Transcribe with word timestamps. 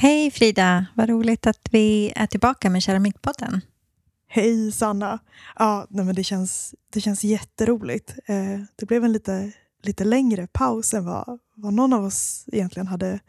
Hej 0.00 0.30
Frida, 0.30 0.86
vad 0.94 1.08
roligt 1.08 1.46
att 1.46 1.68
vi 1.70 2.12
är 2.16 2.26
tillbaka 2.26 2.70
med 2.70 2.82
Keramikpodden. 2.82 3.60
Hej 4.28 4.72
Sanna! 4.72 5.18
Ja, 5.56 5.86
nej 5.90 6.04
men 6.04 6.14
det, 6.14 6.24
känns, 6.24 6.74
det 6.92 7.00
känns 7.00 7.24
jätteroligt. 7.24 8.14
Eh, 8.26 8.60
det 8.76 8.86
blev 8.86 9.04
en 9.04 9.12
lite, 9.12 9.52
lite 9.82 10.04
längre 10.04 10.46
paus 10.46 10.94
än 10.94 11.04
vad, 11.04 11.38
vad 11.54 11.74
någon 11.74 11.92
av 11.92 12.04
oss 12.04 12.44
egentligen 12.52 12.86
hade, 12.86 13.20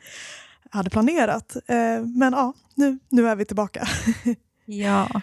hade 0.69 0.89
planerat. 0.89 1.55
Eh, 1.55 2.05
men 2.05 2.33
ja, 2.33 2.53
nu, 2.75 2.99
nu 3.09 3.27
är 3.27 3.35
vi 3.35 3.45
tillbaka. 3.45 3.87
ja, 4.65 5.21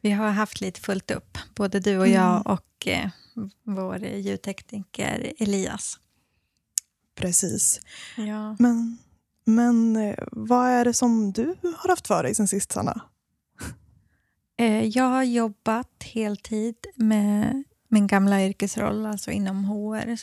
vi 0.00 0.10
har 0.10 0.30
haft 0.30 0.60
lite 0.60 0.80
fullt 0.80 1.10
upp, 1.10 1.38
både 1.54 1.80
du 1.80 1.98
och 1.98 2.08
jag 2.08 2.30
mm. 2.30 2.42
och 2.42 2.86
eh, 2.86 3.10
vår 3.62 3.98
ljudtekniker 3.98 5.32
Elias. 5.38 5.98
Precis. 7.14 7.80
Ja. 8.16 8.56
Men 8.58 8.98
men 9.48 9.96
eh, 9.96 10.14
vad 10.32 10.68
är 10.68 10.84
det 10.84 10.94
som 10.94 11.32
du 11.32 11.54
har 11.76 11.88
haft 11.88 12.06
för 12.06 12.22
dig 12.22 12.34
sen 12.34 12.48
sist, 12.48 12.72
Sanna? 12.72 13.00
Eh, 14.58 14.84
jag 14.84 15.04
har 15.04 15.22
jobbat 15.22 16.02
heltid 16.02 16.76
med 16.94 17.64
min 17.88 18.06
gamla 18.06 18.46
yrkesroll, 18.46 19.06
alltså 19.06 19.30
inom 19.30 19.64
HR 19.64 20.16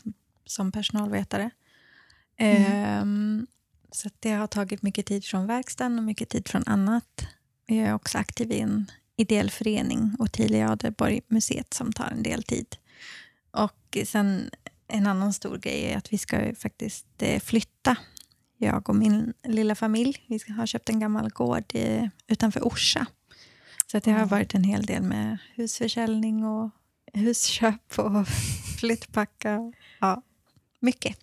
som 0.46 0.72
personalvetare. 0.72 1.50
Mm. 2.38 2.64
Ehm, 2.72 3.48
så 3.92 4.10
det 4.20 4.32
har 4.32 4.48
tagit 4.48 4.82
mycket 4.82 5.06
tid 5.06 5.26
från 5.26 5.48
verkstaden 5.48 5.98
och 5.98 6.04
mycket 6.04 6.30
tid 6.30 6.48
från 6.48 6.64
annat. 6.66 7.26
Jag 7.66 7.78
är 7.78 7.94
också 7.94 8.18
aktiv 8.18 8.52
i 8.52 8.60
en 8.60 8.92
ideell 9.16 9.52
förening, 9.52 10.16
Ottilia 10.20 10.72
Adelborg 10.72 11.22
museet, 11.28 11.74
som 11.74 11.94
tar 11.94 12.08
en 12.08 12.24
del 12.24 12.44
tid. 12.44 12.76
Och 13.52 13.98
sen 14.06 14.50
en 14.88 15.08
annan 15.08 15.34
stor 15.34 15.58
grej 15.58 15.92
är 15.92 15.98
att 15.98 16.14
vi 16.14 16.18
ska 16.18 16.56
faktiskt 16.56 17.08
eh, 17.20 17.40
flytta 17.40 17.98
jag 18.64 18.90
och 18.90 18.96
min 18.96 19.34
lilla 19.44 19.76
familj. 19.76 20.26
Vi 20.28 20.40
har 20.58 20.66
köpt 20.66 20.90
en 20.90 21.00
gammal 21.00 21.30
gård 21.30 21.76
i, 21.76 22.10
utanför 22.28 22.68
Orsa. 22.68 23.06
Så 23.92 24.00
det 24.00 24.12
har 24.12 24.26
varit 24.26 24.54
en 24.54 24.64
hel 24.64 24.86
del 24.86 25.04
med 25.04 25.38
husförsäljning 25.56 26.46
och 26.46 26.70
husköp 27.14 28.00
och 28.00 28.28
flyttpacka. 28.80 29.74
Ja, 30.00 30.22
mycket. 30.80 31.18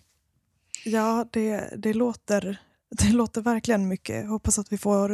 Ja, 0.85 1.25
det, 1.31 1.73
det, 1.77 1.93
låter, 1.93 2.61
det 2.89 3.09
låter 3.09 3.41
verkligen 3.41 3.87
mycket. 3.87 4.27
Hoppas 4.29 4.59
att 4.59 4.71
vi 4.71 4.77
får 4.77 5.13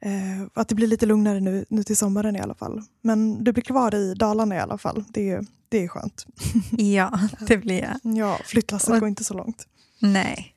eh, 0.00 0.42
att 0.54 0.68
det 0.68 0.74
blir 0.74 0.86
lite 0.86 1.06
lugnare 1.06 1.40
nu, 1.40 1.64
nu 1.68 1.82
till 1.82 1.96
sommaren 1.96 2.36
i 2.36 2.40
alla 2.40 2.54
fall. 2.54 2.82
Men 3.02 3.44
du 3.44 3.52
blir 3.52 3.64
kvar 3.64 3.94
i 3.94 4.14
Dalarna 4.14 4.54
i 4.56 4.58
alla 4.58 4.78
fall. 4.78 5.04
Det 5.08 5.30
är, 5.30 5.46
det 5.68 5.84
är 5.84 5.88
skönt. 5.88 6.26
Ja, 6.70 7.20
det 7.40 7.56
blir 7.56 7.82
jag. 7.82 8.16
Ja, 8.16 8.38
flyttlasset 8.44 9.00
går 9.00 9.08
inte 9.08 9.24
så 9.24 9.34
långt. 9.34 9.66
Nej, 9.98 10.54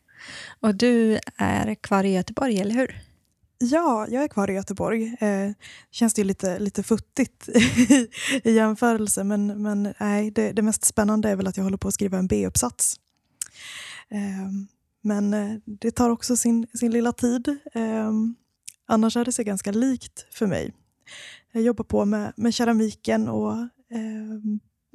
och 0.61 0.75
du 0.75 1.19
är 1.37 1.75
kvar 1.75 2.03
i 2.03 2.13
Göteborg, 2.13 2.59
eller 2.59 2.75
hur? 2.75 3.01
Ja, 3.63 4.07
jag 4.09 4.23
är 4.23 4.27
kvar 4.27 4.49
i 4.49 4.53
Göteborg. 4.53 5.15
Eh, 5.19 5.51
känns 5.91 6.13
det 6.13 6.23
lite, 6.23 6.59
lite 6.59 6.83
futtigt 6.83 7.49
i 8.43 8.51
jämförelse 8.51 9.23
men, 9.23 9.61
men 9.61 9.93
nej, 9.99 10.31
det, 10.31 10.51
det, 10.51 10.61
mest 10.61 10.85
spännande 10.85 11.29
är 11.29 11.35
väl 11.35 11.47
att 11.47 11.57
jag 11.57 11.63
håller 11.63 11.77
på 11.77 11.87
att 11.87 11.93
skriva 11.93 12.17
en 12.17 12.27
B-uppsats. 12.27 12.95
Eh, 14.09 14.51
men 15.01 15.33
eh, 15.33 15.57
det 15.65 15.91
tar 15.91 16.09
också 16.09 16.35
sin, 16.37 16.67
sin 16.73 16.91
lilla 16.91 17.11
tid. 17.11 17.47
Eh, 17.73 18.11
annars 18.85 19.17
är 19.17 19.25
det 19.25 19.31
sig 19.31 19.45
ganska 19.45 19.71
likt 19.71 20.25
för 20.31 20.47
mig. 20.47 20.73
Jag 21.51 21.63
jobbar 21.63 21.83
på 21.83 22.05
med, 22.05 22.33
med 22.35 22.53
keramiken 22.53 23.27
och 23.27 23.53
eh, 23.91 24.39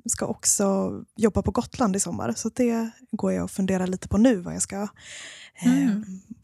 ska 0.09 0.27
också 0.27 0.95
jobba 1.17 1.43
på 1.43 1.51
Gotland 1.51 1.97
i 1.97 2.01
sommar. 2.01 2.33
Så 2.33 2.49
det 2.49 2.91
går 3.11 3.33
jag 3.33 3.45
och 3.45 3.51
funderar 3.51 3.87
lite 3.87 4.09
på 4.09 4.19
nu 4.19 4.37
vad 4.37 4.55
jag 4.55 4.63
ska, 4.63 4.89
eh, 5.55 5.83
mm. 5.83 5.89
eh, 5.89 5.97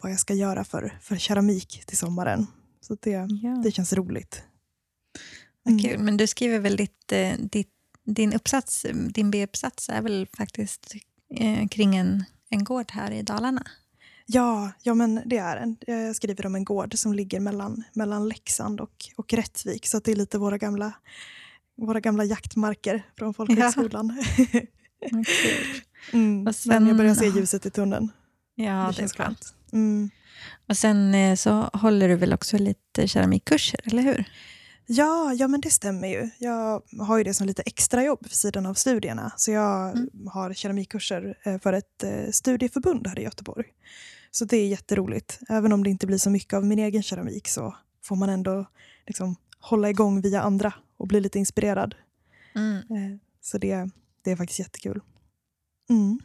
vad 0.03 0.13
jag 0.13 0.21
ska 0.21 0.35
göra 0.35 0.65
för, 0.65 0.99
för 1.03 1.17
keramik 1.17 1.85
till 1.87 1.97
sommaren. 1.97 2.47
Så 2.81 2.97
det, 3.01 3.11
ja. 3.43 3.51
det 3.65 3.71
känns 3.71 3.93
roligt. 3.93 4.43
Mm. 5.67 5.79
Kul. 5.79 5.99
Men 5.99 6.17
du 6.17 6.27
skriver 6.27 6.59
väl 6.59 6.77
ditt, 6.77 7.13
eh, 7.13 7.33
ditt, 7.39 7.71
din 8.05 8.33
uppsats, 8.33 8.87
din 9.09 9.31
B-uppsats 9.31 9.89
är 9.89 10.03
väl 10.03 10.29
faktiskt 10.37 10.95
eh, 11.35 11.69
kring 11.69 11.97
en, 11.97 12.25
en 12.51 12.65
gård 12.65 12.91
här 12.91 13.11
i 13.11 13.23
Dalarna? 13.23 13.67
Ja, 14.27 14.73
ja 14.83 14.95
men 14.95 15.23
det 15.27 15.39
är 15.39 15.57
en. 15.57 15.77
Jag 15.87 16.17
skriver 16.17 16.47
om 16.47 16.55
en 16.55 16.65
gård 16.65 16.99
som 16.99 17.13
ligger 17.13 17.41
mellan, 17.41 17.85
mellan 17.93 18.29
Leksand 18.29 18.81
och, 18.81 19.05
och 19.17 19.33
Rättvik. 19.33 19.87
Så 19.87 19.99
det 19.99 20.13
är 20.13 20.17
lite 20.17 20.39
våra 20.39 20.59
gamla 20.59 20.93
våra 21.77 22.01
gamla 22.01 22.25
jaktmarker 22.25 23.03
från 23.19 23.35
folkhögskolan. 23.35 24.25
Ja. 25.11 25.23
mm, 26.13 26.47
och 26.47 26.55
sen, 26.55 26.73
men 26.75 26.87
jag 26.87 26.97
börjar 26.97 27.15
se 27.15 27.27
ljuset 27.27 27.67
i 27.67 27.71
tunneln. 27.71 28.13
Ja, 28.55 28.93
det, 28.97 28.97
det 28.97 29.03
är 29.03 29.09
skönt. 29.09 29.55
Mm. 29.73 30.11
Och 30.69 30.77
sen 30.77 31.15
eh, 31.15 31.35
så 31.35 31.71
håller 31.73 32.09
du 32.09 32.15
väl 32.17 32.33
också 32.33 32.59
lite 32.59 33.09
keramikkurser, 33.09 33.81
eller 33.85 34.03
hur? 34.03 34.25
Ja, 34.87 35.33
ja 35.33 35.49
men 35.49 35.61
det 35.61 35.71
stämmer 35.71 36.09
ju. 36.09 36.31
Jag 36.39 36.83
har 37.01 37.19
ju 37.19 37.25
det 37.25 37.35
som 37.35 37.47
lite 37.47 37.63
extrajobb 37.63 38.19
vid 38.23 38.33
sidan 38.33 38.67
av 38.67 38.75
studierna. 38.75 39.33
Så 39.37 39.51
jag 39.51 39.91
mm. 39.91 40.09
har 40.33 40.55
keramikkurser 40.55 41.39
eh, 41.43 41.59
för 41.59 41.73
ett 41.73 42.03
eh, 42.03 42.31
studieförbund 42.31 43.07
här 43.07 43.19
i 43.19 43.23
Göteborg. 43.23 43.65
Så 44.31 44.45
det 44.45 44.57
är 44.57 44.67
jätteroligt. 44.67 45.39
Även 45.49 45.73
om 45.73 45.85
det 45.85 45.91
inte 45.91 46.07
blir 46.07 46.19
så 46.19 46.31
mycket 46.31 46.55
av 46.55 46.67
min 46.67 46.79
egen 46.79 47.03
keramik 47.03 47.49
så 47.49 47.77
får 48.05 48.17
man 48.17 48.29
ändå 48.29 48.67
liksom 49.07 49.37
hålla 49.61 49.91
igång 49.91 50.21
via 50.21 50.43
andra 50.43 50.73
och 51.03 51.09
bli 51.09 51.21
lite 51.21 51.39
inspirerad. 51.39 51.95
Mm. 52.55 52.77
Eh, 52.77 53.19
så 53.41 53.59
det, 53.59 53.91
det 54.25 54.31
är 54.31 54.37
faktiskt 54.37 54.59
jättekul. 54.59 55.01
Mm. 55.91 56.21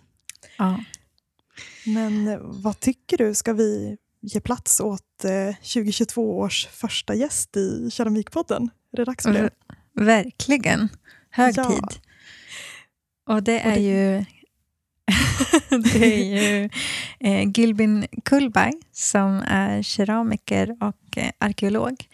Ja. 0.57 0.83
Men 1.85 2.27
eh, 2.27 2.39
vad 2.41 2.79
tycker 2.79 3.17
du? 3.17 3.35
Ska 3.35 3.53
vi 3.53 3.97
ge 4.21 4.41
plats 4.41 4.79
åt 4.79 5.17
2022 5.21 6.21
eh, 6.21 6.37
års 6.37 6.67
första 6.67 7.15
gäst 7.15 7.57
i 7.57 7.89
Keramikpodden? 7.91 8.69
Är 8.91 8.97
det 8.97 9.05
dags 9.05 9.23
för 9.23 9.33
det? 9.33 9.49
Verkligen. 9.93 10.89
Hög 11.29 11.53
ja. 11.57 11.69
tid. 11.69 12.01
Och 13.25 13.43
det 13.43 13.59
är 13.59 13.67
och 13.67 13.73
det... 13.73 13.81
ju 13.81 14.25
det 15.93 16.05
är 16.05 16.25
ju 16.25 16.69
eh, 17.19 17.47
Gülbin 17.47 18.07
Kullberg 18.25 18.73
som 18.91 19.43
är 19.47 19.81
keramiker 19.81 20.77
och 20.81 21.17
eh, 21.17 21.31
arkeolog. 21.37 22.07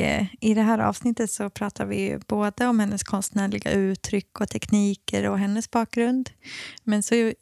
Eh, 0.00 0.26
i 0.40 0.54
det 0.54 0.62
här 0.62 0.78
avsnittet 0.78 1.30
så 1.30 1.50
pratar 1.50 1.86
vi 1.86 2.18
både 2.26 2.66
om 2.66 2.80
hennes 2.80 3.02
konstnärliga 3.02 3.70
uttryck 3.70 4.40
och 4.40 4.48
tekniker 4.48 5.28
och 5.28 5.38
hennes 5.38 5.70
bakgrund. 5.70 6.30
Men 6.84 7.02
så 7.02 7.32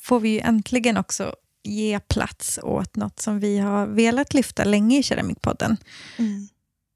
får 0.00 0.20
vi 0.20 0.28
ju 0.28 0.40
äntligen 0.40 0.96
också 0.96 1.34
ge 1.62 2.00
plats 2.00 2.58
åt 2.62 2.96
något 2.96 3.20
som 3.20 3.40
vi 3.40 3.58
har 3.58 3.86
velat 3.86 4.34
lyfta 4.34 4.64
länge 4.64 4.98
i 4.98 5.02
Keramikpodden. 5.02 5.76
Mm. 6.18 6.48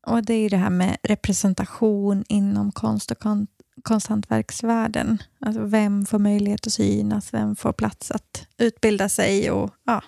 Och 0.07 0.25
det 0.25 0.35
är 0.35 0.51
det 0.51 0.57
här 0.57 0.71
med 0.71 0.97
representation 1.03 2.25
inom 2.29 2.73
konst 2.73 3.11
och 3.11 3.19
kon 3.19 3.47
konsthantverksvärlden. 3.83 5.23
Alltså 5.41 5.63
vem 5.63 6.07
får 6.07 6.19
möjlighet 6.19 6.67
att 6.67 6.73
synas? 6.73 7.35
Vem 7.35 7.57
får 7.57 7.73
plats 7.73 8.11
att 8.11 8.47
utbilda 8.59 9.09
sig 9.09 9.51
och 9.51 9.71
ja, 9.85 10.03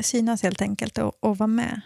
synas 0.00 0.42
helt 0.42 0.62
enkelt 0.62 0.98
och, 0.98 1.24
och 1.24 1.38
vara 1.38 1.46
med? 1.46 1.80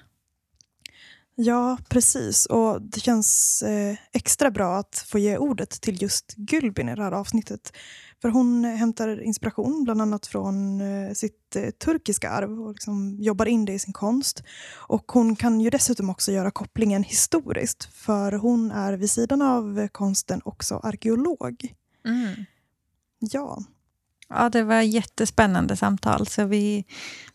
Ja, 1.40 1.78
precis. 1.88 2.46
Och 2.46 2.82
Det 2.82 3.00
känns 3.00 3.62
eh, 3.62 3.96
extra 4.12 4.50
bra 4.50 4.76
att 4.76 5.04
få 5.08 5.18
ge 5.18 5.38
ordet 5.38 5.70
till 5.70 6.02
just 6.02 6.34
Gülbin 6.36 6.88
i 6.88 6.94
det 6.94 7.02
här 7.02 7.12
avsnittet. 7.12 7.72
För 8.22 8.28
Hon 8.28 8.64
hämtar 8.64 9.22
inspiration 9.22 9.84
bland 9.84 10.02
annat 10.02 10.26
från 10.26 10.80
eh, 10.80 11.12
sitt 11.12 11.56
eh, 11.56 11.70
turkiska 11.70 12.30
arv 12.30 12.62
och 12.62 12.72
liksom 12.72 13.16
jobbar 13.20 13.46
in 13.46 13.64
det 13.64 13.72
i 13.72 13.78
sin 13.78 13.92
konst. 13.92 14.42
Och 14.88 15.12
Hon 15.12 15.36
kan 15.36 15.60
ju 15.60 15.70
dessutom 15.70 16.10
också 16.10 16.32
göra 16.32 16.50
kopplingen 16.50 17.02
historiskt 17.02 17.84
för 17.94 18.32
hon 18.32 18.70
är 18.70 18.92
vid 18.92 19.10
sidan 19.10 19.42
av 19.42 19.88
konsten 19.88 20.40
också 20.44 20.76
arkeolog. 20.76 21.74
Mm. 22.06 22.44
Ja. 23.18 23.62
Ja, 24.30 24.48
det 24.48 24.62
var 24.62 24.80
jättespännande 24.80 25.76
samtal. 25.76 26.26
Så 26.26 26.44
vi, 26.44 26.84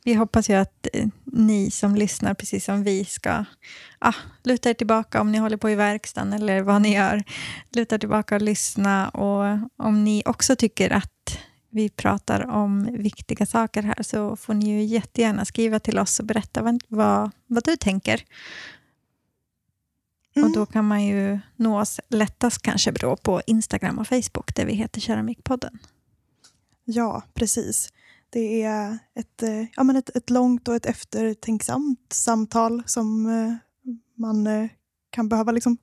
vi 0.04 0.14
hoppas 0.14 0.50
ju 0.50 0.54
att 0.54 0.88
eh, 0.94 1.08
ni 1.26 1.72
som 1.72 1.96
lyssnar, 1.96 2.34
precis 2.34 2.66
som 2.66 2.84
vi, 2.84 3.06
ska 3.06 3.46
ah, 4.00 4.14
luta 4.44 4.70
er 4.70 4.74
tillbaka 4.74 5.22
om 5.22 5.32
ni 5.32 5.38
håller 5.38 5.58
på 5.58 5.70
i 5.70 5.76
verkstaden 5.76 6.34
eller 6.34 6.62
vad 6.62 6.82
ni 6.82 6.96
gör. 6.96 7.24
Luta 7.76 7.98
tillbaka 7.98 8.36
och 8.36 8.42
lyssna. 8.42 9.10
Och 9.10 9.60
om 9.78 10.04
ni 10.04 10.24
också 10.26 10.56
tycker 10.56 10.90
att 10.90 11.40
vi 11.70 11.90
pratar 11.90 12.50
om 12.50 12.98
viktiga 12.98 13.46
saker 13.46 13.84
här 13.84 14.04
så 14.04 14.36
får 14.36 14.54
ni 14.54 14.70
ju 14.70 14.84
jättegärna 14.84 15.46
skriva 15.46 15.80
till 15.80 16.00
oss 16.00 16.20
och 16.20 16.26
berätta 16.26 16.62
vad, 16.62 16.84
vad, 16.88 17.32
vad 17.48 17.64
du 17.64 17.76
tänker. 17.76 18.24
Mm. 20.36 20.50
Och 20.50 20.56
Då 20.56 20.66
kan 20.66 20.88
man 20.88 21.04
ju 21.04 21.40
nå 21.56 21.82
oss 21.82 22.00
lättast 22.10 22.62
kanske 22.62 22.94
på 23.24 23.42
Instagram 23.48 24.00
och 24.00 24.08
Facebook 24.08 24.56
där 24.56 24.66
vi 24.66 24.74
heter 24.74 25.02
Keramikpodden. 25.02 25.80
Ja, 26.86 27.24
precis. 27.34 27.90
Det 28.30 28.64
är 28.64 29.00
ett, 29.16 29.44
eh, 29.44 29.66
ja, 29.76 29.84
men 29.84 29.96
ett, 29.96 30.16
ett 30.16 30.30
långt 30.30 30.68
och 30.68 30.76
ett 30.76 30.86
eftertänksamt 30.86 32.14
samtal 32.14 32.84
som 32.86 33.26
eh, 33.26 33.56
man 34.16 34.48
eh, 34.48 34.70
kan 35.10 35.30
behöva 35.30 35.52
liksom 35.52 35.78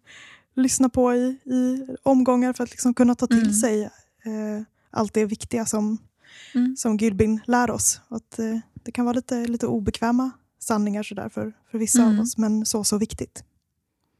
lyssna 0.55 0.89
på 0.89 1.15
i, 1.15 1.39
i 1.45 1.87
omgångar 2.03 2.53
för 2.53 2.65
att 2.65 2.71
liksom 2.71 2.95
kunna 2.95 3.15
ta 3.15 3.27
till 3.27 3.43
mm. 3.43 3.53
sig 3.53 3.83
eh, 4.25 4.63
allt 4.91 5.15
det 5.15 5.25
viktiga 5.25 5.67
som, 5.67 5.99
mm. 6.55 6.77
som 6.77 6.97
Gylbin 6.97 7.41
lär 7.47 7.71
oss. 7.71 8.01
Att, 8.09 8.39
eh, 8.39 8.59
det 8.75 8.93
kan 8.93 9.05
vara 9.05 9.17
lite, 9.17 9.47
lite 9.47 9.67
obekväma 9.67 10.31
sanningar 10.59 11.03
sådär 11.03 11.29
för, 11.29 11.53
för 11.71 11.79
vissa 11.79 12.03
Mm. 12.03 12.15
av 12.15 12.23
oss, 12.23 12.37
men 12.39 12.67
så, 12.67 12.85
så 12.85 12.99
viktigt. 12.99 13.45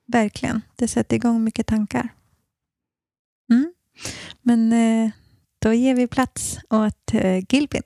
Verkligen. 0.07 0.61
Det 0.77 0.89
sätter 0.89 1.17
igång 1.17 1.45
mycket 1.45 1.67
tankar. 1.67 2.15
Mm. 3.51 3.73
Men 4.43 4.73
eh, 4.73 5.11
då 5.63 5.73
ger 5.73 5.95
vi 5.95 6.07
plats 6.07 6.59
åt 6.71 7.15
eh, 7.15 7.39
Gilbin. 7.49 7.83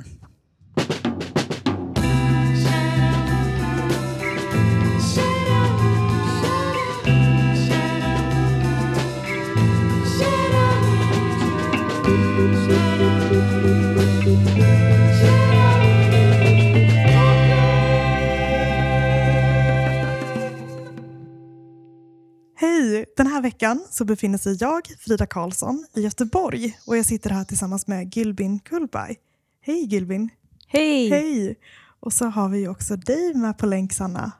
Hej! 22.57 23.05
Den 23.17 23.27
här 23.27 23.43
veckan 23.43 23.85
så 23.91 24.05
befinner 24.05 24.39
sig 24.39 24.57
jag, 24.61 24.87
Frida 24.99 25.27
Karlsson, 25.27 25.87
i 25.97 26.01
Göteborg 26.01 26.79
och 26.87 26.97
jag 26.97 27.07
sitter 27.07 27.31
här 27.31 27.45
tillsammans 27.45 27.87
med 27.87 28.17
Gilbin 28.17 28.59
Kullberg. 28.59 29.17
Hej 29.61 29.85
Gilbin! 29.85 30.31
Hej! 30.67 31.11
Hej! 31.11 31.57
Och 32.01 32.13
så 32.13 32.27
har 32.27 32.49
vi 32.49 32.69
också 32.69 32.97
dig 32.97 33.35
med 33.35 33.59
på 33.59 33.67
länk, 33.67 33.93
Sanna. 33.93 34.33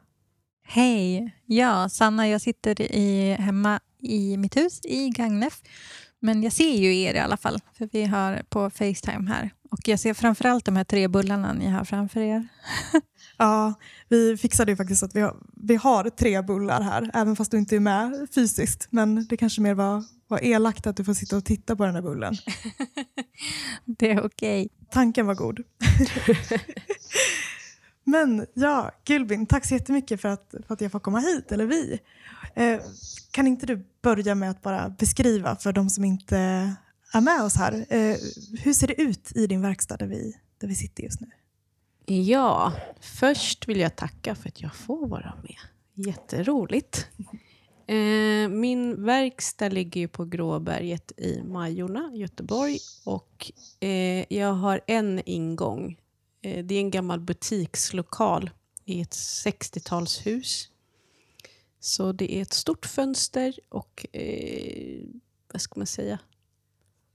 Hej! 0.67 1.37
Ja, 1.47 1.89
Sanna, 1.89 2.29
jag 2.29 2.41
sitter 2.41 2.83
i, 2.83 3.37
hemma 3.39 3.81
i 4.03 4.37
mitt 4.37 4.57
hus 4.57 4.81
i 4.85 5.09
Gagnef. 5.09 5.63
Men 6.21 6.43
jag 6.43 6.53
ser 6.53 6.75
ju 6.75 7.01
er 7.01 7.15
i 7.15 7.19
alla 7.19 7.37
fall, 7.37 7.59
för 7.79 7.89
vi 7.93 8.05
har 8.05 8.43
på 8.49 8.71
Facetime 8.71 9.31
här. 9.31 9.51
Och 9.71 9.89
jag 9.89 10.01
ser 10.01 10.15
framförallt 10.15 10.65
de 10.65 10.77
här 10.77 10.85
tre 10.85 11.09
bullarna 11.09 11.53
ni 11.53 11.67
har 11.67 11.85
framför 11.85 12.21
er. 12.21 12.49
Ja, 13.37 13.75
vi 14.09 14.37
fixade 14.37 14.73
ju 14.73 14.77
faktiskt 14.77 15.03
att 15.03 15.17
vi 15.17 15.21
har, 15.21 15.37
vi 15.57 15.77
har 15.77 16.11
tre 16.11 16.43
bullar 16.43 16.81
här, 16.81 17.11
även 17.15 17.37
fast 17.37 17.51
du 17.51 17.59
inte 17.59 17.77
är 17.77 17.81
med 17.81 18.29
fysiskt. 18.35 18.87
Men 18.91 19.27
det 19.27 19.37
kanske 19.37 19.61
mer 19.61 19.75
var, 19.75 20.05
var 20.29 20.45
elakt 20.45 20.87
att 20.87 20.97
du 20.97 21.05
får 21.05 21.15
sitta 21.15 21.37
och 21.37 21.45
titta 21.45 21.77
på 21.77 21.87
den 21.87 21.95
här 21.95 22.03
bullen. 22.03 22.35
Det 23.85 24.11
är 24.11 24.27
okej. 24.27 24.69
Tanken 24.91 25.27
var 25.27 25.35
god. 25.35 25.61
Men 28.05 28.47
ja, 28.55 28.91
Gylbin, 29.07 29.47
tack 29.47 29.65
så 29.65 29.75
jättemycket 29.75 30.21
för 30.21 30.29
att, 30.29 30.55
för 30.67 30.75
att 30.75 30.81
jag 30.81 30.93
får 30.93 31.01
komma 31.01 31.19
hit, 31.19 31.53
eller 31.53 31.67
vi. 31.67 32.01
Eh, 32.55 32.81
kan 33.31 33.47
inte 33.47 33.67
du 33.67 33.87
börja 34.03 34.35
med 34.35 34.51
att 34.51 34.63
bara 34.63 34.89
beskriva 34.89 35.57
för 35.57 35.73
de 35.73 35.91
som 35.91 36.05
inte 36.05 36.37
är 37.13 37.21
med 37.21 37.43
oss 37.43 37.57
här. 37.57 37.87
Eh, 37.89 38.17
hur 38.63 38.73
ser 38.73 38.87
det 38.87 39.01
ut 39.01 39.37
i 39.37 39.47
din 39.47 39.63
verkstad 39.63 39.97
där 39.97 40.07
vi, 40.07 40.37
där 40.59 40.69
vi 40.69 40.75
sitter 40.75 41.03
just 41.03 41.21
nu? 41.21 41.31
Ja, 42.07 42.73
först 43.01 43.69
vill 43.69 43.81
jag 43.81 43.97
tacka 43.97 44.35
för 44.35 44.49
att 44.49 44.63
jag 44.63 44.75
får 44.75 45.07
vara 45.09 45.35
med. 45.43 45.59
Jätteroligt. 46.07 47.09
Eh, 47.87 48.49
min 48.49 49.05
verkstad 49.05 49.69
ligger 49.69 50.01
ju 50.01 50.09
på 50.09 50.25
Gråberget 50.25 51.13
i 51.17 51.43
Majorna, 51.43 52.11
Göteborg. 52.15 52.79
Och 53.05 53.53
eh, 53.81 54.35
jag 54.35 54.53
har 54.53 54.81
en 54.87 55.23
ingång. 55.27 55.99
Eh, 56.43 56.65
det 56.65 56.75
är 56.75 56.81
en 56.81 56.91
gammal 56.91 57.21
butikslokal 57.21 58.51
i 58.85 59.01
ett 59.01 59.13
60-talshus. 59.13 60.69
Så 61.81 62.13
det 62.13 62.37
är 62.37 62.43
ett 62.43 62.53
stort 62.53 62.87
fönster 62.87 63.61
och, 63.69 64.07
eh, 64.13 65.03
vad 65.53 65.61
ska 65.63 65.81
man 65.81 65.87
säga, 65.87 66.19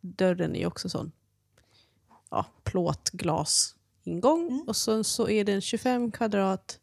dörren 0.01 0.55
är 0.55 0.59
ju 0.59 0.65
också 0.65 0.89
sån 0.89 1.11
ja, 2.29 2.45
plåt, 2.63 3.09
glas 3.09 3.75
ingång. 4.03 4.47
Mm. 4.47 4.63
Och 4.67 4.75
sen 4.75 5.03
så 5.03 5.29
är 5.29 5.43
den 5.43 5.61
25 5.61 6.11
kvadrat. 6.11 6.79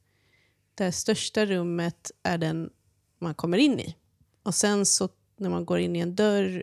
Det 0.75 0.93
största 0.93 1.47
rummet 1.47 2.11
är 2.23 2.39
den 2.39 2.71
man 3.19 3.35
kommer 3.35 3.59
in 3.59 3.81
i. 3.81 3.97
Och 4.43 4.55
sen 4.55 4.87
så 4.87 5.09
när 5.37 5.51
man 5.51 5.65
går 5.65 5.79
in 5.79 5.97
i 5.97 5.99
en 5.99 6.15
dörr, 6.15 6.63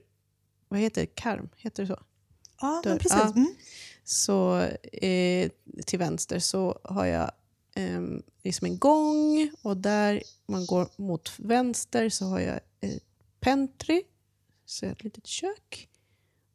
vad 0.68 0.80
heter 0.80 1.02
det? 1.02 1.08
Karm? 1.08 1.50
Heter 1.58 1.84
det 1.84 1.88
så? 1.88 2.00
Ja, 2.62 2.82
Dörr. 2.84 2.98
precis. 2.98 3.20
Ja. 3.24 3.34
Mm. 3.36 3.56
Så 4.04 4.60
eh, 4.94 5.50
till 5.86 6.00
vänster 6.00 6.40
så 6.40 6.80
har 6.84 7.06
jag 7.06 7.32
eh, 7.76 8.02
liksom 8.44 8.66
en 8.66 8.80
gång 8.80 9.52
och 9.62 9.78
där 9.78 10.24
man 10.46 10.66
går 10.66 10.88
mot 10.96 11.40
vänster 11.40 12.10
så 12.10 12.26
har 12.26 12.40
jag 12.40 12.60
ett 12.80 13.04
pentry, 13.40 14.04
så 14.66 14.86
ett 14.86 15.04
litet 15.04 15.28
kök. 15.28 15.90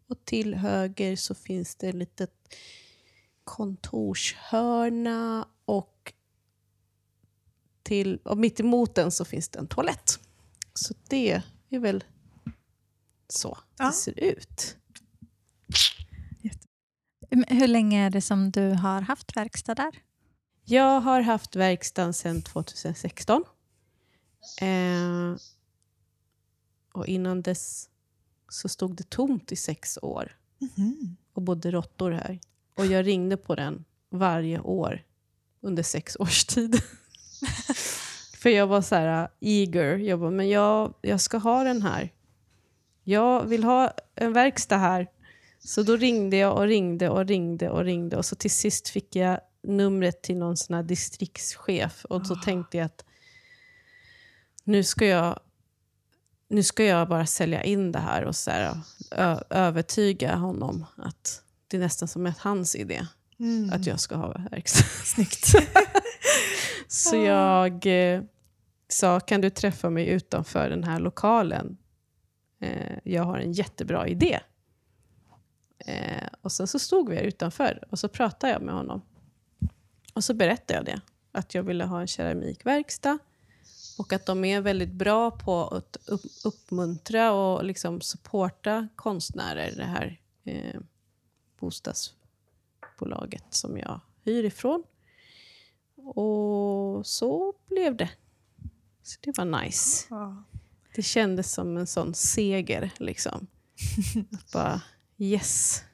Och 0.08 0.24
till 0.24 0.54
höger 0.54 1.16
så 1.16 1.34
finns 1.34 1.74
det 1.74 1.88
ett 1.88 1.94
litet 1.94 2.32
kontorshörna 3.48 5.48
och, 5.64 6.12
till, 7.82 8.18
och 8.24 8.38
mitt 8.38 8.60
emot 8.60 8.94
den 8.94 9.10
så 9.10 9.24
finns 9.24 9.48
det 9.48 9.58
en 9.58 9.66
toalett. 9.66 10.18
Så 10.74 10.94
det 11.08 11.42
är 11.70 11.78
väl 11.78 12.04
så 13.28 13.58
Ja. 13.78 13.86
det 13.86 13.92
ser 13.92 14.20
ut. 14.20 14.76
Hur 17.48 17.68
länge 17.68 18.06
är 18.06 18.10
det 18.10 18.20
som 18.20 18.50
du 18.50 18.70
har 18.70 19.00
haft 19.00 19.36
verkstad 19.36 19.74
där? 19.74 20.02
Jag 20.64 21.00
har 21.00 21.20
haft 21.20 21.56
verkstaden 21.56 22.14
sedan 22.14 22.42
2016. 22.42 23.44
Eh, 24.60 25.36
och 26.92 27.06
innan 27.06 27.42
dess 27.42 27.88
så 28.48 28.68
stod 28.68 28.96
det 28.96 29.10
tomt 29.10 29.52
i 29.52 29.56
sex 29.56 29.98
år 30.02 30.36
Mhm. 30.76 31.16
och 31.32 31.42
bodde 31.42 31.70
råttor 31.70 32.10
här. 32.10 32.40
Och 32.78 32.86
jag 32.86 33.06
ringde 33.06 33.36
på 33.36 33.54
den 33.54 33.84
varje 34.10 34.60
år 34.60 35.02
under 35.60 35.82
sex 35.82 36.16
års 36.16 36.44
tid. 36.44 36.82
För 38.38 38.50
jag 38.50 38.66
var 38.66 38.82
så 38.82 38.94
här 38.94 39.22
uh, 39.22 39.28
eager. 39.40 39.96
Jag 39.96 40.20
bara, 40.20 40.30
men 40.30 40.48
jag, 40.48 40.94
jag 41.00 41.20
ska 41.20 41.38
ha 41.38 41.64
den 41.64 41.82
här. 41.82 42.12
Jag 43.04 43.44
vill 43.44 43.64
ha 43.64 43.92
en 44.14 44.32
verkstad 44.32 44.76
här. 44.76 45.06
Så 45.58 45.82
då 45.82 45.96
ringde 45.96 46.36
jag 46.36 46.56
och 46.56 46.66
ringde 46.66 47.08
och 47.08 47.26
ringde 47.26 47.70
och 47.70 47.84
ringde. 47.84 48.16
Och 48.16 48.24
så 48.24 48.36
till 48.36 48.50
sist 48.50 48.88
fick 48.88 49.16
jag 49.16 49.40
numret 49.62 50.22
till 50.22 50.36
någon 50.36 50.56
sån 50.56 50.76
här 50.76 50.82
distriktschef. 50.82 52.04
Och 52.04 52.26
så 52.26 52.34
tänkte 52.34 52.76
jag 52.76 52.84
att 52.84 53.04
nu 54.64 54.84
ska 54.84 55.06
jag, 55.06 55.40
nu 56.48 56.62
ska 56.62 56.84
jag 56.84 57.08
bara 57.08 57.26
sälja 57.26 57.62
in 57.62 57.92
det 57.92 57.98
här 57.98 58.24
och 58.24 58.36
så 58.36 58.50
här, 58.50 58.76
övertyga 59.50 60.36
honom 60.36 60.86
att 60.96 61.42
det 61.68 61.76
är 61.76 61.80
nästan 61.80 62.08
som 62.08 62.26
att 62.26 62.38
hans 62.38 62.76
idé 62.76 63.06
Mm. 63.40 63.72
att 63.72 63.86
jag 63.86 64.00
ska 64.00 64.16
ha 64.16 64.28
verkstad. 64.50 64.84
Snyggt. 65.04 65.46
Så 66.88 67.16
jag 67.16 67.86
eh, 67.86 68.22
sa, 68.88 69.20
kan 69.20 69.40
du 69.40 69.50
träffa 69.50 69.90
mig 69.90 70.08
utanför 70.08 70.70
den 70.70 70.84
här 70.84 71.00
lokalen? 71.00 71.76
Eh, 72.60 72.98
jag 73.04 73.22
har 73.22 73.38
en 73.38 73.52
jättebra 73.52 74.08
idé. 74.08 74.40
Eh, 75.78 76.28
och 76.42 76.52
sen 76.52 76.66
så 76.66 76.78
stod 76.78 77.08
vi 77.08 77.16
här 77.16 77.22
utanför 77.22 77.84
och 77.90 77.98
så 77.98 78.08
pratade 78.08 78.52
jag 78.52 78.62
med 78.62 78.74
honom. 78.74 79.02
Och 80.14 80.24
så 80.24 80.34
berättade 80.34 80.74
jag 80.74 80.84
det, 80.84 81.00
att 81.32 81.54
jag 81.54 81.62
ville 81.62 81.84
ha 81.84 82.00
en 82.00 82.06
keramikverkstad 82.06 83.18
och 83.98 84.12
att 84.12 84.26
de 84.26 84.44
är 84.44 84.60
väldigt 84.60 84.92
bra 84.92 85.30
på 85.30 85.68
att 85.68 85.96
upp, 86.06 86.22
uppmuntra 86.44 87.32
och 87.32 87.64
liksom 87.64 88.00
supporta 88.00 88.88
konstnärer, 88.96 89.72
det 89.76 89.84
här 89.84 90.20
eh, 90.44 90.80
bostadsbolaget 91.60 93.44
som 93.50 93.78
jag 93.78 94.00
hyr 94.24 94.44
ifrån. 94.44 94.82
Och 95.96 97.06
så 97.06 97.54
blev 97.68 97.96
det. 97.96 98.10
Så 99.02 99.18
det 99.22 99.38
var 99.38 99.44
nice. 99.62 100.06
Ja. 100.10 100.44
Det 100.94 101.02
kändes 101.02 101.52
som 101.52 101.76
en 101.76 101.86
sån 101.86 102.14
seger. 102.14 102.90
liksom. 102.98 103.46
Att 104.32 104.52
bara, 104.52 104.80
yes, 105.18 105.84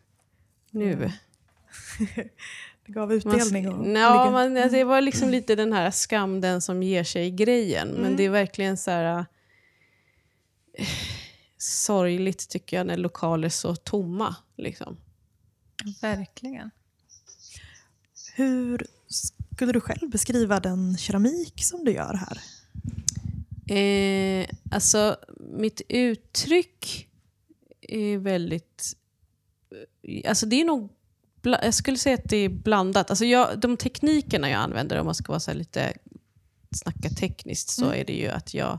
nu. 0.71 1.13
Det 2.87 2.93
gav 2.93 3.13
utdelning. 3.13 3.69
Och 3.69 3.75
Man, 3.79 3.85
ligga- 3.87 4.01
ja, 4.01 4.31
man, 4.31 4.57
alltså, 4.57 4.77
det 4.77 4.85
var 4.85 5.01
liksom 5.01 5.31
lite 5.31 5.55
den 5.55 5.73
här 5.73 5.91
skam 5.91 6.41
den 6.41 6.61
som 6.61 6.83
ger 6.83 7.05
sig-grejen. 7.05 7.89
Men 7.89 8.01
Mm. 8.05 8.17
det 8.17 8.25
är 8.25 8.31
verkligen 8.31 8.77
så 8.77 8.91
här... 8.91 9.19
äh, 10.79 10.87
sorgligt 11.59 12.49
tycker 12.49 12.77
jag 12.77 12.87
när 12.87 12.97
lokaler 12.97 13.47
är 13.47 13.51
så 13.51 13.77
tomma. 13.77 14.37
Liksom. 14.57 14.97
Verkligen. 16.01 16.71
Hur 18.35 18.87
skulle 19.57 19.73
du 19.73 19.81
själv 19.81 20.11
beskriva 20.11 20.61
den 20.61 20.97
keramik 20.97 21.65
som 21.65 21.85
du 21.85 21.93
gör 21.93 22.15
här? 22.15 22.39
Eh, 23.67 24.47
alltså, 24.71 25.17
mitt 25.41 25.81
uttryck 25.89 27.09
är 27.81 28.19
väldigt... 28.19 28.97
Alltså 30.29 30.47
det 30.47 30.61
är 30.61 30.65
nog... 30.65 30.91
Jag 31.43 31.75
skulle 31.75 31.99
säga 31.99 32.15
att 32.15 32.29
det 32.29 32.37
är 32.37 32.49
blandat. 32.49 33.11
Alltså 33.11 33.25
jag, 33.25 33.61
de 33.61 33.77
teknikerna 33.77 34.51
jag 34.51 34.61
använder, 34.61 35.01
om 35.01 35.07
man 35.07 35.15
ska 35.15 35.33
vara 35.33 35.41
så 35.41 35.53
lite 35.53 35.93
snacka 36.71 37.09
tekniskt, 37.09 37.69
så 37.69 37.91
är 37.91 38.05
det 38.05 38.13
ju 38.13 38.29
att 38.29 38.55
jag 38.55 38.79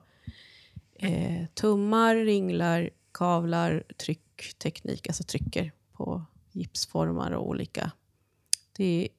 eh, 1.00 1.46
tummar, 1.54 2.16
ringlar, 2.16 2.90
kavlar, 3.12 3.84
tryckteknik, 3.98 5.08
alltså 5.08 5.24
trycker 5.24 5.72
på 5.94 6.26
gipsformar 6.56 7.32
och 7.32 7.48
olika. 7.48 7.92
Det 8.72 9.10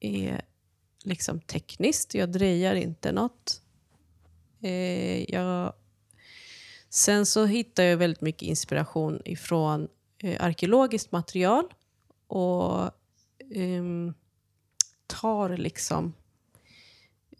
är 0.00 0.42
liksom 1.04 1.40
tekniskt. 1.40 2.14
Jag 2.14 2.32
drejar 2.32 2.74
inte 2.74 3.12
något. 3.12 3.62
Eh, 4.60 5.30
jag, 5.30 5.72
sen 6.88 7.26
så 7.26 7.44
hittar 7.46 7.82
jag 7.82 7.96
väldigt 7.96 8.20
mycket 8.20 8.42
inspiration 8.42 9.22
ifrån 9.24 9.88
eh, 10.18 10.44
arkeologiskt 10.44 11.12
material 11.12 11.64
och 12.26 12.84
eh, 13.54 14.12
tar 15.06 15.56
liksom 15.56 16.14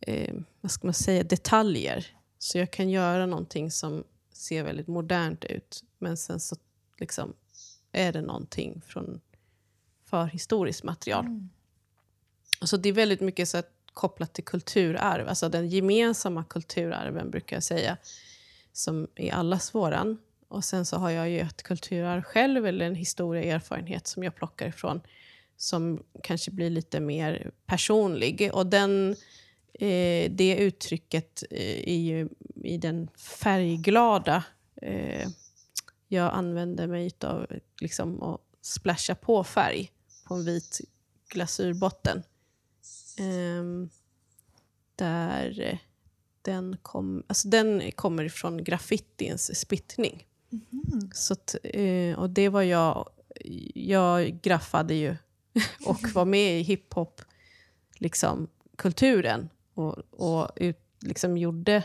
eh, 0.00 0.34
vad 0.60 0.70
ska 0.70 0.86
man 0.86 0.94
säga, 0.94 1.22
detaljer. 1.22 2.06
Så 2.38 2.58
jag 2.58 2.70
kan 2.70 2.90
göra 2.90 3.26
någonting 3.26 3.70
som 3.70 4.04
ser 4.32 4.62
väldigt 4.62 4.88
modernt 4.88 5.44
ut 5.44 5.84
men 5.98 6.16
sen 6.16 6.40
så 6.40 6.56
liksom 6.98 7.34
är 7.92 8.12
det 8.12 8.22
någonting 8.22 8.82
från 8.86 9.20
förhistoriskt 10.04 10.84
material. 10.84 11.26
Mm. 11.26 11.50
Alltså 12.60 12.76
det 12.76 12.88
är 12.88 12.92
väldigt 12.92 13.20
mycket 13.20 13.48
så 13.48 13.62
kopplat 13.92 14.32
till 14.32 14.44
kulturarv, 14.44 15.28
alltså 15.28 15.48
den 15.48 15.68
gemensamma 15.68 16.44
kulturarven 16.44 17.30
brukar 17.30 17.56
jag 17.56 17.62
säga, 17.62 17.96
som 18.72 19.08
är 19.14 19.32
allas 19.32 19.74
våran. 19.74 20.18
Och 20.48 20.64
sen 20.64 20.86
så 20.86 20.96
har 20.96 21.10
jag 21.10 21.30
ju 21.30 21.40
ett 21.40 21.62
kulturarv 21.62 22.22
själv, 22.22 22.66
eller 22.66 22.86
en 22.86 22.94
historia 22.94 23.54
erfarenhet 23.54 24.06
som 24.06 24.22
jag 24.22 24.34
plockar 24.34 24.66
ifrån, 24.66 25.00
som 25.56 26.02
kanske 26.22 26.50
blir 26.50 26.70
lite 26.70 27.00
mer 27.00 27.50
personlig. 27.66 28.50
Och 28.52 28.66
den, 28.66 29.16
eh, 29.74 30.30
det 30.30 30.56
uttrycket 30.58 31.42
eh, 31.50 31.88
är 31.88 31.98
ju 31.98 32.28
i 32.64 32.76
den 32.76 33.08
färgglada 33.16 34.44
eh, 34.82 35.28
jag 36.12 36.34
använder 36.34 36.86
mig 36.86 37.10
av 37.20 37.46
liksom, 37.80 38.22
att 38.22 38.40
splasha 38.60 39.14
på 39.14 39.44
färg 39.44 39.90
på 40.28 40.34
en 40.34 40.44
vit 40.44 40.80
glasyrbotten. 41.28 42.22
Um, 43.20 43.90
där 44.96 45.80
den, 46.42 46.76
kom, 46.82 47.22
alltså 47.26 47.48
den 47.48 47.92
kommer 47.92 48.28
från 48.28 48.64
graffitins 48.64 49.60
spittning. 49.60 50.26
Mm. 50.50 51.10
Så 51.14 51.32
att, 51.32 51.56
uh, 51.76 52.18
och 52.18 52.30
det 52.30 52.48
var 52.48 52.62
jag... 52.62 53.08
Jag 53.74 54.40
graffade 54.42 54.94
ju 54.94 55.16
och 55.86 56.08
var 56.14 56.24
med 56.24 56.60
i 56.60 56.62
hiphop 56.62 57.20
liksom, 57.94 58.48
kulturen 58.76 59.48
och, 59.74 59.98
och 60.10 60.50
ut, 60.56 60.78
liksom 61.00 61.38
gjorde... 61.38 61.82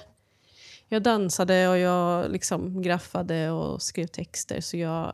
Jag 0.89 1.03
dansade 1.03 1.67
och 1.67 1.77
jag 1.77 2.31
liksom 2.31 2.81
graffade 2.81 3.51
och 3.51 3.81
skrev 3.81 4.07
texter. 4.07 4.61
Så 4.61 4.77
jag 4.77 5.13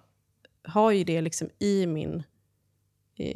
har 0.63 0.91
ju 0.91 1.03
det 1.03 1.21
liksom 1.21 1.49
i 1.59 1.85
min 1.85 2.23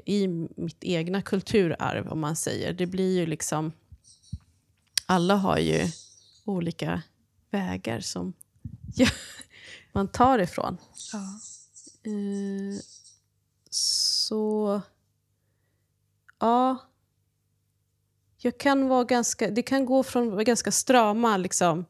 i 0.05 0.27
mitt 0.55 0.83
egna 0.83 1.21
kulturarv, 1.21 2.07
om 2.07 2.19
man 2.19 2.35
säger. 2.35 2.73
Det 2.73 2.85
blir 2.85 3.19
ju 3.19 3.25
liksom... 3.25 3.71
Alla 5.05 5.35
har 5.35 5.57
ju 5.57 5.85
olika 6.45 7.01
vägar 7.49 7.99
som 7.99 8.33
ja, 8.95 9.07
man 9.91 10.07
tar 10.07 10.39
ifrån. 10.39 10.77
Ja. 11.13 11.19
Uh, 12.11 12.79
så... 13.69 14.81
Ja. 16.39 16.77
Jag 18.37 18.57
kan 18.57 18.87
vara 18.87 19.03
ganska, 19.03 19.49
det 19.49 19.61
kan 19.61 19.85
gå 19.85 20.03
från 20.03 20.43
ganska 20.43 20.71
strama, 20.71 21.37
liksom, 21.37 21.85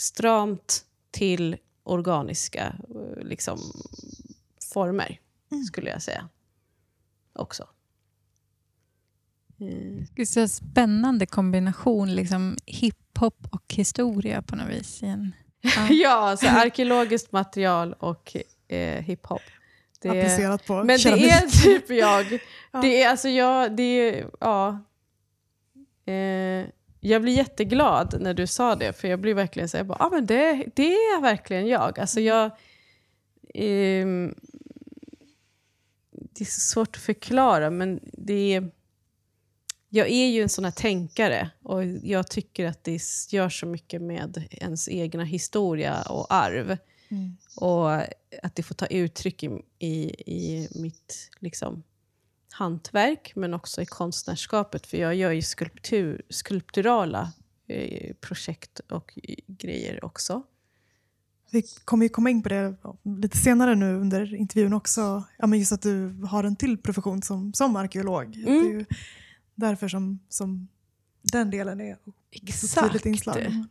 stramt 0.00 0.84
till 1.10 1.56
organiska 1.82 2.74
liksom, 3.22 3.58
former, 4.72 5.20
mm. 5.52 5.64
skulle 5.64 5.90
jag 5.90 6.02
säga 6.02 6.28
också. 7.32 7.68
Mm. 9.60 10.06
Det 10.14 10.36
är 10.36 10.38
en 10.38 10.48
spännande 10.48 11.26
kombination, 11.26 12.14
liksom 12.14 12.56
hiphop 12.66 13.46
och 13.50 13.74
historia 13.74 14.42
på 14.42 14.56
något 14.56 14.68
vis. 14.68 15.02
Igen. 15.02 15.32
Ja, 15.62 15.88
ja 15.90 16.30
alltså 16.30 16.46
arkeologiskt 16.46 17.32
material 17.32 17.92
och 17.92 18.36
eh, 18.68 19.02
hiphop. 19.02 19.42
Det 20.00 20.08
Applicerat 20.08 20.66
på 20.66 20.84
Men 20.84 20.98
keramik. 20.98 21.24
det 21.24 21.30
är 21.30 21.48
typ 21.48 21.90
jag. 21.90 22.32
ja. 22.72 22.80
Det 22.80 23.02
är 23.02 23.10
alltså 23.10 23.28
jag, 23.28 23.76
det 23.76 23.82
är, 23.82 24.30
ja. 24.40 24.68
Eh, 26.12 26.66
jag 27.00 27.22
blir 27.22 27.32
jätteglad 27.32 28.16
när 28.20 28.34
du 28.34 28.46
sa 28.46 28.76
det, 28.76 28.92
för 28.92 29.08
jag 29.08 29.20
blir 29.20 29.34
verkligen 29.34 29.68
så 29.68 29.76
här, 29.76 29.84
bara, 29.84 29.98
ah, 30.00 30.10
men 30.10 30.26
det, 30.26 30.64
det 30.74 30.92
är 30.92 31.20
verkligen 31.20 31.66
jag. 31.66 31.98
Alltså 31.98 32.20
jag 32.20 32.44
eh, 33.54 34.06
det 36.32 36.44
är 36.44 36.60
svårt 36.60 36.96
att 36.96 37.02
förklara, 37.02 37.70
men 37.70 38.00
det 38.12 38.54
är... 38.54 38.70
Jag 39.92 40.08
är 40.08 40.26
ju 40.26 40.42
en 40.42 40.48
sån 40.48 40.64
här 40.64 40.72
tänkare 40.72 41.50
och 41.62 41.84
jag 41.84 42.30
tycker 42.30 42.66
att 42.66 42.84
det 42.84 43.02
gör 43.30 43.48
så 43.48 43.66
mycket 43.66 44.02
med 44.02 44.48
ens 44.50 44.88
egna 44.88 45.24
historia 45.24 46.02
och 46.02 46.34
arv. 46.34 46.76
Mm. 47.08 47.36
Och 47.56 47.92
att 48.42 48.54
det 48.54 48.62
får 48.62 48.74
ta 48.74 48.86
uttryck 48.86 49.42
i, 49.42 49.50
i, 49.78 49.92
i 50.26 50.68
mitt 50.74 51.30
liksom, 51.38 51.82
hantverk, 52.60 53.32
men 53.36 53.54
också 53.54 53.82
i 53.82 53.86
konstnärskapet. 53.86 54.86
För 54.86 54.96
jag 54.96 55.14
gör 55.14 55.30
ju 55.30 55.42
skulptur, 55.42 56.22
skulpturala 56.28 57.32
eh, 57.66 58.14
projekt 58.20 58.78
och 58.78 59.18
grejer 59.46 60.04
också. 60.04 60.42
Vi 61.50 61.62
kommer 61.84 62.04
ju 62.04 62.08
komma 62.08 62.30
in 62.30 62.42
på 62.42 62.48
det 62.48 62.76
lite 63.02 63.36
senare 63.36 63.74
nu 63.74 63.94
under 63.96 64.34
intervjun 64.34 64.72
också. 64.72 65.24
Ja, 65.38 65.46
men 65.46 65.58
just 65.58 65.72
att 65.72 65.82
du 65.82 66.22
har 66.30 66.44
en 66.44 66.56
till 66.56 66.78
profession 66.78 67.22
som, 67.22 67.52
som 67.52 67.76
arkeolog. 67.76 68.36
Mm. 68.36 68.44
Det 68.44 68.68
är 68.68 68.72
ju 68.72 68.84
därför 69.54 69.88
som, 69.88 70.18
som 70.28 70.68
den 71.22 71.50
delen 71.50 71.80
är 71.80 71.96
Exakt. 72.30 72.76
ett 72.76 72.84
tydligt 72.84 73.06
inslag. 73.06 73.64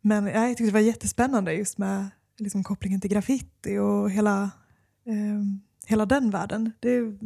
Men 0.00 0.26
ja, 0.26 0.48
jag 0.48 0.56
tyckte 0.56 0.64
det 0.64 0.72
var 0.72 0.80
jättespännande 0.80 1.52
just 1.52 1.78
med 1.78 2.10
liksom, 2.38 2.64
kopplingen 2.64 3.00
till 3.00 3.10
graffiti 3.10 3.78
och 3.78 4.10
hela, 4.10 4.50
eh, 5.04 5.42
hela 5.86 6.06
den 6.06 6.30
världen. 6.30 6.72
Det 6.80 7.18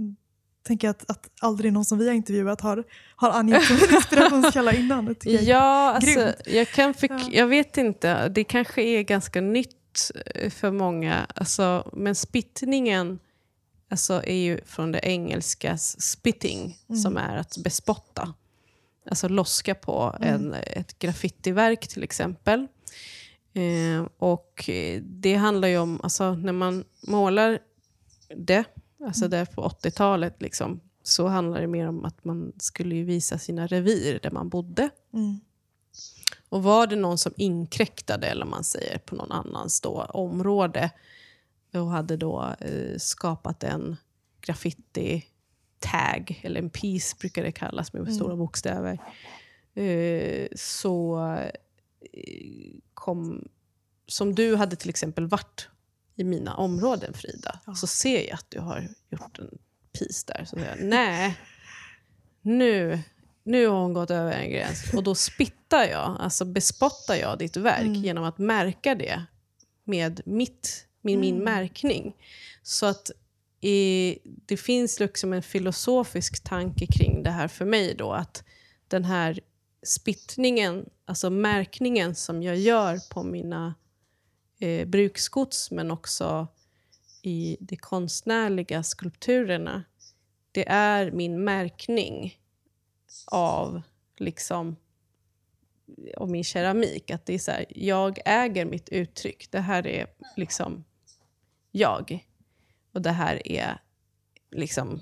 tänker 0.65 0.89
att, 0.89 1.11
att 1.11 1.31
aldrig 1.41 1.73
någon 1.73 1.85
som 1.85 1.99
vi 1.99 2.07
har 2.07 2.15
intervjuat 2.15 2.61
har, 2.61 2.85
har 3.17 3.31
angett 3.31 3.65
som 3.65 3.77
inspirationskälla 3.97 4.73
innan. 4.73 5.17
Jag 5.25 5.43
ja, 5.43 5.91
alltså, 5.91 6.35
jag, 6.45 6.69
kan 6.69 6.95
fick, 6.95 7.13
jag 7.31 7.47
vet 7.47 7.77
inte. 7.77 8.29
Det 8.29 8.45
kanske 8.45 8.83
är 8.83 9.03
ganska 9.03 9.41
nytt 9.41 10.11
eh, 10.35 10.51
för 10.51 10.71
många. 10.71 11.27
Alltså, 11.35 11.91
men 11.93 12.15
spittningen 12.15 13.19
alltså, 13.91 14.23
är 14.25 14.37
ju 14.37 14.61
från 14.67 14.93
det 14.93 15.01
engelska 15.03 15.79
spitting, 15.79 16.79
mm. 16.89 17.01
som 17.01 17.17
är 17.17 17.37
att 17.37 17.57
bespotta. 17.59 18.35
Alltså 19.11 19.29
loska 19.29 19.75
på 19.75 20.17
mm. 20.21 20.35
en, 20.35 20.55
ett 20.55 20.99
graffitiverk 20.99 21.89
till 21.89 22.03
exempel. 22.03 22.67
Eh, 23.55 24.07
och 24.19 24.71
det 25.03 25.35
handlar 25.35 25.69
ju 25.69 25.79
om, 25.79 26.01
alltså, 26.03 26.35
när 26.35 26.53
man 26.53 26.85
målar 27.01 27.59
det 28.37 28.65
Alltså 29.07 29.29
där 29.29 29.45
på 29.45 29.69
80-talet 29.69 30.43
liksom, 30.43 30.81
så 31.03 31.29
handlar 31.29 31.61
det 31.61 31.67
mer 31.67 31.89
om 31.89 32.05
att 32.05 32.25
man 32.25 32.53
skulle 32.59 33.03
visa 33.03 33.39
sina 33.39 33.67
revir 33.67 34.19
där 34.23 34.31
man 34.31 34.49
bodde. 34.49 34.91
Mm. 35.13 35.41
Och 36.49 36.63
var 36.63 36.87
det 36.87 36.97
någon 36.97 37.19
som 37.19 37.33
inkräktade 37.37 38.27
eller 38.27 38.47
man 38.47 38.65
säger, 38.65 38.99
på 38.99 39.15
någon 39.15 39.33
annans 39.33 39.81
då, 39.81 40.03
område 40.03 40.91
och 41.73 41.91
hade 41.91 42.17
då 42.17 42.55
eh, 42.61 42.99
skapat 42.99 43.65
en 43.65 43.97
graffiti-tag, 44.41 46.41
eller 46.43 46.61
en 46.61 46.71
piece 46.71 47.17
brukar 47.21 47.43
det 47.43 47.53
kallas 47.53 47.93
med 47.93 48.03
mm. 48.03 48.15
stora 48.15 48.37
bokstäver, 48.37 48.99
eh, 49.75 50.49
så 50.57 51.29
eh, 52.13 52.73
kom... 52.95 53.49
Som 54.07 54.35
du 54.35 54.57
hade 54.57 54.77
till 54.77 54.91
exempel 54.91 55.27
varit 55.27 55.69
i 56.17 56.25
mina 56.25 56.55
områden, 56.55 57.15
Frida, 57.15 57.61
ja. 57.67 57.75
så 57.75 57.87
ser 57.87 58.29
jag 58.29 58.35
att 58.35 58.47
du 58.49 58.61
har 58.61 58.89
gjort 59.11 59.39
en 59.39 59.59
pis 59.99 60.25
där. 60.25 60.45
Så 60.45 60.57
säger 60.57 60.77
jag, 60.77 60.85
nej, 60.89 61.39
nu, 62.43 63.03
nu 63.43 63.67
har 63.67 63.81
hon 63.81 63.93
gått 63.93 64.11
över 64.11 64.33
en 64.33 64.51
gräns. 64.51 64.95
Och 64.95 65.03
då 65.03 65.15
spittar 65.15 65.85
jag, 65.85 66.17
alltså 66.21 66.45
bespottar 66.45 67.15
jag 67.15 67.39
ditt 67.39 67.57
verk 67.57 67.87
mm. 67.87 67.95
genom 67.95 68.25
att 68.25 68.39
märka 68.39 68.95
det 68.95 69.25
med 69.85 70.21
mitt, 70.25 70.87
min, 71.01 71.19
mm. 71.19 71.21
min 71.21 71.45
märkning. 71.45 72.17
Så 72.63 72.87
att 72.87 73.11
i, 73.61 74.19
det 74.25 74.57
finns 74.57 75.01
liksom 75.01 75.33
en 75.33 75.43
filosofisk 75.43 76.45
tanke 76.45 76.87
kring 76.87 77.23
det 77.23 77.31
här 77.31 77.49
för 77.49 77.65
mig. 77.65 77.95
då, 77.95 78.13
Att 78.13 78.45
den 78.89 79.05
här 79.05 79.41
spittningen, 79.83 80.87
alltså 81.05 81.31
märkningen 81.31 82.15
som 82.15 82.43
jag 82.43 82.57
gör 82.57 82.99
på 83.11 83.23
mina 83.23 83.75
eh, 84.59 84.87
bruksgods 84.87 85.71
men 85.71 85.91
också 85.91 86.49
i 87.23 87.57
de 87.61 87.77
konstnärliga 87.77 88.83
skulpturerna. 88.83 89.85
Det 90.53 90.69
är 90.69 91.11
min 91.11 91.45
märkning 91.45 92.39
av 93.27 93.83
liksom 94.17 94.77
av 96.17 96.31
min 96.31 96.45
keramik. 96.45 97.11
Att 97.11 97.27
det 97.27 97.35
är 97.35 97.39
så 97.39 97.51
här, 97.51 97.67
jag 97.69 98.19
äger 98.25 98.65
mitt 98.65 98.89
uttryck. 98.89 99.51
Det 99.51 99.61
här 99.61 99.87
är 99.87 100.07
liksom 100.37 100.85
jag. 101.71 102.27
Och 102.93 103.03
det 103.03 103.11
här 103.11 103.49
är 103.49 103.81
liksom, 104.51 105.01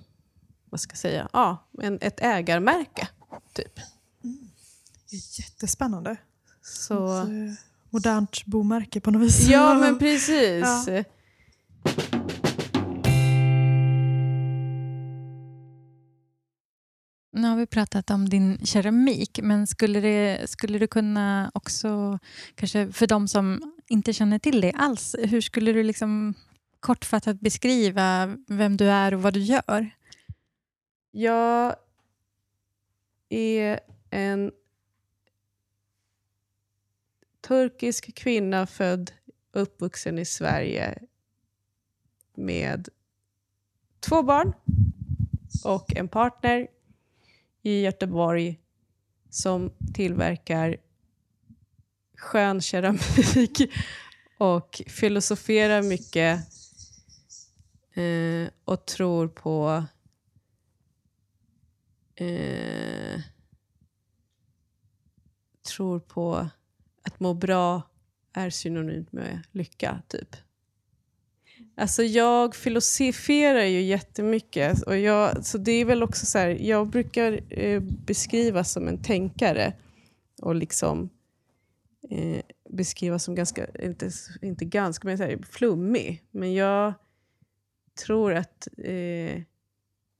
vad 0.64 0.80
ska 0.80 0.92
jag 0.92 0.98
säga, 0.98 1.28
ja, 1.32 1.68
en, 1.82 1.98
ett 2.00 2.20
ägarmärke 2.20 3.08
Typ. 3.52 3.80
Jättespännande. 5.38 6.16
Så... 6.62 7.20
Eh, 7.20 7.52
modernt 7.92 8.44
bomärke 8.44 9.00
på 9.00 9.10
något 9.10 9.22
vis. 9.22 9.48
Ja, 9.48 9.74
men 9.80 9.98
precis. 9.98 10.62
Ja. 10.88 11.04
Nu 17.34 17.48
har 17.48 17.56
vi 17.56 17.66
pratat 17.66 18.10
om 18.10 18.28
din 18.28 18.66
keramik, 18.66 19.40
men 19.42 19.66
skulle, 19.66 20.00
det, 20.00 20.50
skulle 20.50 20.78
du 20.78 20.86
kunna 20.86 21.50
också, 21.54 22.18
kanske 22.54 22.92
för 22.92 23.06
de 23.06 23.28
som 23.28 23.72
inte 23.88 24.12
känner 24.12 24.38
till 24.38 24.60
dig 24.60 24.72
alls, 24.76 25.16
hur 25.18 25.40
skulle 25.40 25.72
du 25.72 25.82
liksom 25.82 26.34
kortfattat 26.80 27.40
beskriva 27.40 28.36
vem 28.48 28.76
du 28.76 28.90
är 28.90 29.14
och 29.14 29.22
vad 29.22 29.34
du 29.34 29.40
gör? 29.40 29.90
Jag 31.10 31.76
är 33.28 33.80
en 34.10 34.50
turkisk 37.42 38.14
kvinna 38.14 38.66
född 38.66 39.12
uppvuxen 39.52 40.18
i 40.18 40.24
Sverige 40.24 40.98
med 42.34 42.88
två 44.00 44.22
barn 44.22 44.52
och 45.64 45.96
en 45.96 46.08
partner 46.08 46.68
i 47.62 47.80
Göteborg 47.80 48.60
som 49.30 49.72
tillverkar 49.94 50.76
skön 52.16 52.60
keramik 52.60 53.72
och 54.38 54.82
filosoferar 54.86 55.82
mycket 55.82 56.40
eh, 57.94 58.48
och 58.64 58.86
tror 58.86 59.28
på 59.28 59.84
eh, 62.14 63.20
tror 65.62 66.00
på 66.00 66.48
att 67.02 67.20
må 67.20 67.34
bra 67.34 67.82
är 68.32 68.50
synonymt 68.50 69.12
med 69.12 69.42
lycka, 69.52 70.02
typ. 70.08 70.36
Alltså 71.74 72.02
jag 72.02 72.54
filosoferar 72.54 73.64
ju 73.64 73.82
jättemycket. 73.82 74.82
Och 74.82 74.98
jag, 74.98 75.44
så 75.44 75.58
det 75.58 75.72
är 75.72 75.84
väl 75.84 76.02
också 76.02 76.26
så 76.26 76.38
här, 76.38 76.48
jag 76.48 76.88
brukar 76.88 77.40
eh, 77.48 77.80
beskrivas 77.80 78.72
som 78.72 78.88
en 78.88 79.02
tänkare 79.02 79.72
och 80.42 80.54
liksom 80.54 81.10
eh, 82.10 82.42
beskrivas 82.70 83.24
som 83.24 83.34
ganska, 83.34 83.66
inte, 83.82 84.10
inte 84.42 84.64
ganska, 84.64 85.08
men 85.08 85.18
så 85.18 85.24
här, 85.24 85.38
flummig. 85.50 86.22
Men 86.30 86.54
jag 86.54 86.94
tror 88.06 88.34
att 88.34 88.68
eh, 88.78 89.42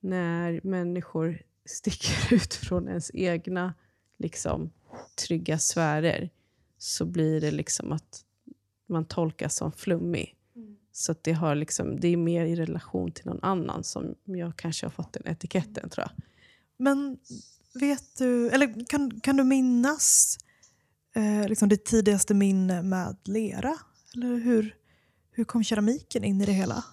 när 0.00 0.60
människor 0.62 1.42
sticker 1.64 2.34
ut 2.34 2.54
från 2.54 2.88
ens 2.88 3.10
egna 3.14 3.74
liksom, 4.18 4.70
trygga 5.26 5.58
sfärer 5.58 6.30
så 6.82 7.04
blir 7.04 7.40
det 7.40 7.50
liksom 7.50 7.92
att 7.92 8.24
man 8.88 9.04
tolkas 9.04 9.56
som 9.56 9.72
flummig. 9.72 10.36
Så 10.92 11.12
att 11.12 11.24
det, 11.24 11.32
har 11.32 11.54
liksom, 11.54 12.00
det 12.00 12.08
är 12.08 12.16
mer 12.16 12.44
i 12.44 12.56
relation 12.56 13.12
till 13.12 13.26
någon 13.26 13.42
annan 13.42 13.84
som 13.84 14.14
jag 14.24 14.56
kanske 14.56 14.86
har 14.86 14.90
fått 14.90 15.12
den 15.12 15.26
etiketten 15.26 15.90
tror 15.90 16.06
jag. 16.08 16.24
Men 16.76 17.18
vet 17.74 18.18
du, 18.18 18.48
eller 18.50 18.86
kan, 18.86 19.20
kan 19.20 19.36
du 19.36 19.44
minnas 19.44 20.38
eh, 21.14 21.48
liksom 21.48 21.68
ditt 21.68 21.84
tidigaste 21.84 22.34
minne 22.34 22.82
med 22.82 23.16
lera? 23.24 23.78
Eller 24.14 24.36
hur, 24.36 24.76
hur 25.30 25.44
kom 25.44 25.64
keramiken 25.64 26.24
in 26.24 26.40
i 26.40 26.46
det 26.46 26.52
hela? 26.52 26.84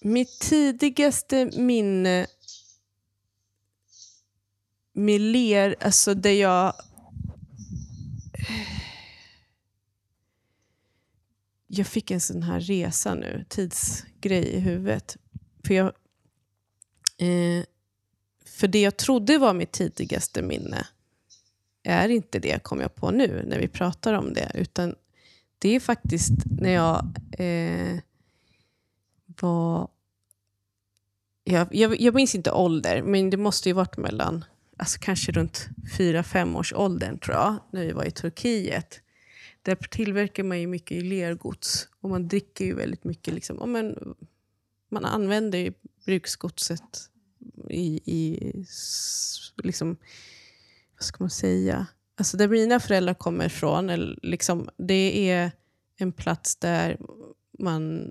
Mitt 0.00 0.40
tidigaste 0.40 1.50
minne 1.56 2.26
med 4.92 5.20
ler, 5.20 5.76
alltså 5.80 6.14
det 6.14 6.34
jag... 6.34 6.74
Jag 11.66 11.86
fick 11.86 12.10
en 12.10 12.20
sån 12.20 12.42
här 12.42 12.60
resa 12.60 13.14
nu, 13.14 13.44
tidsgrej 13.48 14.46
i 14.46 14.60
huvudet. 14.60 15.16
För, 15.66 15.74
jag, 15.74 15.86
eh, 17.18 17.64
för 18.44 18.68
det 18.68 18.80
jag 18.80 18.96
trodde 18.96 19.38
var 19.38 19.54
mitt 19.54 19.72
tidigaste 19.72 20.42
minne 20.42 20.86
är 21.82 22.08
inte 22.08 22.38
det, 22.38 22.62
kom 22.62 22.80
jag 22.80 22.94
på 22.94 23.10
nu 23.10 23.44
när 23.46 23.58
vi 23.58 23.68
pratar 23.68 24.14
om 24.14 24.32
det. 24.32 24.50
Utan 24.54 24.94
det 25.58 25.76
är 25.76 25.80
faktiskt 25.80 26.32
när 26.60 26.70
jag 26.70 27.16
eh, 27.38 27.98
var... 29.40 29.88
Jag, 31.44 31.74
jag, 31.74 32.00
jag 32.00 32.14
minns 32.14 32.34
inte 32.34 32.52
ålder, 32.52 33.02
men 33.02 33.30
det 33.30 33.36
måste 33.36 33.68
ju 33.68 33.72
varit 33.72 33.96
mellan 33.96 34.44
alltså 34.80 34.98
kanske 35.00 35.32
runt 35.32 35.68
4-5 35.98 36.56
års 36.56 36.72
åldern 36.72 37.18
tror 37.18 37.36
jag, 37.36 37.56
när 37.70 37.86
vi 37.86 37.92
var 37.92 38.04
i 38.04 38.10
Turkiet. 38.10 39.00
Där 39.62 39.74
tillverkar 39.74 40.44
man 40.44 40.60
ju 40.60 40.66
mycket 40.66 40.96
i 40.96 41.00
lergods 41.00 41.88
och 42.00 42.10
man 42.10 42.28
dricker 42.28 42.64
ju 42.64 42.74
väldigt 42.74 43.04
mycket. 43.04 43.34
Liksom, 43.34 43.58
och 43.58 43.68
men, 43.68 44.14
man 44.88 45.04
använder 45.04 45.58
ju 45.58 45.72
bruksgodset 46.04 47.10
i, 47.68 48.00
i 48.04 48.52
liksom, 49.56 49.96
vad 50.94 51.02
ska 51.02 51.16
man 51.24 51.30
säga? 51.30 51.86
Alltså 52.16 52.36
där 52.36 52.48
mina 52.48 52.80
föräldrar 52.80 53.14
kommer 53.14 53.46
ifrån, 53.46 54.16
liksom, 54.22 54.68
det 54.76 55.30
är 55.30 55.50
en 55.96 56.12
plats 56.12 56.56
där 56.56 56.98
man, 57.58 58.10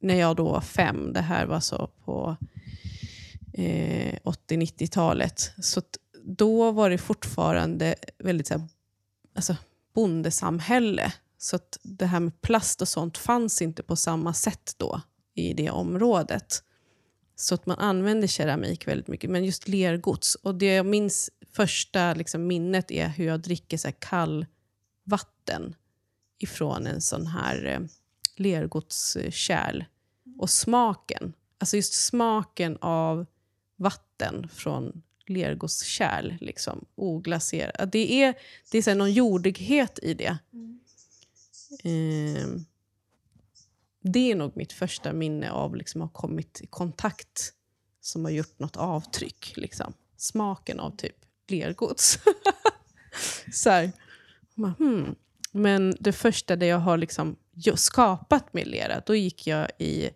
när 0.00 0.14
jag 0.14 0.36
då 0.36 0.44
var 0.44 0.60
fem, 0.60 1.12
det 1.12 1.20
här 1.20 1.46
var 1.46 1.60
så 1.60 1.90
på 2.04 2.36
eh, 3.52 4.18
80-90-talet. 4.24 5.52
Så 5.62 5.82
då 6.24 6.70
var 6.70 6.90
det 6.90 6.98
fortfarande 6.98 7.94
väldigt 8.18 8.46
så 8.46 8.54
här, 8.54 8.68
alltså, 9.34 9.56
bondesamhälle. 9.94 11.12
Så 11.38 11.56
att 11.56 11.78
det 11.82 12.06
här 12.06 12.20
med 12.20 12.40
plast 12.40 12.82
och 12.82 12.88
sånt 12.88 13.18
fanns 13.18 13.62
inte 13.62 13.82
på 13.82 13.96
samma 13.96 14.34
sätt 14.34 14.74
då 14.76 15.00
i 15.34 15.54
det 15.54 15.70
området. 15.70 16.62
Så 17.36 17.54
att 17.54 17.66
man 17.66 17.78
använde 17.78 18.28
keramik 18.28 18.88
väldigt 18.88 19.08
mycket, 19.08 19.30
men 19.30 19.44
just 19.44 19.68
lergods. 19.68 20.34
Och 20.34 20.54
det 20.54 20.74
jag 20.74 20.86
minns 20.86 21.30
första 21.52 22.14
liksom, 22.14 22.46
minnet 22.46 22.90
är 22.90 23.08
hur 23.08 23.26
jag 23.26 23.40
dricker 23.40 23.78
så 23.78 23.88
här 23.88 23.96
kallvatten 23.98 25.74
ifrån 26.38 26.86
en 26.86 27.00
sån 27.00 27.26
här 27.26 27.64
eh, 27.66 27.80
lergodskärl. 28.36 29.84
Och 30.38 30.50
smaken, 30.50 31.32
alltså 31.58 31.76
just 31.76 31.92
smaken 32.06 32.78
av 32.80 33.26
vatten 33.80 34.48
från 34.48 35.02
lergåskärl. 35.26 36.34
Liksom, 36.40 36.84
oglaserat. 36.94 37.92
Det 37.92 38.22
är, 38.22 38.34
det 38.70 38.78
är 38.78 38.82
så 38.82 38.94
någon 38.94 39.12
jordighet 39.12 39.98
i 40.02 40.14
det. 40.14 40.38
Mm. 40.52 40.80
Eh, 41.84 42.62
det 44.02 44.30
är 44.30 44.34
nog 44.34 44.56
mitt 44.56 44.72
första 44.72 45.12
minne 45.12 45.50
av 45.50 45.76
liksom, 45.76 46.02
att 46.02 46.12
ha 46.12 46.20
kommit 46.20 46.60
i 46.60 46.66
kontakt 46.66 47.52
som 48.00 48.24
har 48.24 48.32
gjort 48.32 48.58
något 48.58 48.76
avtryck. 48.76 49.52
Liksom. 49.56 49.92
Smaken 50.16 50.80
av 50.80 50.96
typ 50.96 51.16
lergods. 51.48 52.18
så 53.52 53.70
här, 53.70 53.92
man, 54.54 54.74
hmm. 54.78 55.14
Men 55.52 55.96
det 56.00 56.12
första 56.12 56.56
där 56.56 56.66
jag 56.66 56.78
har 56.78 56.98
liksom 56.98 57.36
skapat 57.76 58.52
med 58.52 58.66
lera, 58.66 59.02
då 59.06 59.14
gick 59.14 59.46
jag 59.46 59.68
i 59.78 60.10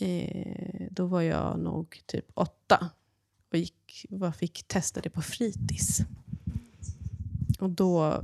Eh, 0.00 0.86
då 0.90 1.06
var 1.06 1.22
jag 1.22 1.58
nog 1.58 2.02
typ 2.06 2.26
åtta 2.34 2.90
och 3.50 3.58
gick, 3.58 4.06
var, 4.08 4.32
fick 4.32 4.64
testa 4.68 5.00
det 5.00 5.10
på 5.10 5.22
fritids. 5.22 6.00
Och 7.58 7.70
då, 7.70 8.22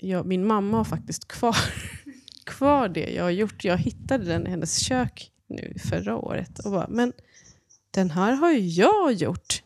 jag, 0.00 0.26
min 0.26 0.46
mamma 0.46 0.76
har 0.76 0.84
faktiskt 0.84 1.28
kvar, 1.28 1.56
kvar 2.44 2.88
det 2.88 3.10
jag 3.10 3.22
har 3.22 3.30
gjort. 3.30 3.64
Jag 3.64 3.78
hittade 3.78 4.24
den 4.24 4.46
i 4.46 4.50
hennes 4.50 4.78
kök 4.78 5.32
nu 5.46 5.74
förra 5.78 6.16
året 6.16 6.58
och 6.58 6.70
bara, 6.70 6.88
men 6.88 7.12
den 7.90 8.10
här 8.10 8.32
har 8.32 8.52
ju 8.52 8.68
jag 8.68 9.12
gjort. 9.12 9.62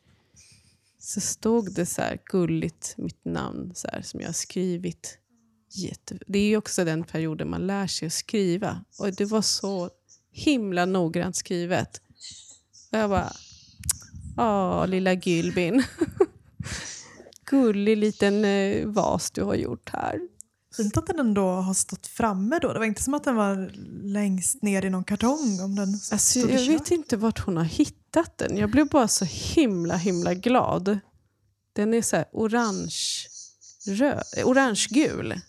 Så 0.99 1.21
stod 1.21 1.75
det 1.75 1.87
så 1.87 2.03
här 2.03 2.19
gulligt, 2.25 2.95
mitt 2.97 3.25
namn 3.25 3.73
så 3.75 3.89
här, 3.93 4.03
som 4.03 4.21
jag 4.21 4.29
har 4.29 4.33
skrivit. 4.33 5.19
Jätte, 5.71 6.19
det 6.27 6.39
är 6.39 6.57
också 6.57 6.85
den 6.85 7.05
perioden 7.05 7.51
man 7.51 7.67
lär 7.67 7.87
sig 7.87 8.07
att 8.07 8.13
skriva. 8.13 8.85
Och 8.99 9.15
det 9.15 9.25
var 9.25 9.43
så 9.43 9.91
himla 10.39 10.85
noggrant 10.85 11.37
skrivet. 11.37 12.01
Och 12.93 12.99
jag 12.99 13.11
bara, 13.11 13.33
åh 14.37 14.87
lilla 14.87 15.13
Gylbin. 15.13 15.83
Gullig 17.45 17.97
liten 17.97 18.45
eh, 18.45 18.87
vas 18.87 19.31
du 19.31 19.43
har 19.43 19.55
gjort 19.55 19.91
här. 19.93 20.21
Fint 20.77 20.97
att 20.97 21.07
den 21.07 21.19
ändå 21.19 21.51
har 21.51 21.75
stått 21.75 22.07
framme 22.07 22.59
då. 22.63 22.73
Det 22.73 22.79
var 22.79 22.87
inte 22.87 23.03
som 23.03 23.15
att 23.15 23.25
den 23.25 23.37
var 23.37 23.71
längst 24.03 24.63
ner 24.63 24.85
i 24.85 24.91
någon 24.91 25.05
kartong. 25.05 25.61
Om 25.61 25.75
den 25.77 25.89
alltså, 26.13 26.39
jag 26.39 26.67
vet 26.67 26.91
inte 26.91 27.17
vart 27.17 27.39
hon 27.39 27.57
har 27.57 27.65
hittat 27.65 28.39
den. 28.39 28.57
Jag 28.57 28.71
blev 28.71 28.89
bara 28.89 29.09
så 29.09 29.25
himla 29.25 29.97
himla 29.97 30.35
glad. 30.35 30.99
Den 31.73 31.95
är 31.95 32.03
så 32.03 32.17
här 32.17 32.27
orange, 32.33 32.97
röd, 33.87 34.25
orange-gul. 34.45 35.41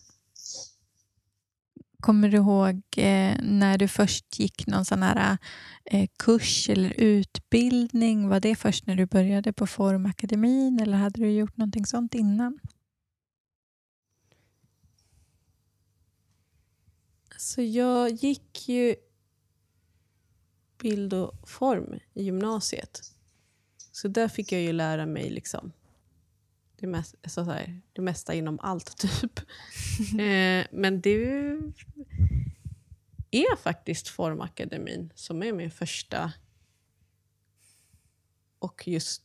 Kommer 2.01 2.29
du 2.29 2.37
ihåg 2.37 2.75
eh, 2.97 3.35
när 3.41 3.77
du 3.77 3.87
först 3.87 4.39
gick 4.39 4.67
någon 4.67 4.85
sån 4.85 5.03
här 5.03 5.37
eh, 5.85 6.09
kurs 6.19 6.69
eller 6.69 6.93
utbildning? 6.97 8.29
Var 8.29 8.39
det 8.39 8.55
först 8.55 8.87
när 8.87 8.95
du 8.95 9.05
började 9.05 9.53
på 9.53 9.67
Formakademin 9.67 10.79
eller 10.79 10.97
hade 10.97 11.21
du 11.21 11.31
gjort 11.31 11.57
någonting 11.57 11.85
sånt 11.85 12.15
innan? 12.15 12.59
Så 17.37 17.61
jag 17.61 18.11
gick 18.11 18.69
ju 18.69 18.95
bild 20.81 21.13
och 21.13 21.49
form 21.49 21.99
i 22.13 22.23
gymnasiet. 22.23 23.01
Så 23.91 24.07
där 24.07 24.27
fick 24.27 24.51
jag 24.51 24.61
ju 24.61 24.73
lära 24.73 25.05
mig 25.05 25.29
liksom 25.29 25.71
det, 26.79 26.87
mest, 26.87 27.15
så 27.27 27.43
här, 27.43 27.81
det 27.93 28.01
mesta 28.01 28.33
inom 28.33 28.59
allt, 28.59 28.97
typ. 29.21 29.39
eh, 30.19 30.65
men 30.71 31.01
det 31.01 31.23
är 33.31 33.55
faktiskt 33.55 34.07
Formakademin 34.07 35.13
som 35.15 35.43
är 35.43 35.53
min 35.53 35.71
första 35.71 36.33
och 38.59 38.87
just 38.87 39.23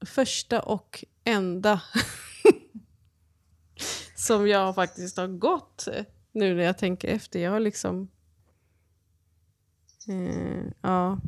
första 0.00 0.62
och 0.62 1.04
enda 1.24 1.82
som 4.16 4.48
jag 4.48 4.74
faktiskt 4.74 5.16
har 5.16 5.28
gått 5.28 5.88
nu 6.32 6.54
när 6.54 6.64
jag 6.64 6.78
tänker 6.78 7.08
efter. 7.08 7.40
Jag 7.40 7.50
har 7.50 7.60
liksom... 7.60 8.08
Eh, 10.08 10.64
ja. 10.80 11.20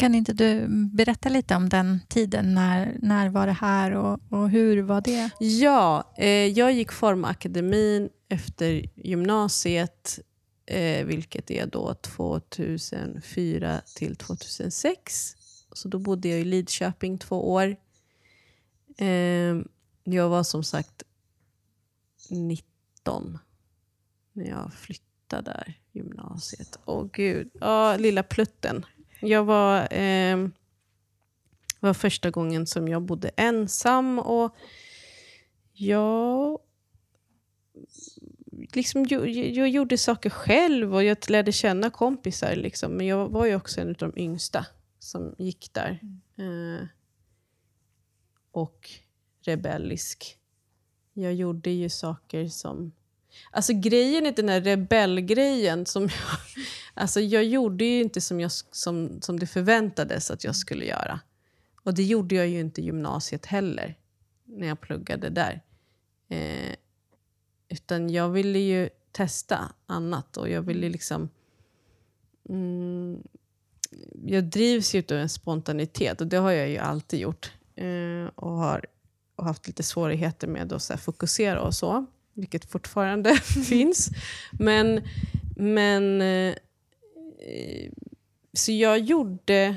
Kan 0.00 0.14
inte 0.14 0.32
du 0.32 0.66
berätta 0.68 1.28
lite 1.28 1.56
om 1.56 1.68
den 1.68 2.00
tiden? 2.08 2.54
När, 2.54 2.96
när 3.02 3.28
var 3.28 3.46
det 3.46 3.52
här 3.52 3.92
och, 3.92 4.20
och 4.30 4.50
hur 4.50 4.82
var 4.82 5.00
det? 5.00 5.30
Ja, 5.40 6.14
eh, 6.16 6.28
jag 6.28 6.72
gick 6.72 6.92
Formakademin 6.92 8.08
efter 8.28 8.84
gymnasiet, 8.94 10.18
eh, 10.66 11.06
vilket 11.06 11.50
är 11.50 11.66
då 11.66 11.94
2004 11.94 13.80
till 13.96 14.16
2006. 14.16 15.36
Så 15.72 15.88
då 15.88 15.98
bodde 15.98 16.28
jag 16.28 16.40
i 16.40 16.44
Lidköping 16.44 17.18
två 17.18 17.52
år. 17.52 17.76
Eh, 18.98 19.56
jag 20.04 20.28
var 20.28 20.42
som 20.42 20.64
sagt 20.64 21.02
19 22.30 23.38
när 24.32 24.48
jag 24.48 24.72
flyttade 24.72 25.50
där, 25.50 25.74
gymnasiet. 25.92 26.78
Åh 26.84 27.06
gud, 27.12 27.50
ja, 27.60 27.96
lilla 27.96 28.22
plutten. 28.22 28.84
Jag 29.20 29.44
var, 29.44 29.94
eh, 29.94 30.48
var 31.80 31.94
första 31.94 32.30
gången 32.30 32.66
som 32.66 32.88
jag 32.88 33.02
bodde 33.02 33.30
ensam 33.36 34.18
och 34.18 34.56
jag 35.72 36.58
liksom, 38.72 39.06
jag, 39.08 39.28
jag 39.30 39.68
gjorde 39.68 39.98
saker 39.98 40.30
själv 40.30 40.94
och 40.94 41.04
jag 41.04 41.30
lärde 41.30 41.52
känna 41.52 41.90
kompisar. 41.90 42.56
Liksom. 42.56 42.92
Men 42.92 43.06
jag 43.06 43.28
var 43.28 43.46
ju 43.46 43.54
också 43.54 43.80
en 43.80 43.88
av 43.88 43.94
de 43.94 44.12
yngsta 44.16 44.66
som 44.98 45.34
gick 45.38 45.70
där. 45.72 46.00
Mm. 46.38 46.74
Eh, 46.74 46.86
och 48.52 48.90
rebellisk. 49.42 50.36
Jag 51.12 51.34
gjorde 51.34 51.70
ju 51.70 51.88
saker 51.88 52.48
som 52.48 52.92
Alltså 53.50 53.72
grejen 53.72 54.26
är 54.26 54.32
den 54.32 54.48
här 54.48 54.60
rebellgrejen. 54.60 55.86
Som 55.86 56.02
jag, 56.02 56.38
alltså 56.94 57.20
jag 57.20 57.44
gjorde 57.44 57.84
ju 57.84 58.00
inte 58.00 58.20
som, 58.20 58.40
jag, 58.40 58.50
som, 58.70 59.20
som 59.22 59.40
det 59.40 59.46
förväntades 59.46 60.30
att 60.30 60.44
jag 60.44 60.56
skulle 60.56 60.84
göra. 60.84 61.20
Och 61.82 61.94
det 61.94 62.02
gjorde 62.02 62.34
jag 62.34 62.48
ju 62.48 62.60
inte 62.60 62.80
i 62.80 62.84
gymnasiet 62.84 63.46
heller, 63.46 63.98
när 64.44 64.66
jag 64.66 64.80
pluggade 64.80 65.30
där. 65.30 65.62
Eh, 66.28 66.74
utan 67.68 68.10
jag 68.10 68.28
ville 68.28 68.58
ju 68.58 68.88
testa 69.12 69.72
annat 69.86 70.36
och 70.36 70.48
jag 70.48 70.62
ville 70.62 70.88
liksom... 70.88 71.28
Mm, 72.48 73.22
jag 74.24 74.44
drivs 74.44 74.94
ju 74.94 75.02
av 75.10 75.16
en 75.16 75.28
spontanitet 75.28 76.20
och 76.20 76.26
det 76.26 76.36
har 76.36 76.50
jag 76.50 76.68
ju 76.68 76.78
alltid 76.78 77.20
gjort. 77.20 77.52
Eh, 77.74 78.26
och 78.34 78.50
har 78.50 78.86
och 79.40 79.46
haft 79.46 79.66
lite 79.66 79.82
svårigheter 79.82 80.48
med 80.48 80.72
att 80.72 80.82
så 80.82 80.96
fokusera 80.96 81.62
och 81.62 81.74
så 81.74 82.06
vilket 82.40 82.70
fortfarande 82.70 83.34
finns. 83.68 84.10
Men, 84.52 85.08
men 85.56 86.22
eh, 86.22 86.54
så 88.52 88.72
jag 88.72 88.98
gjorde... 88.98 89.76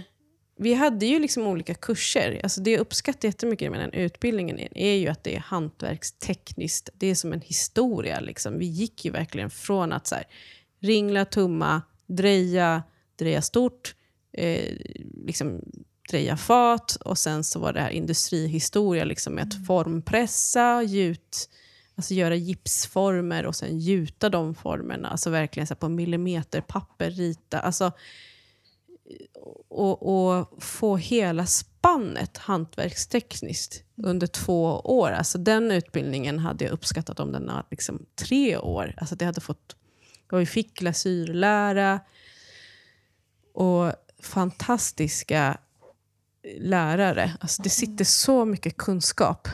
Vi 0.55 0.73
hade 0.73 1.05
ju 1.05 1.19
liksom 1.19 1.47
olika 1.47 1.73
kurser. 1.73 2.39
Alltså 2.43 2.61
det 2.61 2.71
jag 2.71 2.79
uppskattar 2.79 3.27
jättemycket 3.27 3.71
med 3.71 3.79
den 3.79 3.93
utbildningen 3.93 4.59
är 4.77 4.93
ju 4.93 5.07
att 5.07 5.23
det 5.23 5.35
är 5.35 5.39
hantverkstekniskt. 5.39 6.89
Det 6.93 7.07
är 7.07 7.15
som 7.15 7.33
en 7.33 7.41
historia. 7.41 8.19
Liksom. 8.19 8.59
Vi 8.59 8.65
gick 8.65 9.05
ju 9.05 9.11
verkligen 9.11 9.49
från 9.49 9.93
att 9.93 10.07
så 10.07 10.15
här, 10.15 10.23
ringla, 10.79 11.25
tumma, 11.25 11.81
dreja, 12.07 12.83
dreja 13.15 13.41
stort, 13.41 13.95
eh, 14.33 14.75
liksom, 15.25 15.61
dreja 16.09 16.37
fat 16.37 16.95
och 16.95 17.17
sen 17.17 17.43
så 17.43 17.59
var 17.59 17.73
det 17.73 17.81
här 17.81 17.89
industrihistoria 17.89 19.03
liksom, 19.03 19.33
med 19.33 19.43
att 19.43 19.53
mm. 19.53 19.65
formpressa, 19.65 20.83
gjut, 20.83 21.49
Alltså 21.95 22.13
göra 22.13 22.35
gipsformer 22.35 23.45
och 23.45 23.55
sen 23.55 23.79
gjuta 23.79 24.29
de 24.29 24.55
formerna. 24.55 25.09
Alltså 25.09 25.29
verkligen 25.29 25.67
så 25.67 25.75
på 25.75 25.89
millimeterpapper, 25.89 27.11
rita. 27.11 27.59
Alltså, 27.59 27.91
och, 29.69 30.27
och, 30.27 30.63
få 30.63 30.97
hela 30.97 31.45
spannet 31.45 32.37
hantverkstekniskt 32.37 33.83
under 33.97 34.27
två 34.27 34.79
år. 34.79 35.11
Alltså 35.11 35.37
den 35.37 35.71
utbildningen 35.71 36.39
hade 36.39 36.65
jag 36.65 36.71
uppskattat 36.71 37.19
om 37.19 37.31
den 37.31 37.47
var 37.47 37.65
liksom 37.71 38.05
tre 38.15 38.57
år. 38.57 38.93
Alltså 38.97 39.15
det 39.15 39.25
hade 39.25 39.41
fått, 39.41 39.75
och 40.31 40.39
vi 40.39 40.45
fick 40.45 40.73
glasyrlära 40.73 41.99
och 43.53 43.93
fantastiska 44.21 45.57
lärare. 46.57 47.33
Alltså 47.39 47.61
det 47.61 47.69
sitter 47.69 48.05
så 48.05 48.45
mycket 48.45 48.77
kunskap 48.77 49.47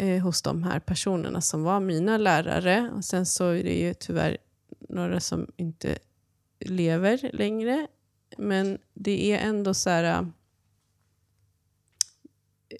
eh, 0.00 0.22
hos 0.22 0.42
de 0.42 0.62
här 0.62 0.80
personerna 0.80 1.40
som 1.40 1.62
var 1.62 1.80
mina 1.80 2.18
lärare. 2.18 2.90
Och 2.96 3.04
sen 3.04 3.26
så 3.26 3.48
är 3.48 3.64
det 3.64 3.74
ju 3.74 3.94
tyvärr 3.94 4.36
några 4.88 5.20
som 5.20 5.46
inte 5.56 5.98
lever 6.60 7.30
längre. 7.32 7.86
Men 8.38 8.78
det 8.94 9.32
är 9.32 9.38
ändå 9.38 9.74
så 9.74 9.90
här... 9.90 10.04
Eh, 10.04 10.26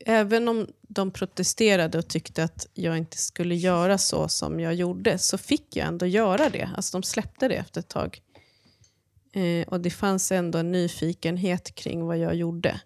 även 0.06 0.48
om 0.48 0.66
de 0.80 1.11
protesterade 1.11 1.98
och 1.98 2.09
tyckte 2.09 2.44
att 2.44 2.66
jag 2.74 2.98
inte 2.98 3.16
skulle 3.18 3.54
göra 3.54 3.98
så 3.98 4.28
som 4.28 4.61
jag 4.61 4.74
gjorde, 4.74 5.18
så 5.18 5.38
fick 5.38 5.76
jag 5.76 5.87
ändå 5.87 6.06
göra 6.06 6.48
det. 6.48 6.70
Alltså 6.76 6.98
de 6.98 7.02
släppte 7.02 7.48
det 7.48 7.54
efter 7.54 7.80
ett 7.80 7.88
tag. 7.88 8.22
Eh, 9.33 9.68
och 9.68 9.80
det 9.80 9.90
fanns 9.90 10.33
ändå 10.33 10.59
en 10.59 10.72
nyfikenhet 10.72 11.74
kring 11.74 12.04
vad 12.06 12.18
jag 12.18 12.35
gjorde. 12.35 12.80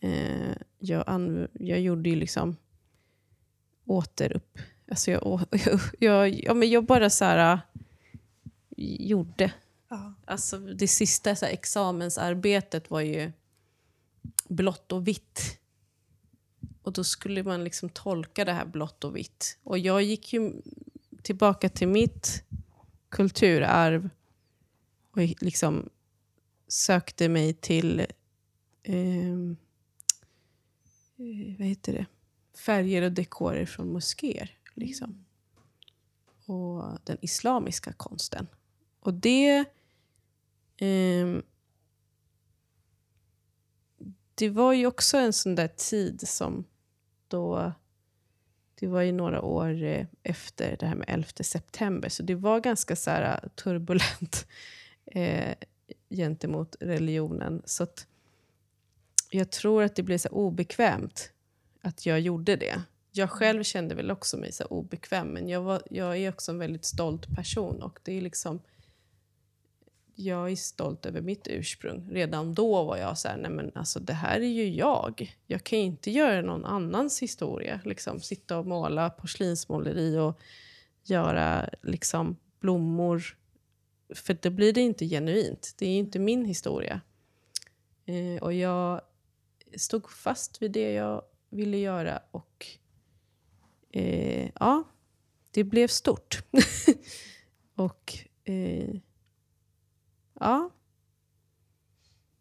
Eh, 0.00 0.56
jag, 0.78 1.04
jag 1.52 1.80
gjorde 1.80 2.10
ju 2.10 2.16
liksom 2.16 2.56
återupp... 3.92 4.58
Alltså 4.90 5.10
jag, 5.10 5.46
jag, 5.50 5.80
jag, 5.98 6.44
ja, 6.44 6.54
men 6.54 6.70
jag 6.70 6.84
bara 6.84 7.10
så 7.10 7.24
här, 7.24 7.52
äh, 7.52 7.60
gjorde. 8.76 9.52
Ja. 9.88 10.14
Alltså 10.24 10.58
det 10.58 10.88
sista 10.88 11.36
så 11.36 11.44
här, 11.44 11.52
examensarbetet 11.52 12.90
var 12.90 13.00
ju 13.00 13.32
blått 14.48 14.92
och 14.92 15.08
vitt. 15.08 15.58
Och 16.82 16.92
då 16.92 17.04
skulle 17.04 17.42
man 17.42 17.64
liksom 17.64 17.88
tolka 17.88 18.44
det 18.44 18.52
här 18.52 18.64
blått 18.64 19.04
och 19.04 19.16
vitt. 19.16 19.58
Och 19.62 19.78
jag 19.78 20.02
gick 20.02 20.32
ju 20.32 20.52
tillbaka 21.22 21.68
till 21.68 21.88
mitt 21.88 22.44
kulturarv 23.08 24.10
och 25.10 25.18
liksom 25.40 25.88
sökte 26.68 27.28
mig 27.28 27.54
till 27.54 28.06
ehm, 28.82 29.56
eh, 31.16 31.58
vad 31.58 31.68
heter 31.68 31.92
det? 31.92 32.06
Färger 32.54 33.02
och 33.02 33.12
dekorer 33.12 33.66
från 33.66 33.92
moskéer. 33.92 34.50
Liksom. 34.74 35.24
Och 36.46 36.98
den 37.04 37.18
islamiska 37.20 37.92
konsten. 37.92 38.46
Och 39.00 39.14
det... 39.14 39.64
Eh, 40.76 41.42
det 44.34 44.48
var 44.48 44.72
ju 44.72 44.86
också 44.86 45.16
en 45.16 45.32
sån 45.32 45.54
där 45.54 45.68
tid 45.68 46.28
som 46.28 46.64
då... 47.28 47.72
Det 48.74 48.86
var 48.86 49.00
ju 49.00 49.12
några 49.12 49.42
år 49.42 49.82
eh, 49.82 50.06
efter 50.22 50.76
det 50.80 50.86
här 50.86 50.94
med 50.94 51.08
11 51.08 51.28
september, 51.40 52.08
så 52.08 52.22
det 52.22 52.34
var 52.34 52.60
ganska 52.60 52.96
så 52.96 53.10
här, 53.10 53.40
eh, 53.42 53.48
turbulent 53.48 54.46
eh, 55.06 55.54
gentemot 56.10 56.76
religionen. 56.80 57.62
Så 57.64 57.86
jag 59.30 59.50
tror 59.50 59.82
att 59.82 59.96
det 59.96 60.02
blev 60.02 60.18
så 60.18 60.28
obekvämt 60.28 61.32
att 61.82 62.06
jag 62.06 62.20
gjorde 62.20 62.56
det. 62.56 62.82
Jag 63.10 63.28
mm. 63.28 63.36
själv 63.36 63.62
kände 63.62 63.94
väl 63.94 64.10
också 64.10 64.36
mig 64.36 64.52
så 64.52 64.64
obekväm, 64.64 65.28
men 65.28 65.48
jag, 65.48 65.62
var, 65.62 65.82
jag 65.90 66.16
är 66.16 66.28
också 66.28 66.52
en 66.52 66.58
väldigt 66.58 66.84
stolt 66.84 67.34
person. 67.36 67.82
och 67.82 67.98
det 68.02 68.16
är 68.16 68.20
liksom... 68.20 68.60
Jag 70.14 70.50
är 70.50 70.56
stolt 70.56 71.06
över 71.06 71.20
mitt 71.20 71.48
ursprung. 71.48 72.08
Redan 72.12 72.54
då 72.54 72.84
var 72.84 72.96
jag 72.96 73.18
så 73.18 73.28
här, 73.28 73.36
nej 73.36 73.50
men 73.50 73.72
alltså 73.74 74.00
det 74.00 74.12
här 74.12 74.40
är 74.40 74.48
ju 74.48 74.68
jag. 74.68 75.36
Jag 75.46 75.64
kan 75.64 75.78
inte 75.78 76.10
göra 76.10 76.42
någon 76.42 76.64
annans 76.64 77.22
historia. 77.22 77.80
Liksom, 77.84 78.20
sitta 78.20 78.58
och 78.58 78.66
måla 78.66 79.10
porslinsmåleri 79.10 80.18
och 80.18 80.40
göra 81.04 81.68
liksom 81.82 82.36
blommor. 82.60 83.22
För 84.14 84.34
då 84.42 84.50
blir 84.50 84.72
det 84.72 84.80
inte 84.80 85.06
genuint. 85.06 85.74
Det 85.78 85.86
är 85.86 85.98
inte 85.98 86.18
min 86.18 86.44
historia. 86.44 87.00
Eh, 88.04 88.42
och 88.42 88.52
jag 88.52 89.00
stod 89.76 90.10
fast 90.10 90.62
vid 90.62 90.72
det 90.72 90.92
jag 90.92 91.22
ville 91.52 91.78
göra 91.78 92.20
och 92.30 92.66
eh, 93.92 94.50
ja, 94.60 94.84
det 95.50 95.64
blev 95.64 95.88
stort. 95.88 96.42
och 97.74 98.18
eh, 98.44 98.94
ja. 100.40 100.70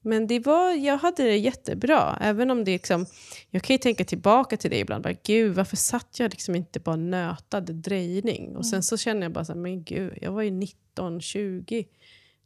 Men 0.03 0.27
det 0.27 0.39
var, 0.39 0.71
jag 0.71 0.97
hade 0.97 1.23
det 1.23 1.37
jättebra. 1.37 2.17
Även 2.21 2.51
om 2.51 2.63
det 2.63 2.71
liksom, 2.71 3.05
jag 3.49 3.63
kan 3.63 3.73
ju 3.73 3.77
tänka 3.77 4.05
tillbaka 4.05 4.57
till 4.57 4.69
det 4.69 4.79
ibland. 4.79 5.03
Bara, 5.03 5.15
gud, 5.23 5.55
varför 5.55 5.77
satt 5.77 6.19
jag 6.19 6.31
liksom 6.31 6.55
inte 6.55 6.79
bara 6.79 6.95
nötade 6.95 7.73
drejning? 7.73 8.55
Och 8.55 8.65
sen 8.65 8.83
så 8.83 8.97
känner 8.97 9.21
jag 9.21 9.31
bara 9.31 9.45
så 9.45 9.53
här, 9.53 9.59
men 9.59 9.83
gud, 9.83 10.17
jag 10.21 10.31
var 10.31 10.41
ju 10.41 10.51
19, 10.51 11.21
20. 11.21 11.87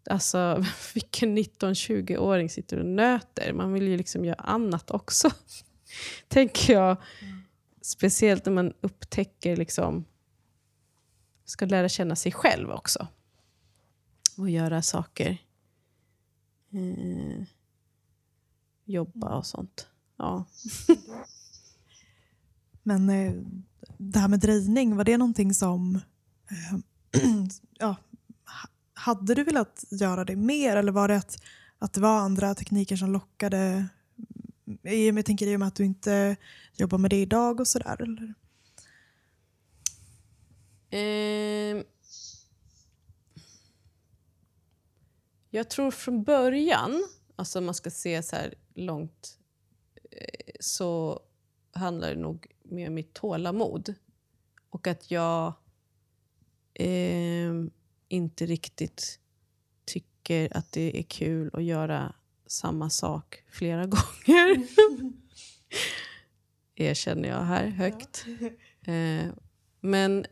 Alltså, 0.10 0.66
vilken 0.94 1.38
19-20-åring 1.38 2.50
sitter 2.50 2.80
och 2.80 2.86
nöter? 2.86 3.54
Man 3.54 3.74
vill 3.74 3.88
ju 3.88 3.98
liksom 3.98 4.26
göra 4.26 4.36
annat 4.36 4.92
också. 4.92 5.32
Tänker 6.28 6.74
jag. 6.74 6.98
Speciellt 7.82 8.46
när 8.46 8.54
man 8.54 8.74
upptäcker, 8.82 9.58
liksom, 9.58 10.06
ska 11.46 11.66
lära 11.66 11.90
känna 11.90 12.16
sig 12.16 12.32
själv 12.32 12.72
också. 12.72 13.08
Och 14.38 14.50
göra 14.50 14.82
saker. 14.82 15.38
Eh, 16.72 17.44
jobba 18.86 19.38
och 19.38 19.46
sånt. 19.46 19.88
Ja. 20.18 20.46
Men 22.84 23.10
eh, 23.10 23.34
det 23.98 24.20
här 24.20 24.28
med 24.28 24.40
drejning, 24.40 24.96
var 24.96 25.04
det 25.04 25.18
någonting 25.18 25.54
som... 25.54 25.96
Eh, 26.50 27.22
ja, 27.80 27.96
hade 28.94 29.34
du 29.34 29.44
velat 29.44 29.86
göra 29.90 30.26
det 30.26 30.36
mer 30.36 30.76
eller 30.76 30.92
var 30.92 31.08
det 31.08 31.18
att, 31.18 31.44
att 31.80 31.94
det 31.94 32.02
var 32.02 32.18
andra 32.18 32.56
tekniker 32.56 32.96
som 32.96 33.12
lockade? 33.12 33.88
I- 34.84 35.08
Jag 35.10 35.26
tänker 35.26 35.48
i 35.48 35.56
och 35.56 35.60
med 35.60 35.68
att 35.68 35.76
du 35.76 35.86
inte 35.86 36.36
jobbar 36.74 36.98
med 36.98 37.10
det 37.10 37.22
idag 37.22 37.60
och 37.60 37.68
sådär. 37.68 38.02
Eller? 38.02 38.34
Eh, 40.90 41.84
jag 45.50 45.70
tror 45.70 45.92
från 45.92 46.24
början, 46.24 47.04
alltså 47.36 47.60
om 47.60 47.66
man 47.66 47.74
ska 47.76 47.90
se 47.92 48.24
så 48.24 48.36
här 48.36 48.54
långt, 48.74 49.40
eh, 50.12 50.52
så 50.60 51.20
handlar 51.72 52.10
det 52.10 52.22
nog 52.22 52.48
mer 52.64 52.88
om 52.88 52.94
mitt 52.94 53.14
tålamod. 53.14 53.94
Och 54.70 54.88
att 54.88 55.12
jag 55.12 55.54
eh, 56.74 57.54
inte 58.08 58.46
riktigt 58.46 59.20
tycker 59.86 60.58
att 60.58 60.72
det 60.72 61.00
är 61.00 61.04
kul 61.04 61.50
att 61.54 61.64
göra 61.64 62.16
samma 62.48 62.90
sak 62.90 63.44
flera 63.52 63.86
gånger. 63.86 64.68
Erkänner 66.76 67.30
jag 67.30 67.42
här 67.42 67.68
högt. 67.68 68.26
Eh, 68.82 69.32
men 69.82 70.26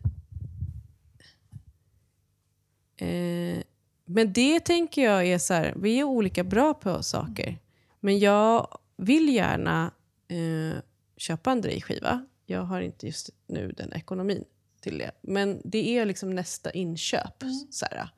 Eh, 3.04 3.63
men 4.06 4.34
det 4.34 4.60
tänker 4.60 5.04
jag 5.04 5.28
är 5.28 5.38
så 5.38 5.54
här, 5.54 5.73
vi 5.78 5.99
är 5.99 6.04
olika 6.04 6.43
bra 6.43 6.73
på 6.73 7.04
saker. 7.04 7.60
Men 7.99 8.19
jag 8.19 8.78
vill 8.97 9.36
gärna 9.36 9.91
eh, 10.28 10.82
köpa 11.17 11.52
en 11.52 11.62
drejskiva. 11.62 12.26
Jag 12.45 12.62
har 12.62 12.82
inte 12.82 13.06
just 13.06 13.30
nu 13.47 13.71
den 13.71 13.93
ekonomin 13.93 14.43
till 14.82 14.97
det. 14.97 15.12
Men 15.21 15.62
det 15.65 15.97
är 15.97 16.06
liksom 16.06 16.36
nästa 16.36 16.71
inköp. 16.71 17.43
Så 17.69 17.86
här, 17.86 18.10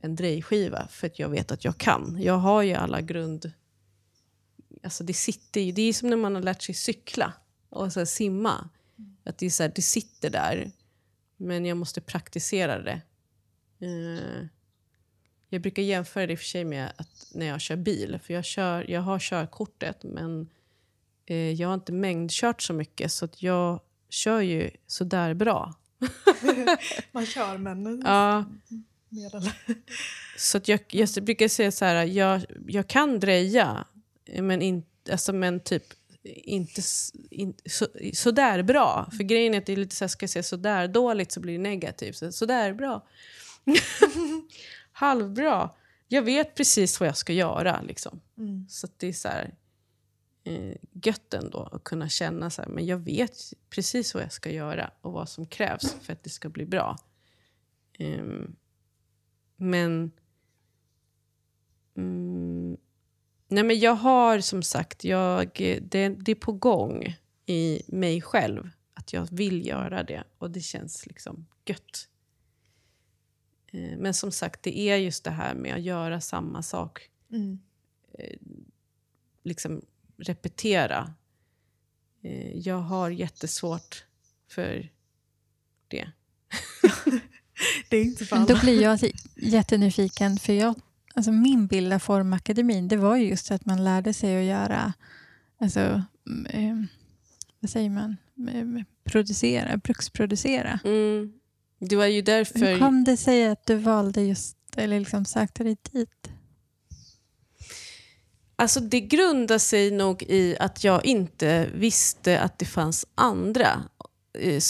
en 0.00 0.16
drejskiva, 0.16 0.88
för 0.90 1.06
att 1.06 1.18
jag 1.18 1.28
vet 1.28 1.52
att 1.52 1.64
jag 1.64 1.78
kan. 1.78 2.18
Jag 2.22 2.38
har 2.38 2.62
ju 2.62 2.74
alla 2.74 3.00
grund... 3.00 3.52
Alltså 4.82 5.04
det, 5.04 5.14
sitter 5.14 5.60
ju, 5.60 5.72
det 5.72 5.82
är 5.82 5.92
som 5.92 6.10
när 6.10 6.16
man 6.16 6.34
har 6.34 6.42
lärt 6.42 6.62
sig 6.62 6.74
cykla 6.74 7.32
och 7.68 7.92
så 7.92 8.06
simma. 8.06 8.68
Att 9.24 9.38
det, 9.38 9.46
är 9.46 9.50
så 9.50 9.62
här, 9.62 9.72
det 9.74 9.82
sitter 9.82 10.30
där, 10.30 10.70
men 11.36 11.66
jag 11.66 11.76
måste 11.76 12.00
praktisera 12.00 12.82
det. 12.82 13.00
Eh, 13.78 14.46
jag 15.48 15.62
brukar 15.62 15.82
jämföra 15.82 16.26
det 16.26 16.32
i 16.32 16.36
och 16.36 16.38
för 16.38 16.46
sig 16.46 16.64
med 16.64 16.92
att 16.96 17.30
när 17.34 17.46
jag 17.46 17.60
kör 17.60 17.76
bil. 17.76 18.18
För 18.22 18.34
jag, 18.34 18.44
kör, 18.44 18.90
jag 18.90 19.00
har 19.00 19.18
körkortet, 19.18 20.02
men 20.02 20.48
eh, 21.26 21.52
jag 21.52 21.68
har 21.68 21.74
inte 21.74 21.92
mängdkört 21.92 22.62
så 22.62 22.72
mycket. 22.72 23.12
Så 23.12 23.24
att 23.24 23.42
jag 23.42 23.80
kör 24.08 24.40
ju 24.40 24.70
sådär 24.86 25.34
bra. 25.34 25.74
Man 27.12 27.26
kör 27.26 27.58
men 27.58 28.02
Ja, 28.06 28.44
mer 29.08 29.36
eller? 29.36 29.52
så 30.36 30.60
jag, 30.64 30.80
jag 30.88 31.08
brukar 31.22 31.48
säga 31.48 31.72
så 31.72 31.84
här, 31.84 32.04
jag, 32.04 32.44
jag 32.66 32.88
kan 32.88 33.20
dreja, 33.20 33.86
men, 34.40 34.62
in, 34.62 34.84
alltså, 35.10 35.32
men 35.32 35.60
typ 35.60 35.84
inte 36.22 36.82
in, 37.30 37.54
så, 37.66 37.86
sådär 38.14 38.62
bra. 38.62 39.10
För 39.16 39.24
grejen 39.24 39.54
är 39.54 39.58
att 39.58 39.66
det 39.66 39.72
är 39.72 39.76
lite 39.76 39.96
så 39.96 40.04
här, 40.04 40.08
ska 40.08 40.22
jag 40.22 40.30
säga 40.30 40.42
sådär 40.42 40.88
dåligt 40.88 41.32
så 41.32 41.40
blir 41.40 41.52
det 41.52 41.62
negativt. 41.62 42.16
Så, 42.16 42.32
sådär 42.32 42.72
bra. 42.72 43.06
Halvbra. 44.92 45.70
Jag 46.08 46.22
vet 46.22 46.54
precis 46.54 47.00
vad 47.00 47.08
jag 47.08 47.16
ska 47.16 47.32
göra. 47.32 47.82
Liksom. 47.82 48.20
Mm. 48.38 48.66
Så 48.68 48.88
det 48.96 49.08
är 49.08 49.12
så 49.12 49.28
här, 49.28 49.54
eh, 50.44 50.76
gött 50.92 51.34
ändå 51.34 51.68
att 51.72 51.84
kunna 51.84 52.08
känna 52.08 52.50
så 52.50 52.62
här, 52.62 52.68
men 52.68 52.86
jag 52.86 52.98
vet 52.98 53.32
precis 53.70 54.14
vad 54.14 54.22
jag 54.22 54.32
ska 54.32 54.50
göra 54.50 54.90
och 55.00 55.12
vad 55.12 55.28
som 55.28 55.46
krävs 55.46 55.96
för 56.02 56.12
att 56.12 56.22
det 56.22 56.30
ska 56.30 56.48
bli 56.48 56.66
bra. 56.66 56.98
Ehm, 57.98 58.56
men... 59.58 60.10
Mm, 61.96 62.76
nej 63.48 63.64
men 63.64 63.78
jag 63.78 63.94
har 63.94 64.40
som 64.40 64.62
sagt, 64.62 65.04
jag, 65.04 65.50
det, 65.82 66.08
det 66.08 66.30
är 66.32 66.34
på 66.34 66.52
gång 66.52 67.16
i 67.46 67.82
mig 67.88 68.22
själv 68.22 68.70
att 68.94 69.12
jag 69.12 69.28
vill 69.32 69.66
göra 69.66 70.02
det 70.02 70.24
och 70.38 70.50
det 70.50 70.60
känns 70.60 71.06
liksom 71.06 71.46
gött. 71.66 72.08
Eh, 73.66 73.98
Men 73.98 74.14
som 74.14 74.32
sagt, 74.32 74.62
det 74.62 74.78
är 74.78 74.96
just 74.96 75.24
det 75.24 75.30
här 75.30 75.54
med 75.54 75.74
att 75.74 75.82
göra 75.82 76.20
samma 76.20 76.62
sak 76.62 77.10
Mm. 77.30 77.58
liksom 79.42 79.82
repetera. 80.16 81.14
Eh, 82.22 82.58
Jag 82.58 82.78
har 82.78 83.10
jättesvårt 83.10 84.04
för 84.48 84.92
det. 85.88 86.12
Det 87.88 87.96
är 87.96 88.04
inte 88.04 88.24
för 88.24 88.36
Men 88.36 88.42
alla. 88.44 88.54
Då 88.54 88.60
blir 88.60 88.82
jag 88.82 88.98
jättenyfiken, 89.36 90.38
för 90.38 90.52
jag, 90.52 90.74
alltså 91.14 91.32
min 91.32 91.66
bild 91.66 91.92
av 91.92 91.98
Formakademin 91.98 92.88
det 92.88 92.96
var 92.96 93.16
ju 93.16 93.28
just 93.28 93.50
att 93.50 93.64
man 93.64 93.84
lärde 93.84 94.12
sig 94.12 94.38
att 94.38 94.44
göra, 94.44 94.92
alltså, 95.60 95.80
eh, 96.50 96.76
vad 97.60 97.70
säger 97.70 97.90
man, 97.90 98.16
producera, 99.04 99.76
bruksproducera. 99.76 100.80
Mm. 100.84 101.32
Det 101.80 101.96
var 101.96 102.06
ju 102.06 102.16
Hur 102.16 102.22
därför... 102.22 102.78
kom 102.78 103.04
det 103.04 103.16
sig 103.16 103.46
att 103.46 103.66
du 103.66 103.74
valde 103.74 104.22
just, 104.22 104.56
eller 104.76 104.98
liksom 104.98 105.24
sökte 105.24 105.64
dig 105.64 105.76
dit? 105.92 106.30
Alltså 108.56 108.80
det 108.80 109.00
grundar 109.00 109.58
sig 109.58 109.90
nog 109.90 110.22
i 110.22 110.56
att 110.60 110.84
jag 110.84 111.04
inte 111.04 111.68
visste 111.74 112.40
att 112.40 112.58
det 112.58 112.64
fanns 112.64 113.06
andra 113.14 113.82
eh, 114.38 114.62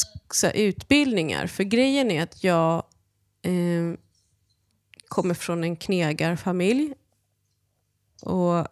utbildningar. 0.54 1.46
För 1.46 1.64
grejen 1.64 2.10
är 2.10 2.22
att 2.22 2.44
jag 2.44 2.84
eh, 3.42 3.98
kommer 5.08 5.34
från 5.34 5.64
en 5.64 5.76
knegarfamilj 5.76 6.94
och 8.22 8.66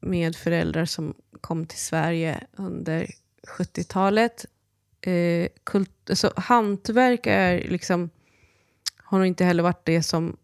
med 0.00 0.36
föräldrar 0.36 0.84
som 0.84 1.14
kom 1.40 1.66
till 1.66 1.78
Sverige 1.78 2.46
under 2.56 3.10
70-talet. 3.58 4.46
Eh, 5.00 5.48
kult, 5.64 6.10
alltså, 6.10 6.32
hantverk 6.36 7.26
är 7.26 7.68
liksom, 7.68 8.10
har 8.96 9.18
nog 9.18 9.26
inte 9.26 9.44
heller 9.44 9.62
varit 9.62 9.84
det 9.84 10.02
som 10.02 10.36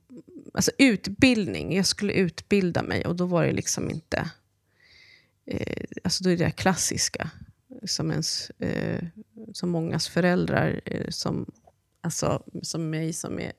alltså 0.54 0.70
utbildning. 0.78 1.76
Jag 1.76 1.86
skulle 1.86 2.12
utbilda 2.12 2.82
mig 2.82 3.06
och 3.06 3.16
då 3.16 3.26
var 3.26 3.44
det 3.44 3.52
liksom 3.52 3.90
inte... 3.90 4.30
Eh, 5.46 5.84
alltså 6.04 6.24
då 6.24 6.30
är 6.30 6.36
det 6.36 6.44
det 6.44 6.50
klassiska. 6.50 7.30
Som, 7.84 8.10
ens, 8.10 8.50
eh, 8.50 9.04
som 9.52 9.70
mångas 9.70 10.08
föräldrar, 10.08 10.80
eh, 10.84 11.08
som, 11.10 11.50
alltså, 12.04 12.42
som 12.62 12.90
mig 12.90 13.12
som 13.12 13.38
är, 13.38 13.52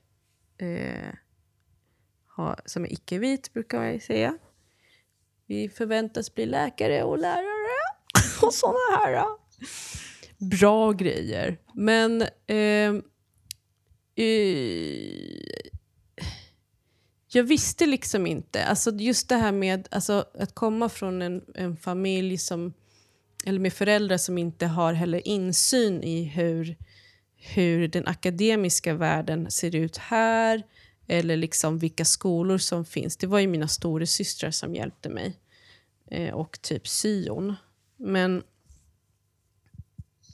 eh, 0.57 1.13
har, 2.27 2.59
som 2.65 2.83
är 2.83 2.93
icke-vit, 2.93 3.53
brukar 3.53 3.79
man 3.79 3.99
säga. 3.99 4.37
Vi 5.45 5.69
förväntas 5.69 6.35
bli 6.35 6.45
läkare 6.45 7.03
och 7.03 7.17
lärare 7.17 7.77
och 8.41 8.53
såna 8.53 8.97
här 8.97 9.25
bra 10.37 10.91
grejer. 10.91 11.57
Men 11.73 12.21
eh, 12.47 12.93
eh, 14.15 14.55
jag 17.27 17.43
visste 17.43 17.85
liksom 17.85 18.27
inte. 18.27 18.65
Alltså 18.65 18.91
just 18.91 19.29
det 19.29 19.35
här 19.35 19.51
med 19.51 19.87
alltså, 19.91 20.25
att 20.39 20.55
komma 20.55 20.89
från 20.89 21.21
en, 21.21 21.45
en 21.55 21.77
familj 21.77 22.37
som, 22.37 22.73
eller 23.45 23.59
med 23.59 23.73
föräldrar 23.73 24.17
som 24.17 24.37
inte 24.37 24.65
har 24.65 24.93
heller 24.93 25.27
insyn 25.27 26.03
i 26.03 26.23
hur 26.23 26.77
hur 27.53 27.87
den 27.87 28.07
akademiska 28.07 28.93
världen 28.93 29.51
ser 29.51 29.75
ut 29.75 29.97
här 29.97 30.63
eller 31.07 31.37
liksom 31.37 31.79
vilka 31.79 32.05
skolor 32.05 32.57
som 32.57 32.85
finns. 32.85 33.17
Det 33.17 33.27
var 33.27 33.39
ju 33.39 33.47
mina 33.47 33.67
storasystrar 33.67 34.51
som 34.51 34.75
hjälpte 34.75 35.09
mig 35.09 35.39
eh, 36.11 36.33
och 36.33 36.61
typ 36.61 36.87
syon. 36.87 37.55
Men 37.97 38.43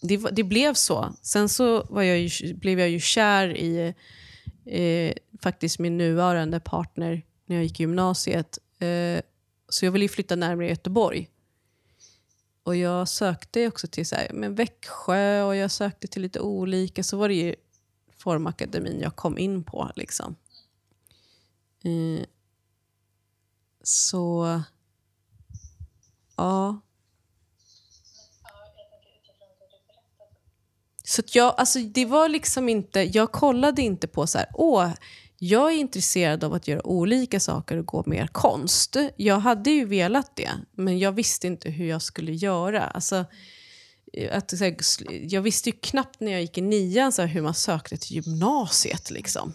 det, 0.02 0.18
det, 0.18 0.44
blev 0.44 0.74
så. 0.74 1.14
Sen 1.22 1.50
så 1.50 1.84
var 1.84 2.02
jag 2.02 2.20
ju, 2.20 2.54
blev 2.54 2.80
jag 2.80 2.90
ju 2.90 3.00
kär 3.00 3.58
i 3.58 3.94
eh, 4.66 5.14
faktiskt 5.42 5.80
min 5.80 5.98
nuvarande 5.98 6.60
partner 6.60 7.22
när 7.46 7.56
jag 7.56 7.64
gick 7.64 7.80
i 7.80 7.84
gymnasiet. 7.84 8.58
Eh, 8.80 9.22
så 9.70 9.86
jag 9.86 9.92
ville 9.92 10.08
flytta 10.08 10.36
närmare 10.36 10.68
Göteborg. 10.68 11.30
Och 12.64 12.76
jag 12.76 13.08
sökte 13.08 13.68
också 13.68 13.88
till 13.88 14.08
så 14.08 14.16
här, 14.16 14.28
men 14.34 14.56
Växjö 14.56 15.44
och 15.44 15.56
jag 15.56 15.72
sökte 15.72 16.08
till 16.08 16.22
lite 16.22 16.40
olika. 16.40 17.04
Så 17.04 17.18
var 17.18 17.28
det 17.28 17.36
ju 17.36 17.56
Formakademin 18.18 19.00
jag 19.00 19.16
kom 19.16 19.38
in 19.38 19.64
på. 19.64 19.92
Liksom. 19.96 20.36
Eh, 21.84 22.26
så... 23.84 24.62
Ja. 26.38 26.82
Så 31.04 31.22
jag, 31.34 31.56
alltså, 31.58 31.80
det 31.80 32.06
var 32.06 32.30
liksom 32.30 32.70
inte, 32.70 33.00
jag 33.00 33.32
kollade 33.32 33.82
inte 33.82 34.08
på 34.08 34.28
så 34.28 34.38
här, 34.38 34.48
åh, 34.54 34.92
jag 35.44 35.74
är 35.74 35.78
intresserad 35.78 36.44
av 36.44 36.54
att 36.54 36.68
göra 36.68 36.88
olika 36.88 37.40
saker 37.40 37.78
och 37.78 37.86
gå 37.86 38.04
mer 38.06 38.28
konst. 38.28 38.98
Jag 39.16 39.40
hade 39.40 39.72
ju 39.72 39.86
velat 39.86 40.36
det, 40.36 40.50
men 40.72 41.00
jag 41.00 41.12
visste 41.12 41.48
inte 41.48 41.70
hur 41.70 41.86
jag 41.86 42.02
skulle 42.02 42.32
göra. 42.32 42.84
Alltså, 42.84 43.26
eh, 44.14 44.38
att, 44.38 44.58
så 44.58 44.64
här, 44.64 44.76
jag 45.10 45.42
visste 45.42 45.70
ju 45.70 45.76
knappt 45.82 46.20
när 46.20 46.32
jag 46.32 46.42
gick 46.42 46.58
i 46.58 46.62
nian 46.62 47.12
så 47.12 47.22
här, 47.22 47.30
hur 47.30 47.42
man 47.42 47.54
sökte 47.54 47.98
till 47.98 48.16
gymnasiet. 48.16 49.12
Liksom. 49.12 49.54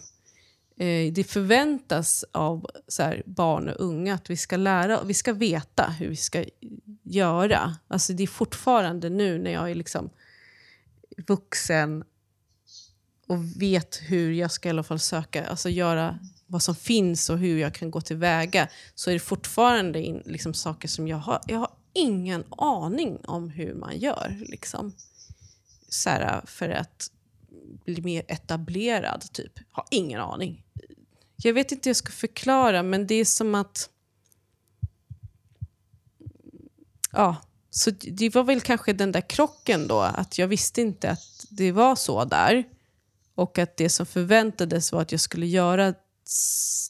Eh, 0.77 1.13
det 1.13 1.23
förväntas 1.29 2.25
av 2.31 2.67
så 2.87 3.03
här, 3.03 3.23
barn 3.25 3.69
och 3.69 3.85
unga 3.85 4.13
att 4.13 4.29
vi 4.29 4.37
ska 4.37 4.57
lära 4.57 5.03
vi 5.03 5.13
ska 5.13 5.33
veta 5.33 5.89
hur 5.99 6.09
vi 6.09 6.15
ska 6.15 6.45
göra. 7.03 7.75
Alltså, 7.87 8.13
det 8.13 8.23
är 8.23 8.27
fortfarande 8.27 9.09
nu 9.09 9.39
när 9.39 9.51
jag 9.51 9.71
är 9.71 9.75
liksom 9.75 10.09
vuxen 11.27 12.03
och 13.27 13.61
vet 13.61 13.99
hur 14.01 14.31
jag 14.31 14.51
ska 14.51 14.69
i 14.69 14.71
alla 14.71 14.83
fall 14.83 14.99
söka, 14.99 15.47
alltså 15.47 15.69
göra 15.69 16.19
vad 16.45 16.63
som 16.63 16.75
finns 16.75 17.29
och 17.29 17.37
hur 17.37 17.57
jag 17.57 17.73
kan 17.73 17.91
gå 17.91 18.01
tillväga 18.01 18.69
så 18.95 19.09
är 19.09 19.13
det 19.13 19.19
fortfarande 19.19 20.01
in, 20.01 20.23
liksom, 20.25 20.53
saker 20.53 20.87
som 20.87 21.07
jag 21.07 21.17
har, 21.17 21.41
jag 21.47 21.59
har 21.59 21.71
ingen 21.93 22.43
aning 22.57 23.17
om 23.25 23.49
hur 23.49 23.73
man 23.73 23.97
gör. 23.97 24.37
Liksom. 24.39 24.93
Så 25.89 26.09
här, 26.09 26.41
för 26.45 26.69
att 26.69 27.11
bli 27.85 28.01
mer 28.01 28.23
etablerad, 28.27 29.25
typ. 29.33 29.53
Har 29.71 29.85
ingen 29.91 30.21
aning. 30.21 30.63
Jag 31.35 31.53
vet 31.53 31.71
inte 31.71 31.87
hur 31.87 31.89
jag 31.89 31.97
ska 31.97 32.11
förklara, 32.11 32.83
men 32.83 33.07
det 33.07 33.15
är 33.15 33.25
som 33.25 33.55
att... 33.55 33.89
Ja, 37.11 37.35
så 37.69 37.91
det 37.91 38.35
var 38.35 38.43
väl 38.43 38.61
kanske 38.61 38.93
den 38.93 39.11
där 39.11 39.29
krocken 39.29 39.87
då, 39.87 39.99
att 39.99 40.37
jag 40.37 40.47
visste 40.47 40.81
inte 40.81 41.09
att 41.09 41.45
det 41.49 41.71
var 41.71 41.95
så 41.95 42.25
där. 42.25 42.63
Och 43.37 43.59
att 43.59 43.77
det 43.77 43.89
som 43.89 44.05
förväntades 44.05 44.91
var 44.91 45.01
att 45.01 45.11
jag 45.11 45.21
skulle 45.21 45.45
göra, 45.45 45.93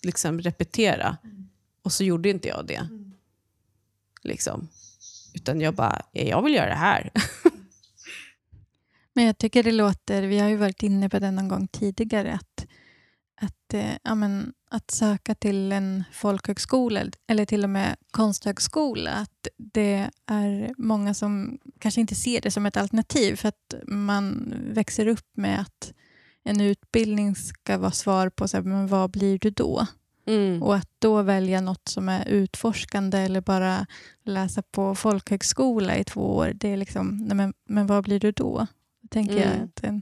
liksom 0.04 0.42
repetera. 0.42 1.18
Mm. 1.24 1.50
Och 1.82 1.92
så 1.92 2.04
gjorde 2.04 2.30
inte 2.30 2.48
jag 2.48 2.68
det. 2.68 2.76
Mm. 2.76 3.14
Liksom. 4.24 4.70
Utan 5.34 5.62
jag 5.62 5.74
bara, 5.74 6.02
jag 6.12 6.42
vill 6.42 6.54
göra 6.54 6.70
det 6.70 6.76
här. 6.76 7.12
Men 9.14 9.26
jag 9.26 9.38
tycker 9.38 9.64
det 9.64 9.72
låter, 9.72 10.22
vi 10.22 10.40
har 10.40 10.50
ju 10.50 10.56
varit 10.56 10.84
inne 10.84 11.10
på 11.10 11.20
det 11.20 11.32
någon 11.32 11.48
gång 11.48 11.68
tidigare, 11.68 12.34
att, 12.34 12.66
att, 13.42 13.74
eh, 13.74 13.94
ja, 14.04 14.16
men, 14.16 14.54
att 14.70 14.92
söka 14.92 15.36
till 15.36 15.72
en 15.72 16.04
folkhögskola 16.12 17.02
eller 17.28 17.46
till 17.46 17.64
och 17.64 17.70
med 17.70 17.96
konsthögskola, 18.12 19.12
att 19.12 19.48
det 19.58 20.10
är 20.26 20.74
många 20.78 21.14
som 21.14 21.60
kanske 21.80 22.02
inte 22.02 22.16
ser 22.16 22.42
det 22.42 22.52
som 22.52 22.66
ett 22.66 22.78
alternativ 22.78 23.36
för 23.36 23.48
att 23.48 23.74
man 23.88 24.54
växer 24.74 25.08
upp 25.08 25.30
med 25.34 25.62
att 25.62 25.94
en 26.48 26.62
utbildning 26.62 27.36
ska 27.36 27.78
vara 27.78 27.92
svar 27.92 28.30
på 28.30 28.48
så 28.48 28.58
här, 28.58 28.64
men 28.64 28.88
vad 28.88 29.12
blir 29.12 29.40
du 29.40 29.50
då? 29.50 29.88
Mm. 30.26 30.64
Och 30.64 30.76
att 30.76 30.90
då 31.00 31.22
välja 31.22 31.62
något 31.62 31.88
som 31.88 32.10
är 32.10 32.28
utforskande 32.28 33.18
eller 33.18 33.42
bara 33.42 33.86
läsa 34.24 34.62
på 34.62 34.96
folkhögskola 34.96 35.98
i 35.98 36.04
två 36.04 36.36
år, 36.36 36.52
det 36.56 36.70
är 36.70 36.78
liksom, 36.78 37.18
nej 37.18 37.38
men, 37.38 37.54
men 37.66 37.88
vad 37.88 38.04
blir 38.04 38.20
du 38.20 38.32
då? 38.32 38.68
Då 39.02 39.08
tänker 39.08 39.38
mm. 39.38 39.50
jag 39.50 39.64
att 39.64 39.84
en, 39.84 40.02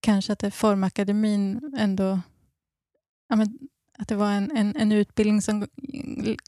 kanske 0.00 0.32
att 0.32 0.54
Formakademin 0.54 1.74
ändå 1.78 2.20
ja, 3.28 3.36
men, 3.36 3.58
att 3.98 4.08
det 4.08 4.16
var 4.16 4.30
en, 4.30 4.56
en, 4.56 4.76
en 4.76 4.92
utbildning 4.92 5.42
som 5.42 5.66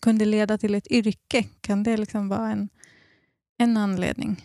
kunde 0.03 0.25
leda 0.25 0.59
till 0.59 0.75
ett 0.75 0.91
yrke. 0.91 1.43
Kan 1.61 1.83
det 1.83 1.97
liksom 1.97 2.29
vara 2.29 2.51
en, 2.51 2.69
en 3.59 3.77
anledning? 3.77 4.45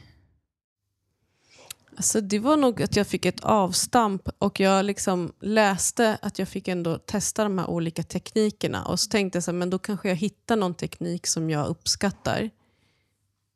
Alltså, 1.96 2.22
det 2.22 2.40
var 2.40 2.58
nog 2.58 2.84
att 2.84 2.96
jag 2.96 3.08
fick 3.08 3.26
ett 3.26 3.40
avstamp 3.40 4.30
och 4.38 4.60
jag 4.60 4.86
liksom 4.86 5.34
läste 5.40 6.18
att 6.22 6.40
jag 6.40 6.48
fick 6.48 6.68
ändå 6.68 6.98
testa 6.98 7.44
de 7.44 7.58
här 7.58 7.70
olika 7.70 8.04
teknikerna. 8.04 8.86
Och 8.86 9.00
så 9.00 9.10
tänkte 9.10 9.38
jag 9.38 9.44
så 9.44 9.52
här, 9.52 9.58
men 9.58 9.70
då 9.70 9.80
kanske 9.80 10.10
jag 10.10 10.16
hittar 10.16 10.56
någon 10.56 10.74
teknik 10.74 11.28
som 11.28 11.50
jag 11.50 11.68
uppskattar. 11.68 12.50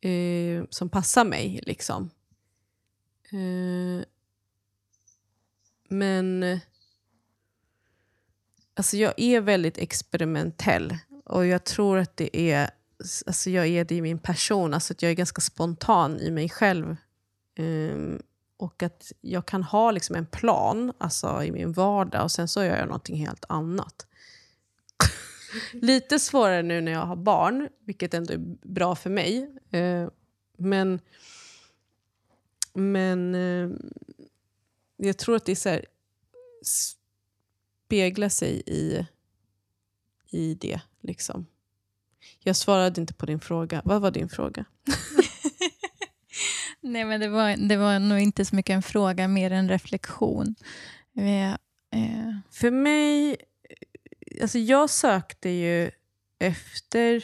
Eh, 0.02 0.64
som 0.70 0.90
passar 0.90 1.26
mig. 1.26 1.60
liksom. 1.66 2.10
Eh, 3.32 4.06
men 5.90 6.60
alltså 8.74 8.98
jag 8.98 9.14
är 9.18 9.42
väldigt 9.42 9.78
experimentell. 9.78 10.98
Och 11.26 11.46
jag 11.46 11.64
tror 11.64 11.98
att 11.98 12.18
det 12.18 12.52
är, 12.52 12.70
alltså 13.26 13.50
jag 13.50 13.68
är 13.68 13.86
det 13.86 13.96
i 13.96 14.02
min 14.02 14.20
person. 14.20 14.74
Alltså 14.74 14.94
att 14.94 15.02
jag 15.02 15.12
är 15.12 15.16
ganska 15.16 15.42
spontan 15.42 16.20
i 16.20 16.32
mig 16.32 16.50
själv. 16.50 16.96
Um, 17.60 18.22
och 18.58 18.84
att 18.84 19.12
jag 19.22 19.46
kan 19.46 19.64
ha 19.64 19.92
liksom 19.92 20.16
en 20.16 20.26
plan 20.26 20.94
alltså, 20.98 21.44
i 21.44 21.52
min 21.52 21.72
vardag 21.72 22.24
och 22.24 22.32
sen 22.32 22.48
så 22.48 22.64
gör 22.64 22.78
jag 22.78 22.88
någonting 22.88 23.16
helt 23.16 23.46
annat. 23.50 24.08
Lite 25.74 26.20
svårare 26.20 26.62
nu 26.62 26.82
när 26.82 26.92
jag 26.92 27.06
har 27.06 27.16
barn, 27.16 27.70
vilket 27.86 28.14
ändå 28.14 28.34
är 28.34 28.56
bra 28.68 28.96
för 28.96 29.10
mig. 29.10 29.56
Eh, 29.72 30.10
men 30.58 31.00
men 32.74 33.36
eh, 33.36 33.70
jag 34.98 35.18
tror 35.18 35.36
att 35.36 35.46
det 35.46 35.52
är 35.52 35.56
så 35.56 35.70
här, 35.70 35.86
spegla 37.86 38.30
sig 38.30 38.64
i, 38.66 39.08
i 40.30 40.54
det. 40.54 40.82
Liksom. 41.02 41.46
Jag 42.40 42.56
svarade 42.56 43.02
inte 43.02 43.14
på 43.14 43.26
din 43.26 43.40
fråga. 43.40 43.82
Vad 43.86 44.02
var 44.02 44.12
din 44.12 44.30
fråga? 44.30 44.66
Nej, 46.88 47.06
men 47.06 47.20
det 47.20 47.30
var, 47.30 47.68
det 47.68 47.78
var 47.78 48.00
nog 48.00 48.20
inte 48.20 48.46
så 48.46 48.56
mycket 48.56 48.74
en 48.74 48.82
fråga, 48.82 49.28
mer 49.28 49.52
en 49.52 49.70
reflektion. 49.70 50.56
Vi, 51.14 51.42
eh. 51.92 52.36
För 52.52 52.72
mig, 52.72 53.30
eh, 53.32 54.42
alltså 54.42 54.60
jag 54.60 54.90
sökte 54.90 55.50
ju 55.50 55.92
efter 56.40 57.24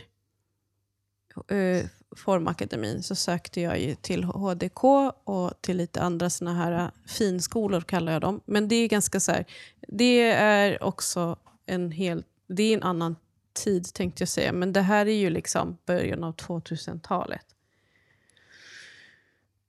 eh, 1.50 1.86
Formakademin 2.16 3.04
så 3.04 3.16
sökte 3.16 3.62
jag 3.62 3.80
ju 3.80 3.96
till 3.96 4.24
HDK 4.24 4.84
och 5.24 5.62
till 5.62 5.78
lite 5.78 6.02
andra 6.02 6.30
såna 6.30 6.54
här 6.54 6.72
eh, 6.72 6.90
finskolor 7.08 7.82
kallar 7.82 8.12
jag 8.12 8.22
dem. 8.22 8.42
Men 8.46 8.68
det 8.68 8.76
är 8.76 8.88
ganska 8.88 9.20
så 9.20 9.32
här, 9.32 9.46
det 9.88 10.22
är 10.32 10.84
också 10.84 11.38
en 11.66 11.92
hel, 11.92 12.24
det 12.48 12.64
är 12.64 12.78
en 12.78 12.84
annan 12.84 13.16
tid 13.54 13.94
tänkte 13.94 14.22
jag 14.22 14.30
säga. 14.30 14.52
Men 14.54 14.74
det 14.74 14.82
här 14.82 15.06
är 15.06 15.16
ju 15.16 15.30
liksom 15.30 15.78
början 15.86 16.24
av 16.24 16.36
2000-talet. 16.36 17.46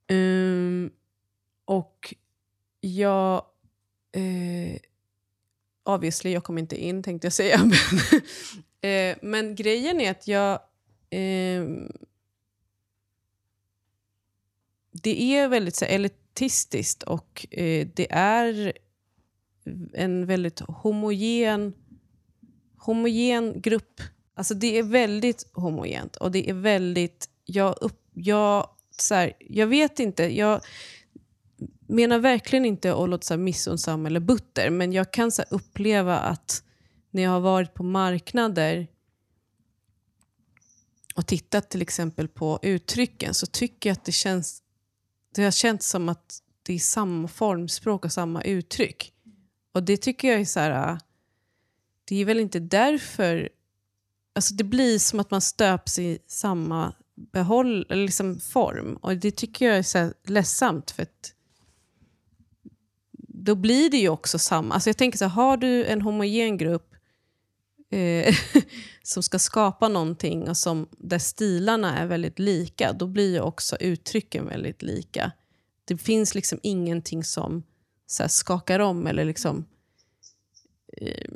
Um, 0.09 0.91
och 1.65 2.15
jag... 2.81 3.45
Uh, 4.17 4.77
obviously, 5.83 6.31
jag 6.31 6.43
kom 6.43 6.57
inte 6.57 6.83
in 6.83 7.03
tänkte 7.03 7.25
jag 7.25 7.33
säga. 7.33 7.59
Men, 8.81 9.11
eh, 9.11 9.17
men 9.21 9.55
grejen 9.55 10.01
är 10.01 10.11
att 10.11 10.27
jag... 10.27 10.53
Uh, 11.15 11.89
det 14.91 15.21
är 15.21 15.47
väldigt 15.47 15.75
så 15.75 15.85
elitistiskt 15.85 17.03
och 17.03 17.47
uh, 17.57 17.87
det 17.93 18.07
är 18.11 18.73
en 19.93 20.25
väldigt 20.25 20.59
homogen, 20.59 21.73
homogen 22.77 23.61
grupp. 23.61 24.01
Alltså 24.33 24.53
det 24.53 24.77
är 24.77 24.83
väldigt 24.83 25.47
homogent 25.53 26.15
och 26.15 26.31
det 26.31 26.49
är 26.49 26.53
väldigt... 26.53 27.29
Jag, 27.45 27.75
upp, 27.81 28.01
jag 28.13 28.69
så 29.01 29.15
här, 29.15 29.33
jag 29.39 29.67
vet 29.67 29.99
inte. 29.99 30.23
Jag 30.23 30.61
menar 31.87 32.19
verkligen 32.19 32.65
inte 32.65 32.93
att 32.93 33.09
låta 33.09 33.37
missunnsam 33.37 34.05
eller 34.05 34.19
butter, 34.19 34.69
men 34.69 34.93
jag 34.93 35.13
kan 35.13 35.31
så 35.31 35.43
uppleva 35.49 36.19
att 36.19 36.63
när 37.11 37.23
jag 37.23 37.29
har 37.29 37.39
varit 37.39 37.73
på 37.73 37.83
marknader 37.83 38.87
och 41.15 41.27
tittat 41.27 41.69
till 41.69 41.81
exempel 41.81 42.27
på 42.27 42.59
uttrycken 42.61 43.33
så 43.33 43.45
tycker 43.45 43.89
jag 43.89 43.93
att 43.97 44.05
det 44.05 44.11
känns... 44.11 44.61
Det 45.35 45.43
har 45.43 45.51
känts 45.51 45.89
som 45.89 46.09
att 46.09 46.39
det 46.63 46.73
är 46.73 46.79
samma 46.79 47.27
formspråk 47.27 48.05
och 48.05 48.11
samma 48.11 48.41
uttryck. 48.41 49.13
Och 49.73 49.83
det 49.83 49.97
tycker 49.97 50.31
jag 50.31 50.41
är 50.41 50.45
så 50.45 50.59
här, 50.59 50.99
det 52.05 52.15
är 52.15 52.25
väl 52.25 52.39
inte 52.39 52.59
därför... 52.59 53.49
Alltså 54.33 54.53
det 54.53 54.63
blir 54.63 54.99
som 54.99 55.19
att 55.19 55.31
man 55.31 55.41
stöps 55.41 55.99
i 55.99 56.19
samma 56.27 56.93
behåll, 57.15 57.85
liksom 57.89 58.39
form. 58.39 58.95
Och 58.95 59.17
det 59.17 59.31
tycker 59.31 59.65
jag 59.65 59.77
är 59.77 59.83
så 59.83 60.13
ledsamt. 60.27 60.91
För 60.91 61.03
att 61.03 61.33
då 63.27 63.55
blir 63.55 63.89
det 63.89 63.97
ju 63.97 64.09
också 64.09 64.39
samma. 64.39 64.73
Alltså 64.73 64.89
jag 64.89 64.97
tänker 64.97 65.17
så 65.17 65.25
här, 65.25 65.31
har 65.31 65.57
du 65.57 65.85
en 65.85 66.01
homogen 66.01 66.57
grupp 66.57 66.95
eh, 67.91 68.35
som 69.03 69.23
ska 69.23 69.39
skapa 69.39 69.87
någonting 69.87 70.49
och 70.49 70.57
som, 70.57 70.87
där 70.97 71.19
stilarna 71.19 71.97
är 71.97 72.05
väldigt 72.05 72.39
lika, 72.39 72.93
då 72.93 73.07
blir 73.07 73.33
ju 73.33 73.39
också 73.39 73.77
uttrycken 73.79 74.47
väldigt 74.47 74.81
lika. 74.81 75.31
Det 75.85 75.97
finns 75.97 76.35
liksom 76.35 76.59
ingenting 76.63 77.23
som 77.23 77.63
så 78.07 78.23
här, 78.23 78.27
skakar 78.27 78.79
om 78.79 79.07
eller 79.07 79.25
liksom... 79.25 79.65
Eh, 80.97 81.29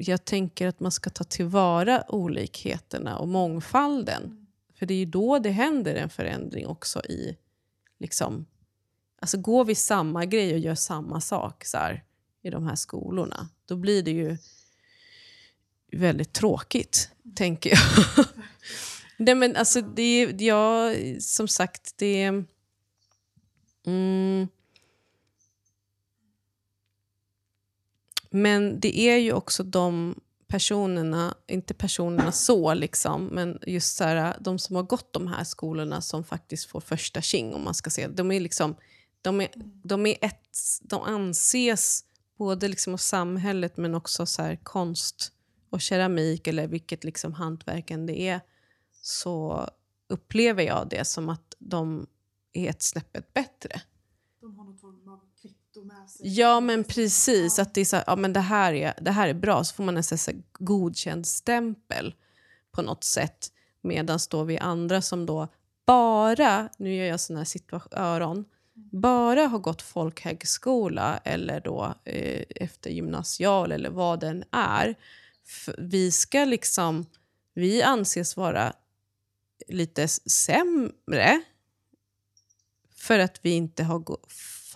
jag 0.00 0.24
tänker 0.24 0.66
att 0.66 0.80
man 0.80 0.92
ska 0.92 1.10
ta 1.10 1.24
tillvara 1.24 2.04
olikheterna 2.08 3.18
och 3.18 3.28
mångfalden. 3.28 4.46
För 4.78 4.86
det 4.86 4.94
är 4.94 4.98
ju 4.98 5.04
då 5.04 5.38
det 5.38 5.50
händer 5.50 5.94
en 5.94 6.08
förändring 6.08 6.66
också 6.66 7.00
i... 7.04 7.36
Liksom, 7.98 8.46
alltså 9.20 9.38
går 9.38 9.64
vi 9.64 9.74
samma 9.74 10.24
grej 10.24 10.52
och 10.52 10.58
gör 10.58 10.74
samma 10.74 11.20
sak 11.20 11.64
så 11.64 11.76
här, 11.78 12.04
i 12.42 12.50
de 12.50 12.66
här 12.66 12.74
skolorna, 12.74 13.48
då 13.66 13.76
blir 13.76 14.02
det 14.02 14.10
ju 14.10 14.36
väldigt 15.92 16.32
tråkigt, 16.32 17.10
tänker 17.34 17.70
jag. 17.70 18.26
Nej, 19.16 19.34
men 19.34 19.56
alltså, 19.56 19.80
det, 19.80 20.22
ja, 20.38 20.94
som 21.20 21.48
sagt, 21.48 21.94
det... 21.96 22.44
Mm, 23.86 24.48
men 28.30 28.80
det 28.80 28.98
är 28.98 29.16
ju 29.16 29.32
också 29.32 29.62
de 29.62 30.14
personerna, 30.46 31.34
inte 31.46 31.74
personerna 31.74 32.32
så, 32.32 32.74
liksom, 32.74 33.26
men 33.26 33.58
just 33.66 33.96
så 33.96 34.04
här, 34.04 34.36
de 34.40 34.58
som 34.58 34.76
har 34.76 34.82
gått 34.82 35.12
de 35.12 35.26
här 35.26 35.44
skolorna 35.44 36.00
som 36.00 36.24
faktiskt 36.24 36.66
får 36.66 36.80
första 36.80 37.20
tjing, 37.20 37.54
om 37.54 37.64
man 37.64 37.74
ska 37.74 37.90
säga. 37.90 38.08
De 38.08 38.32
är 38.32 38.40
liksom, 38.40 38.74
de, 39.22 39.40
är, 39.40 39.48
de, 39.82 40.06
är 40.06 40.16
ett, 40.20 40.58
de 40.82 41.02
anses 41.02 42.04
både 42.38 42.68
liksom 42.68 42.92
av 42.92 42.98
samhället 42.98 43.76
men 43.76 43.94
också 43.94 44.26
så 44.26 44.42
här, 44.42 44.56
konst 44.62 45.32
och 45.70 45.80
keramik 45.80 46.46
eller 46.46 46.68
vilket 46.68 47.04
liksom 47.04 47.32
hantverken 47.32 48.06
det 48.06 48.20
är 48.20 48.40
så 49.02 49.68
upplever 50.08 50.62
jag 50.62 50.88
det 50.90 51.04
som 51.04 51.28
att 51.28 51.54
de 51.58 52.06
är 52.52 52.70
ett 52.70 52.82
snäppet 52.82 53.32
bättre. 53.32 53.82
De 54.40 54.58
har 54.58 54.64
någon 54.64 54.78
form 54.78 55.08
av 55.08 55.27
kvitto 55.78 55.84
med 55.84 56.10
sig. 56.10 56.38
Ja, 56.38 56.60
men 56.60 56.84
precis. 56.84 57.58
Att 57.58 57.74
det, 57.74 57.80
är 57.80 57.84
så 57.84 58.00
ja, 58.06 58.16
men 58.16 58.32
det, 58.32 58.40
här 58.40 58.72
är, 58.72 58.94
det 59.00 59.10
här 59.10 59.28
är 59.28 59.34
bra, 59.34 59.64
så 59.64 59.74
får 59.74 59.84
man 59.84 59.96
en 59.96 60.04
så 60.04 60.32
godkänd 60.58 61.26
stämpel 61.26 62.14
på 62.70 62.82
något 62.82 63.04
sätt. 63.04 63.52
Medan 63.82 64.18
står 64.18 64.44
vi 64.44 64.58
andra 64.58 65.02
som 65.02 65.26
då 65.26 65.48
bara, 65.86 66.68
nu 66.78 66.94
gör 66.94 67.06
jag 67.06 67.20
såna 67.20 67.38
här 67.38 67.98
öron, 67.98 68.44
bara 68.92 69.46
har 69.46 69.58
gått 69.58 69.82
folkhögskola 69.82 71.20
eller 71.24 71.60
då 71.60 71.94
eh, 72.04 72.44
eftergymnasial 72.50 73.72
eller 73.72 73.90
vad 73.90 74.20
den 74.20 74.44
är 74.50 74.96
vi 75.78 76.10
ska 76.10 76.44
liksom... 76.44 77.06
Vi 77.54 77.82
anses 77.82 78.36
vara 78.36 78.72
lite 79.68 80.08
sämre 80.08 81.42
för 82.96 83.18
att 83.18 83.40
vi 83.42 83.50
inte 83.50 83.84
har 83.84 83.98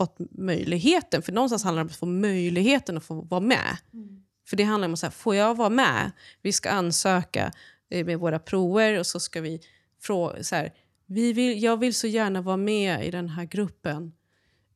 fått 0.07 0.17
möjligheten. 0.39 1.23
För 1.23 1.33
någonstans 1.33 1.65
handlar 1.65 1.83
det 1.83 1.87
om 1.87 1.91
att 1.91 1.97
få 1.97 2.07
möjligheten 2.07 2.97
att 2.97 3.05
få 3.05 3.15
vara 3.15 3.41
med. 3.41 3.77
Mm. 3.93 4.23
För 4.49 4.57
det 4.57 4.65
handlar 4.65 4.89
om 4.89 4.93
att 4.93 4.99
säga, 4.99 5.11
får 5.11 5.35
jag 5.35 5.57
vara 5.57 5.71
med? 5.71 6.11
Vi 6.43 6.53
ska 6.53 6.71
ansöka 6.71 7.53
eh, 7.91 8.07
med 8.07 8.19
våra 8.19 8.39
prover 8.39 8.99
och 8.99 9.07
så 9.07 9.21
ska 9.21 9.41
vi 9.41 9.61
fråga 10.01 10.43
så 10.43 10.57
här, 10.57 10.73
vi 11.07 11.33
vill, 11.33 11.63
jag 11.63 11.77
vill 11.77 11.95
så 11.95 12.07
gärna 12.07 12.43
vara 12.43 12.57
med 12.57 13.07
i 13.07 13.11
den 13.11 13.29
här 13.29 13.45
gruppen. 13.45 14.13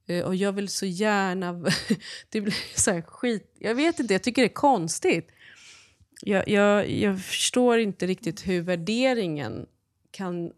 Eh, 0.07 0.25
och 0.25 0.35
jag 0.35 0.53
vill 0.53 0.69
så 0.69 0.87
gärna... 0.87 1.53
det 2.29 2.41
blir 2.41 2.79
så 2.79 2.91
här 2.91 3.03
skit... 3.03 3.57
Jag 3.59 3.75
vet 3.75 4.01
inte, 4.01 4.15
jag 4.15 4.23
tycker 4.23 4.43
det 4.43 4.49
är 4.49 4.55
konstigt 4.55 5.31
jag, 6.23 6.49
jag, 6.49 6.91
jag 6.91 7.21
förstår 7.21 7.79
inte 7.79 8.07
riktigt 8.07 8.49
hur 8.49 8.63
värderingen 8.63 9.67
kan, 10.11 10.53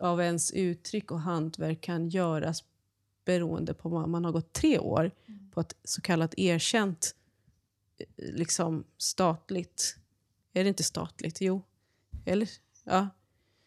av 0.00 0.20
ens 0.20 0.52
uttryck 0.52 1.10
och 1.10 1.20
hantverk 1.20 1.80
kan 1.80 2.08
göras 2.08 2.64
beroende 3.24 3.74
på 3.74 3.88
om 3.88 4.10
man 4.10 4.24
har 4.24 4.32
gått 4.32 4.52
tre 4.52 4.78
år 4.78 5.10
mm. 5.26 5.50
på 5.50 5.60
ett 5.60 5.76
så 5.84 6.00
kallat 6.00 6.34
erkänt 6.38 7.14
eh, 7.98 8.06
liksom 8.16 8.84
statligt... 8.98 9.96
Är 10.52 10.62
det 10.62 10.68
inte 10.68 10.84
statligt? 10.84 11.40
Jo. 11.40 11.62
Eller? 12.24 12.48
Ja. 12.84 13.08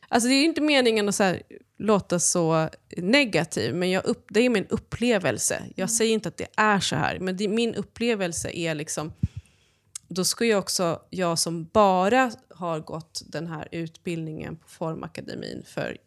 Alltså 0.07 0.29
det 0.29 0.35
är 0.35 0.45
inte 0.45 0.61
meningen 0.61 1.09
att 1.09 1.15
så 1.15 1.23
här, 1.23 1.41
låta 1.77 2.19
så 2.19 2.69
negativ, 2.97 3.75
men 3.75 3.89
jag 3.89 4.05
upp, 4.05 4.27
det 4.29 4.39
är 4.39 4.49
min 4.49 4.67
upplevelse. 4.67 5.63
Jag 5.67 5.83
mm. 5.83 5.87
säger 5.87 6.13
inte 6.13 6.29
att 6.29 6.37
det 6.37 6.47
är 6.55 6.79
så 6.79 6.95
här, 6.95 7.19
men 7.19 7.37
det, 7.37 7.47
min 7.47 7.75
upplevelse 7.75 8.57
är 8.57 8.75
liksom 8.75 9.11
då 10.07 10.23
ska 10.23 10.45
ju 10.45 10.55
också 10.55 11.01
jag 11.09 11.39
som 11.39 11.63
bara 11.63 12.31
har 12.49 12.79
gått 12.79 13.21
den 13.27 13.47
här 13.47 13.67
utbildningen 13.71 14.55
på 14.55 14.67
Formakademin 14.67 15.63
för 15.65 15.97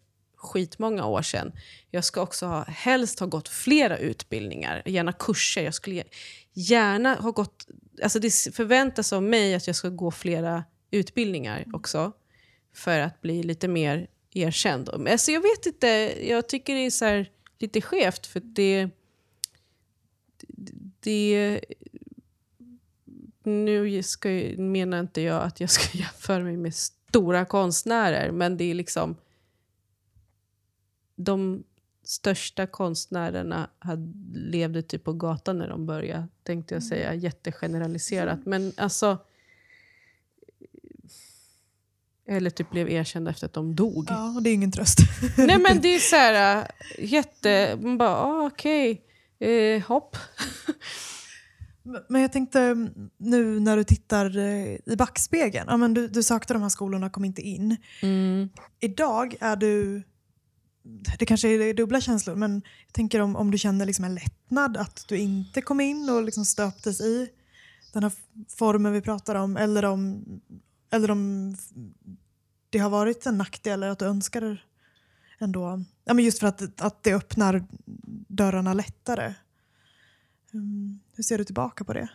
skitmånga 0.40 1.06
år 1.06 1.22
sedan. 1.22 1.52
Jag 1.90 2.04
ska 2.04 2.22
också 2.22 2.46
ha, 2.46 2.64
helst 2.64 3.20
ha 3.20 3.26
gått 3.26 3.48
flera 3.48 3.98
utbildningar, 3.98 4.82
gärna 4.86 5.12
kurser. 5.12 5.62
Jag 5.62 5.74
skulle 5.74 6.04
gärna 6.52 7.14
ha 7.14 7.30
gått... 7.30 7.66
Alltså 8.02 8.18
det 8.18 8.30
förväntas 8.54 9.12
av 9.12 9.22
mig 9.22 9.54
att 9.54 9.66
jag 9.66 9.76
ska 9.76 9.88
gå 9.88 10.10
flera 10.10 10.64
utbildningar 10.90 11.64
också 11.72 12.12
för 12.74 13.00
att 13.00 13.20
bli 13.20 13.42
lite 13.42 13.68
mer 13.68 14.06
erkänd. 14.34 14.88
Alltså 14.88 15.32
jag 15.32 15.40
vet 15.40 15.66
inte, 15.66 15.88
jag 16.28 16.48
tycker 16.48 16.74
det 16.74 16.86
är 16.86 16.90
så 16.90 17.24
lite 17.58 17.80
skevt 17.80 18.26
för 18.26 18.40
det... 18.40 18.88
det 21.00 21.60
nu 23.42 24.02
ska, 24.02 24.28
menar 24.56 25.00
inte 25.00 25.20
jag 25.20 25.42
att 25.42 25.60
jag 25.60 25.70
ska 25.70 25.98
jämföra 25.98 26.42
mig 26.44 26.56
med 26.56 26.74
stora 26.74 27.44
konstnärer, 27.44 28.30
men 28.30 28.56
det 28.56 28.64
är 28.64 28.74
liksom... 28.74 29.16
De 31.24 31.64
största 32.04 32.66
konstnärerna 32.66 33.70
hade, 33.78 34.12
levde 34.34 34.82
typ 34.82 35.04
på 35.04 35.12
gatan 35.12 35.58
när 35.58 35.68
de 35.68 35.86
började, 35.86 36.28
tänkte 36.42 36.74
jag 36.74 36.82
säga. 36.82 37.08
Mm. 37.08 37.20
Jättegeneraliserat. 37.20 38.46
Men 38.46 38.72
alltså... 38.76 39.18
Eller 42.28 42.50
typ 42.50 42.70
blev 42.70 42.90
erkända 42.90 43.30
efter 43.30 43.46
att 43.46 43.52
de 43.52 43.74
dog. 43.74 44.06
Ja, 44.08 44.40
det 44.42 44.50
är 44.50 44.54
ingen 44.54 44.72
tröst. 44.72 44.98
Nej 45.36 45.58
men 45.58 45.80
det 45.80 45.88
är 45.88 45.98
så 45.98 46.16
här, 46.16 46.70
jätte... 46.98 47.78
Man 47.82 47.98
bara, 47.98 48.16
ah, 48.16 48.46
okej, 48.46 49.02
okay. 49.38 49.48
eh, 49.48 49.82
hopp. 49.82 50.16
Men 52.08 52.22
jag 52.22 52.32
tänkte 52.32 52.60
mm, 52.60 53.10
nu 53.16 53.60
när 53.60 53.76
du 53.76 53.84
tittar 53.84 54.38
eh, 54.38 54.92
i 54.92 54.96
backspegeln. 54.98 55.66
Ja, 55.68 55.76
men 55.76 55.94
du, 55.94 56.08
du 56.08 56.22
sökte 56.22 56.52
de 56.52 56.62
här 56.62 56.68
skolorna 56.68 57.10
kom 57.10 57.24
inte 57.24 57.42
in. 57.42 57.76
Mm. 58.02 58.48
Idag 58.80 59.36
är 59.40 59.56
du, 59.56 60.02
det 61.18 61.26
kanske 61.26 61.48
är 61.48 61.74
dubbla 61.74 62.00
känslor, 62.00 62.34
men 62.34 62.62
jag 62.86 62.92
tänker 62.92 63.20
om, 63.20 63.36
om 63.36 63.50
du 63.50 63.58
känner 63.58 63.86
liksom 63.86 64.04
en 64.04 64.14
lättnad 64.14 64.76
att 64.76 65.04
du 65.08 65.18
inte 65.18 65.62
kom 65.62 65.80
in 65.80 66.10
och 66.10 66.22
liksom 66.22 66.44
stöptes 66.44 67.00
i 67.00 67.30
den 67.92 68.02
här 68.02 68.12
formen 68.48 68.92
vi 68.92 69.00
pratar 69.00 69.34
om. 69.34 69.56
Eller 69.56 69.84
om, 69.84 70.24
eller 70.90 71.10
om 71.10 71.56
det 72.70 72.78
har 72.78 72.90
varit 72.90 73.26
en 73.26 73.38
nackdel 73.38 73.72
eller 73.72 73.92
att 73.92 73.98
du 73.98 74.04
önskar 74.04 74.66
ändå, 75.38 75.84
ja, 76.04 76.14
men 76.14 76.24
just 76.24 76.38
för 76.38 76.46
att, 76.46 76.80
att 76.80 77.02
det 77.02 77.14
öppnar 77.14 77.64
dörrarna 78.28 78.74
lättare. 78.74 79.34
Um, 80.52 81.00
hur 81.12 81.22
ser 81.22 81.38
du 81.38 81.44
tillbaka 81.44 81.84
på 81.84 81.92
det? 81.92 82.08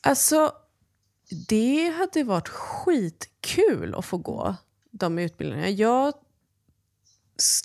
Alltså, 0.00 0.52
det 1.30 1.88
hade 1.88 2.24
varit 2.24 2.48
skitkul 2.48 3.94
att 3.94 4.04
få 4.04 4.16
gå 4.16 4.56
de 4.90 5.18
utbildningarna. 5.18 5.70
Jag 5.70 6.14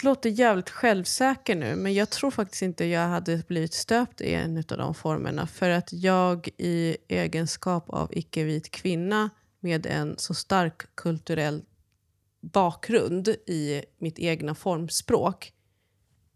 låter 0.04 0.30
jävligt 0.30 0.70
självsäker 0.70 1.56
nu, 1.56 1.76
men 1.76 1.94
jag 1.94 2.10
tror 2.10 2.32
faktiskt 2.32 2.62
inte 2.62 2.86
jag 2.86 3.08
hade 3.08 3.44
blivit 3.48 3.74
stöpt 3.74 4.22
i 4.22 4.34
en 4.34 4.58
av 4.58 4.78
de 4.78 4.96
formerna. 4.96 5.48
För 5.48 5.70
att 5.70 5.94
jag 5.94 6.50
i 6.58 6.98
egenskap 7.08 7.90
av 7.90 8.10
icke-vit 8.12 8.72
kvinna 8.72 9.30
med 9.60 9.86
en 9.86 10.18
så 10.18 10.34
stark 10.34 10.96
kulturell 10.96 11.64
bakgrund 12.42 13.28
i 13.28 13.84
mitt 13.98 14.20
egna 14.20 14.56
formspråk 14.56 15.54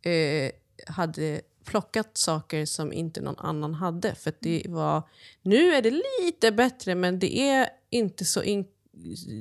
eh, 0.01 0.51
hade 0.88 1.41
plockat 1.70 2.17
saker 2.17 2.65
som 2.65 2.93
inte 2.93 3.22
någon 3.22 3.39
annan 3.39 3.74
hade. 3.74 4.15
För 4.15 4.34
det 4.39 4.63
var, 4.67 5.03
nu 5.41 5.74
är 5.74 5.82
det 5.82 6.01
lite 6.22 6.51
bättre, 6.51 6.95
men 6.95 7.20
det 7.20 7.39
är 7.39 7.70
inte 7.89 8.26
så... 8.26 8.43
In, 8.43 8.65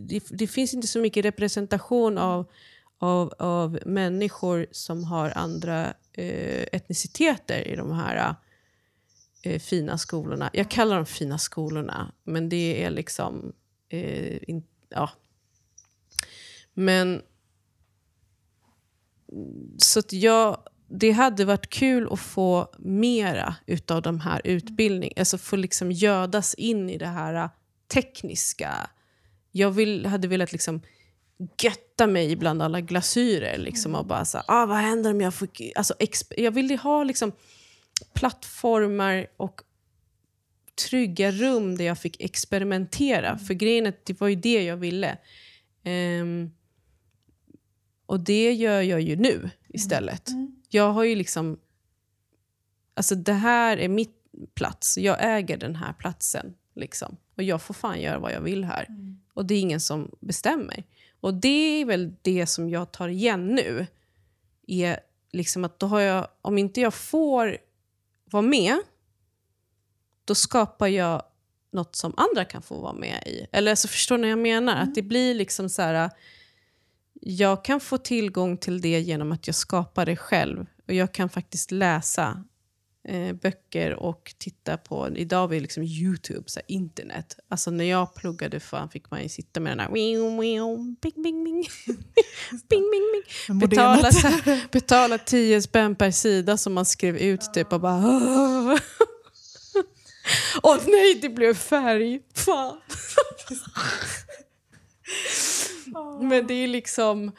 det, 0.08 0.22
det, 0.30 0.46
finns 0.46 0.74
inte 0.74 0.86
så 0.86 1.00
mycket 1.00 1.24
representation 1.24 2.18
av, 2.18 2.50
av, 2.98 3.34
av 3.38 3.78
människor 3.86 4.66
som 4.70 5.04
har 5.04 5.30
andra 5.30 5.94
eh, 6.12 6.66
etniciteter 6.72 7.68
i 7.68 7.76
de 7.76 7.92
här 7.92 8.34
eh, 9.42 9.60
fina 9.60 9.98
skolorna. 9.98 10.50
Jag 10.52 10.70
kallar 10.70 10.96
dem 10.96 11.06
fina 11.06 11.38
skolorna, 11.38 12.12
men 12.24 12.48
det 12.48 12.84
är 12.84 12.90
liksom... 12.90 13.52
Eh, 13.88 14.50
in, 14.50 14.66
ja. 14.88 15.10
Men... 16.74 17.22
Så 19.78 19.98
att 19.98 20.12
jag... 20.12 20.62
Det 20.88 21.10
hade 21.10 21.44
varit 21.44 21.70
kul 21.70 22.08
att 22.12 22.20
få 22.20 22.68
mera 22.78 23.54
utav 23.66 24.02
de 24.02 24.20
här 24.20 24.40
utbildningarna. 24.44 25.20
Alltså 25.20 25.38
få 25.38 25.56
liksom 25.56 25.92
gödas 25.92 26.54
in 26.54 26.90
i 26.90 26.98
det 26.98 27.06
här 27.06 27.50
tekniska. 27.92 28.90
Jag 29.52 29.70
vill, 29.70 30.06
hade 30.06 30.28
velat 30.28 30.52
liksom 30.52 30.80
götta 31.62 32.06
mig 32.06 32.36
bland 32.36 32.62
alla 32.62 32.80
glasyrer. 32.80 33.58
Liksom, 33.58 33.94
och 33.94 34.06
bara 34.06 34.24
så 34.24 34.42
ah, 34.46 34.66
vad 34.66 34.76
händer 34.76 35.10
om 35.10 35.20
jag 35.20 35.34
får... 35.34 35.48
Alltså, 35.74 35.94
jag 36.36 36.50
ville 36.50 36.76
ha 36.76 37.04
liksom, 37.04 37.32
plattformar 38.12 39.26
och 39.36 39.62
trygga 40.88 41.30
rum 41.30 41.76
där 41.76 41.84
jag 41.84 41.98
fick 41.98 42.20
experimentera. 42.20 43.28
Mm. 43.28 43.38
För 43.38 43.54
grejen 43.54 43.86
är, 43.86 43.94
det 44.04 44.20
var 44.20 44.28
ju 44.28 44.34
det 44.34 44.64
jag 44.64 44.76
ville. 44.76 45.18
Um, 45.84 46.50
och 48.06 48.20
det 48.20 48.52
gör 48.52 48.82
jag 48.82 49.00
ju 49.00 49.16
nu 49.16 49.50
istället. 49.68 50.28
Mm. 50.28 50.57
Jag 50.68 50.92
har 50.92 51.04
ju 51.04 51.14
liksom... 51.14 51.58
Alltså 52.94 53.14
det 53.14 53.32
här 53.32 53.76
är 53.76 53.88
mitt 53.88 54.14
plats. 54.54 54.98
Jag 54.98 55.16
äger 55.20 55.56
den 55.56 55.76
här 55.76 55.92
platsen. 55.92 56.54
Liksom. 56.74 57.16
Och 57.36 57.42
jag 57.42 57.62
får 57.62 57.74
fan 57.74 58.00
göra 58.00 58.18
vad 58.18 58.32
jag 58.32 58.40
vill 58.40 58.64
här. 58.64 58.86
Mm. 58.88 59.20
Och 59.34 59.46
det 59.46 59.54
är 59.54 59.60
ingen 59.60 59.80
som 59.80 60.10
bestämmer. 60.20 60.84
Och 61.20 61.34
det 61.34 61.80
är 61.80 61.84
väl 61.84 62.14
det 62.22 62.46
som 62.46 62.70
jag 62.70 62.92
tar 62.92 63.08
igen 63.08 63.46
nu. 63.46 63.86
Är 64.66 65.00
liksom 65.32 65.64
att 65.64 65.78
då 65.78 65.86
har 65.86 66.00
jag, 66.00 66.28
om 66.42 66.58
inte 66.58 66.80
jag 66.80 66.94
får 66.94 67.58
vara 68.24 68.42
med, 68.42 68.78
då 70.24 70.34
skapar 70.34 70.86
jag 70.86 71.22
något 71.70 71.96
som 71.96 72.14
andra 72.16 72.44
kan 72.44 72.62
få 72.62 72.80
vara 72.80 72.92
med 72.92 73.22
i. 73.26 73.46
Eller 73.52 73.74
så 73.74 73.88
förstår 73.88 74.18
ni 74.18 74.22
vad 74.22 74.30
jag 74.30 74.38
menar? 74.38 74.72
Mm. 74.72 74.88
Att 74.88 74.94
det 74.94 75.02
blir 75.02 75.34
liksom 75.34 75.68
så 75.68 75.82
här... 75.82 76.10
Jag 77.30 77.64
kan 77.64 77.80
få 77.80 77.98
tillgång 77.98 78.56
till 78.56 78.80
det 78.80 79.00
genom 79.00 79.32
att 79.32 79.46
jag 79.46 79.56
skapar 79.56 80.06
det 80.06 80.16
själv. 80.16 80.66
Och 80.86 80.94
jag 80.94 81.12
kan 81.14 81.28
faktiskt 81.28 81.70
läsa 81.70 82.44
eh, 83.08 83.32
böcker 83.32 83.94
och 83.94 84.34
titta 84.38 84.76
på, 84.76 85.08
idag 85.16 85.38
har 85.38 85.48
vi 85.48 85.60
liksom 85.60 85.82
Youtube, 85.82 86.42
så 86.46 86.60
här, 86.60 86.64
internet. 86.68 87.38
Alltså 87.48 87.70
när 87.70 87.84
jag 87.84 88.14
pluggade 88.14 88.60
fan 88.60 88.88
fick 88.88 89.10
man 89.10 89.22
ju 89.22 89.28
sitta 89.28 89.60
med 89.60 89.72
den 89.72 89.80
här 89.80 89.90
bing, 89.90 90.36
bing, 91.00 91.44
bing. 91.44 91.44
bing, 92.68 92.90
bing, 92.90 93.24
bing. 93.48 93.58
Betala, 93.58 94.12
så 94.12 94.26
här, 94.28 94.68
betala 94.72 95.18
10 95.18 95.62
spänn 95.62 95.96
per 95.96 96.10
sida 96.10 96.56
som 96.56 96.74
man 96.74 96.84
skrev 96.84 97.16
ut 97.16 97.54
typ 97.54 97.72
och 97.72 97.80
bara 97.80 97.98
Åh 100.62 100.74
oh, 100.74 100.78
nej, 100.86 101.18
det 101.22 101.28
blev 101.28 101.54
färg. 101.54 102.20
Fan. 102.34 102.80
Men 106.20 106.46
det 106.46 106.54
är 106.54 106.68
liksom... 106.68 107.32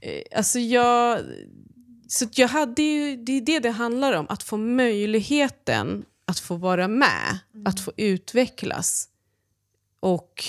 Eh, 0.00 0.22
alltså 0.36 0.58
jag 0.58 1.20
så 2.08 2.28
jag 2.34 2.48
hade 2.48 2.82
ju, 2.82 3.16
det 3.16 3.32
är 3.32 3.40
det 3.40 3.58
det 3.58 3.70
handlar 3.70 4.12
om, 4.12 4.26
att 4.28 4.42
få 4.42 4.56
möjligheten 4.56 6.04
att 6.24 6.38
få 6.38 6.56
vara 6.56 6.88
med, 6.88 7.38
mm. 7.54 7.66
att 7.66 7.80
få 7.80 7.92
utvecklas. 7.96 9.08
Och 10.00 10.44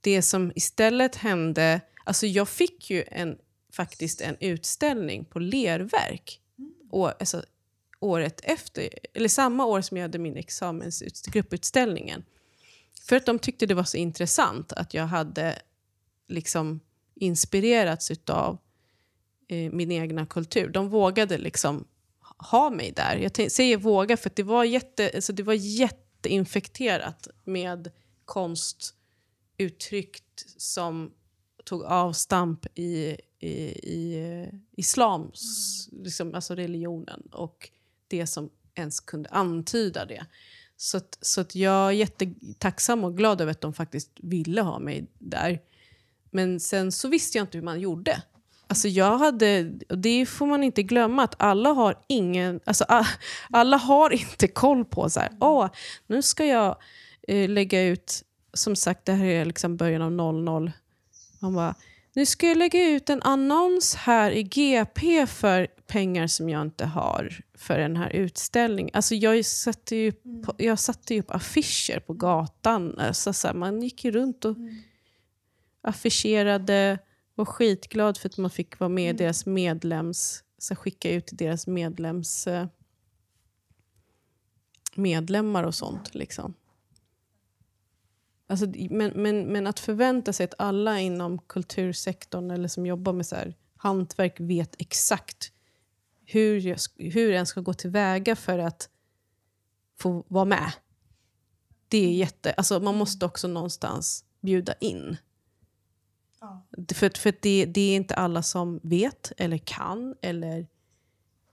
det 0.00 0.22
som 0.22 0.52
istället 0.54 1.16
hände, 1.16 1.80
alltså 2.04 2.26
jag 2.26 2.48
fick 2.48 2.90
ju 2.90 3.04
en, 3.08 3.38
faktiskt 3.72 4.20
en 4.20 4.36
utställning 4.40 5.24
på 5.24 5.38
lerverk. 5.38 6.40
Mm. 6.58 6.72
Och, 6.90 7.08
alltså, 7.08 7.44
året 8.00 8.40
efter, 8.44 8.88
eller 9.14 9.28
samma 9.28 9.64
år 9.64 9.80
som 9.80 9.96
jag 9.96 10.04
hade 10.04 10.18
min 10.18 10.36
examensgrupputställningen. 10.36 12.24
För 13.08 13.16
att 13.16 13.26
de 13.26 13.38
tyckte 13.38 13.66
det 13.66 13.74
var 13.74 13.84
så 13.84 13.96
intressant 13.96 14.72
att 14.72 14.94
jag 14.94 15.06
hade 15.06 15.58
liksom 16.30 16.80
inspirerats 17.14 18.10
utav 18.10 18.58
eh, 19.48 19.72
min 19.72 19.92
egna 19.92 20.26
kultur. 20.26 20.68
De 20.68 20.88
vågade 20.88 21.38
liksom 21.38 21.84
ha 22.38 22.70
mig 22.70 22.92
där. 22.96 23.16
Jag 23.16 23.52
säger 23.52 23.76
våga 23.76 24.16
för 24.16 24.30
det 24.34 24.42
var, 24.42 24.64
jätte, 24.64 25.10
alltså 25.14 25.32
det 25.32 25.42
var 25.42 25.54
jätteinfekterat 25.54 27.28
med 27.44 27.90
konst 28.24 28.94
uttryckt 29.58 30.44
som 30.56 31.12
tog 31.64 31.82
avstamp 31.84 32.66
i, 32.74 33.16
i, 33.38 33.52
i 33.82 34.20
eh, 34.20 34.58
islams, 34.76 35.88
mm. 35.92 36.04
liksom, 36.04 36.34
alltså 36.34 36.54
religionen 36.54 37.20
och 37.32 37.70
det 38.08 38.26
som 38.26 38.50
ens 38.74 39.00
kunde 39.00 39.28
antyda 39.28 40.04
det. 40.04 40.26
Så, 40.76 40.96
att, 40.96 41.18
så 41.20 41.40
att 41.40 41.54
jag 41.54 41.88
är 41.88 41.90
jättetacksam 41.90 43.04
och 43.04 43.16
glad 43.16 43.40
över 43.40 43.50
att 43.50 43.60
de 43.60 43.74
faktiskt 43.74 44.10
ville 44.16 44.62
ha 44.62 44.78
mig 44.78 45.06
där. 45.18 45.60
Men 46.30 46.60
sen 46.60 46.92
så 46.92 47.08
visste 47.08 47.38
jag 47.38 47.42
inte 47.42 47.58
hur 47.58 47.64
man 47.64 47.80
gjorde. 47.80 48.22
Alltså 48.66 48.88
jag 48.88 49.18
hade, 49.18 49.72
och 49.88 49.98
det 49.98 50.26
får 50.26 50.46
man 50.46 50.62
inte 50.62 50.82
glömma, 50.82 51.22
att 51.24 51.34
alla 51.38 51.70
har 51.70 51.94
ingen, 52.06 52.60
alltså 52.64 52.84
alla 53.50 53.76
har 53.76 54.10
inte 54.10 54.48
koll 54.48 54.84
på 54.84 55.10
så 55.10 55.20
här, 55.20 55.30
åh, 55.40 55.68
nu 56.06 56.22
ska 56.22 56.44
jag 56.44 56.76
eh, 57.28 57.48
lägga 57.48 57.82
ut, 57.82 58.22
som 58.54 58.76
sagt 58.76 59.04
det 59.04 59.12
här 59.12 59.24
är 59.24 59.44
liksom 59.44 59.76
början 59.76 60.02
av 60.02 60.12
00. 60.12 60.72
Man 61.38 61.54
bara, 61.54 61.74
nu 62.14 62.26
ska 62.26 62.46
jag 62.46 62.56
lägga 62.56 62.88
ut 62.88 63.10
en 63.10 63.22
annons 63.22 63.94
här 63.94 64.30
i 64.30 64.42
GP 64.42 65.26
för 65.26 65.66
pengar 65.86 66.26
som 66.26 66.48
jag 66.48 66.62
inte 66.62 66.86
har 66.86 67.40
för 67.54 67.78
den 67.78 67.96
här 67.96 68.10
utställningen. 68.10 68.90
Alltså 68.94 69.14
jag, 69.14 69.44
satte 69.44 69.96
ju, 69.96 70.12
på, 70.12 70.54
jag 70.58 70.78
satte 70.78 71.14
ju 71.14 71.20
upp 71.20 71.30
affischer 71.30 72.00
på 72.00 72.12
gatan. 72.12 72.98
Alltså 72.98 73.32
så 73.32 73.46
här, 73.46 73.54
man 73.54 73.82
gick 73.82 74.04
ju 74.04 74.10
runt 74.10 74.44
och 74.44 74.56
mm 74.56 74.82
affischerade 75.80 76.98
var 77.34 77.44
skitglad 77.44 78.18
för 78.18 78.28
att 78.28 78.38
man 78.38 78.50
fick 78.50 78.78
vara 78.78 78.88
med 78.88 79.04
i 79.04 79.08
mm. 79.08 79.16
deras 79.16 79.46
medlems... 79.46 80.44
Så 80.58 80.76
skicka 80.76 81.10
ut 81.10 81.26
till 81.26 81.36
deras 81.36 81.66
medlems... 81.66 82.46
Eh, 82.46 82.66
medlemmar 84.94 85.64
och 85.64 85.74
sånt. 85.74 86.14
Liksom. 86.14 86.54
Alltså, 88.46 88.66
men, 88.90 89.12
men, 89.14 89.44
men 89.44 89.66
att 89.66 89.80
förvänta 89.80 90.32
sig 90.32 90.44
att 90.44 90.54
alla 90.58 91.00
inom 91.00 91.38
kultursektorn 91.38 92.50
eller 92.50 92.68
som 92.68 92.86
jobbar 92.86 93.12
med 93.12 93.26
så 93.26 93.36
här, 93.36 93.54
hantverk 93.76 94.40
vet 94.40 94.74
exakt 94.78 95.52
hur, 96.24 96.60
jag, 96.60 96.78
hur 96.96 97.32
en 97.32 97.46
ska 97.46 97.60
gå 97.60 97.74
tillväga 97.74 98.36
för 98.36 98.58
att 98.58 98.88
få 99.98 100.24
vara 100.28 100.44
med. 100.44 100.72
Det 101.88 101.98
är 101.98 102.12
jätte... 102.12 102.52
Alltså 102.52 102.80
man 102.80 102.94
måste 102.96 103.26
också 103.26 103.48
någonstans 103.48 104.24
bjuda 104.40 104.74
in. 104.80 105.16
Ja. 106.40 106.66
För, 106.94 107.18
för 107.18 107.34
det, 107.40 107.66
det, 107.66 107.80
är 107.80 107.96
inte 107.96 108.14
alla 108.14 108.42
som 108.42 108.80
vet 108.82 109.32
eller 109.36 109.58
kan 109.58 110.14
eller 110.22 110.66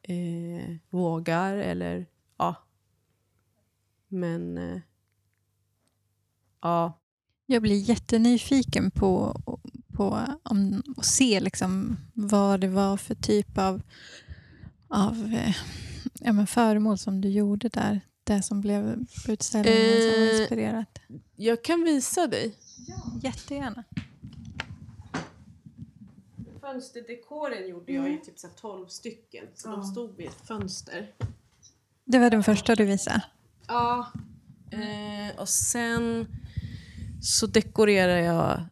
eh, 0.02 0.76
vågar. 0.90 1.58
Eller, 1.58 2.06
ja. 2.38 2.56
Men... 4.08 4.58
Eh, 4.58 4.80
ja. 6.62 7.00
Jag 7.46 7.62
blir 7.62 7.90
jättenyfiken 7.90 8.92
på, 8.92 9.42
på 9.94 10.20
om, 10.44 10.84
att 10.98 11.06
se 11.06 11.40
liksom 11.40 11.98
vad 12.14 12.60
det 12.60 12.68
var 12.68 12.98
för 12.98 13.16
typ 13.16 13.58
av, 13.58 13.82
av 14.88 15.34
eh, 15.34 15.56
ja, 16.20 16.34
men 16.34 16.48
föremål 16.48 16.98
som 16.98 17.22
du 17.22 17.30
gjorde 17.30 17.70
där. 17.70 18.02
Det 18.24 18.42
som 18.42 18.62
blev 18.62 19.06
utställningen 19.28 19.82
eh, 19.82 20.14
som 20.14 20.40
inspirerat. 20.40 21.00
Jag 21.36 21.64
kan 21.64 21.84
visa 21.84 22.28
dig. 22.28 22.56
Ja. 22.88 23.20
Jättegärna 23.24 23.84
fönsterdekoren 26.68 27.68
gjorde 27.68 27.92
jag 27.92 28.06
i 28.06 28.10
mm. 28.10 28.22
typ 28.22 28.40
så 28.40 28.48
12 28.48 28.88
stycken. 28.88 29.46
Så 29.54 29.70
ja. 29.70 29.72
de 29.72 29.84
stod 29.84 30.18
vid 30.18 30.28
ett 30.28 30.48
fönster. 30.48 31.12
Det 32.06 32.20
var 32.20 32.30
den 32.30 32.44
första 32.44 32.76
du 32.76 32.86
visade? 32.86 33.22
Ja. 33.68 34.12
Eh, 34.72 35.40
och 35.40 35.50
sen 35.50 36.28
så 37.22 37.48
dekorerade 37.48 38.22
jag... 38.22 38.66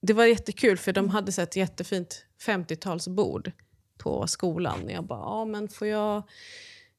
Det 0.00 0.12
var 0.12 0.24
jättekul 0.24 0.78
för 0.78 0.92
de 0.92 1.08
hade 1.08 1.32
så 1.32 1.42
ett 1.42 1.56
jättefint 1.56 2.24
50-talsbord 2.46 3.52
på 3.98 4.26
skolan. 4.26 4.88
Jag 4.88 5.04
bara, 5.04 5.20
ja 5.20 5.44
men 5.44 5.68
får 5.68 5.86
jag, 5.86 6.22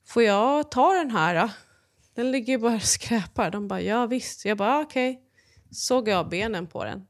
får 0.05 0.23
jag 0.23 0.71
ta 0.71 0.93
den 0.93 1.11
här 1.11 1.35
då? 1.35 1.49
Den 2.13 2.31
ligger 2.31 2.53
ju 2.53 2.59
bara 2.59 2.75
och 2.75 2.81
skräpar. 2.81 3.51
De 3.51 3.67
bara, 3.67 3.81
ja 3.81 4.05
visst. 4.05 4.45
Jag 4.45 4.57
bara, 4.57 4.79
okej. 4.79 5.11
Okay. 5.11 5.23
Såg 5.71 6.07
jag 6.07 6.29
benen 6.29 6.67
på 6.67 6.83
den. 6.83 7.07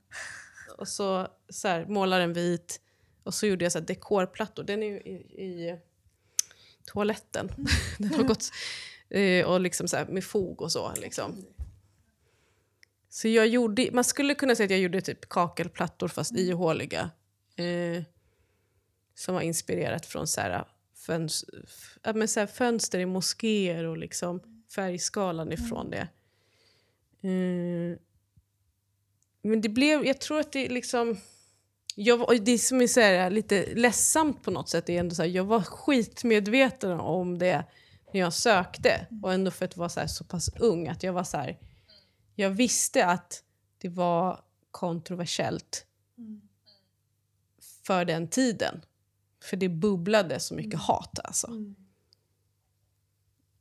Och 0.78 0.88
så, 0.88 1.28
så 1.50 1.68
här, 1.68 1.86
målar 1.86 2.20
den 2.20 2.34
vit. 2.34 2.82
Och 3.26 3.34
så 3.34 3.48
gjorde 3.48 3.66
jag 3.66 3.72
så 3.72 3.80
dekorplattor. 3.80 4.64
Den 4.64 4.84
är 4.84 4.88
ju 4.88 4.98
i, 4.98 5.14
i 5.46 5.80
toaletten. 6.86 7.52
Den 7.98 8.14
har 8.14 8.24
gått 8.24 8.52
eh, 9.10 9.46
och 9.46 9.62
liksom 9.62 9.88
så 9.88 10.06
med 10.10 10.24
fog 10.24 10.62
och 10.62 10.72
så. 10.72 10.94
Liksom. 10.96 11.46
Så 13.10 13.28
jag 13.28 13.48
gjorde, 13.48 13.90
man 13.92 14.04
skulle 14.04 14.36
kunna 14.36 14.56
säga 14.56 14.66
att 14.66 14.72
jag 14.72 14.80
gjorde 14.80 15.02
typ 15.02 15.30
kakelplattor 15.30 16.08
fast 16.08 16.32
mm. 16.32 16.46
ihåliga. 16.46 17.10
Eh, 17.56 18.04
som 19.16 19.36
var 19.36 19.42
inspirerat 19.42 20.06
från 20.06 20.28
så 20.28 20.42
här, 20.42 20.68
föns, 20.96 21.46
f- 21.64 21.98
ja, 22.04 22.14
men 22.14 22.28
så 22.28 22.40
här, 22.40 22.48
fönster 22.48 23.00
i 23.00 23.06
moskéer 23.06 23.84
och 23.84 23.98
liksom 23.98 24.64
färgskalan 24.76 25.52
ifrån 25.52 25.90
det. 25.90 26.08
Eh, 27.22 27.98
men 29.42 29.62
det 29.62 29.70
blev, 29.70 30.06
jag 30.06 30.22
tror 30.22 30.40
att 30.40 30.52
det 30.52 30.70
liksom... 30.70 31.18
Jag 31.96 32.44
det 32.46 32.58
som 32.58 32.82
är 32.82 32.88
så 32.88 33.00
här, 33.00 33.30
lite 33.30 33.76
ledsamt 33.76 34.44
på 34.44 34.52
något 34.52 34.70
sätt 34.70 34.90
är 34.90 35.00
ändå 35.00 35.16
så 35.16 35.22
här, 35.22 35.30
jag 35.30 35.44
var 35.44 35.62
skitmedveten 35.62 37.00
om 37.00 37.38
det 37.38 37.66
när 38.14 38.20
jag 38.20 38.34
sökte. 38.34 39.08
Och 39.24 39.34
ändå 39.34 39.52
för 39.52 39.66
att 39.66 39.78
vara 39.78 39.90
så, 39.90 40.00
här, 40.00 40.08
så 40.08 40.24
pass 40.24 40.50
ung 40.60 40.88
att 40.88 41.04
jag 41.04 41.14
var 41.14 41.24
så 41.24 41.38
här, 41.38 41.60
jag 42.36 42.50
visste 42.50 43.06
att 43.06 43.44
det 43.78 43.90
var 43.90 44.40
kontroversiellt 44.72 45.86
för 47.86 48.06
den 48.06 48.28
tiden. 48.28 48.82
För 49.44 49.58
det 49.58 49.70
bubblade 49.70 50.40
så 50.40 50.56
mycket 50.56 50.80
hat 50.80 51.20
alltså. 51.24 51.50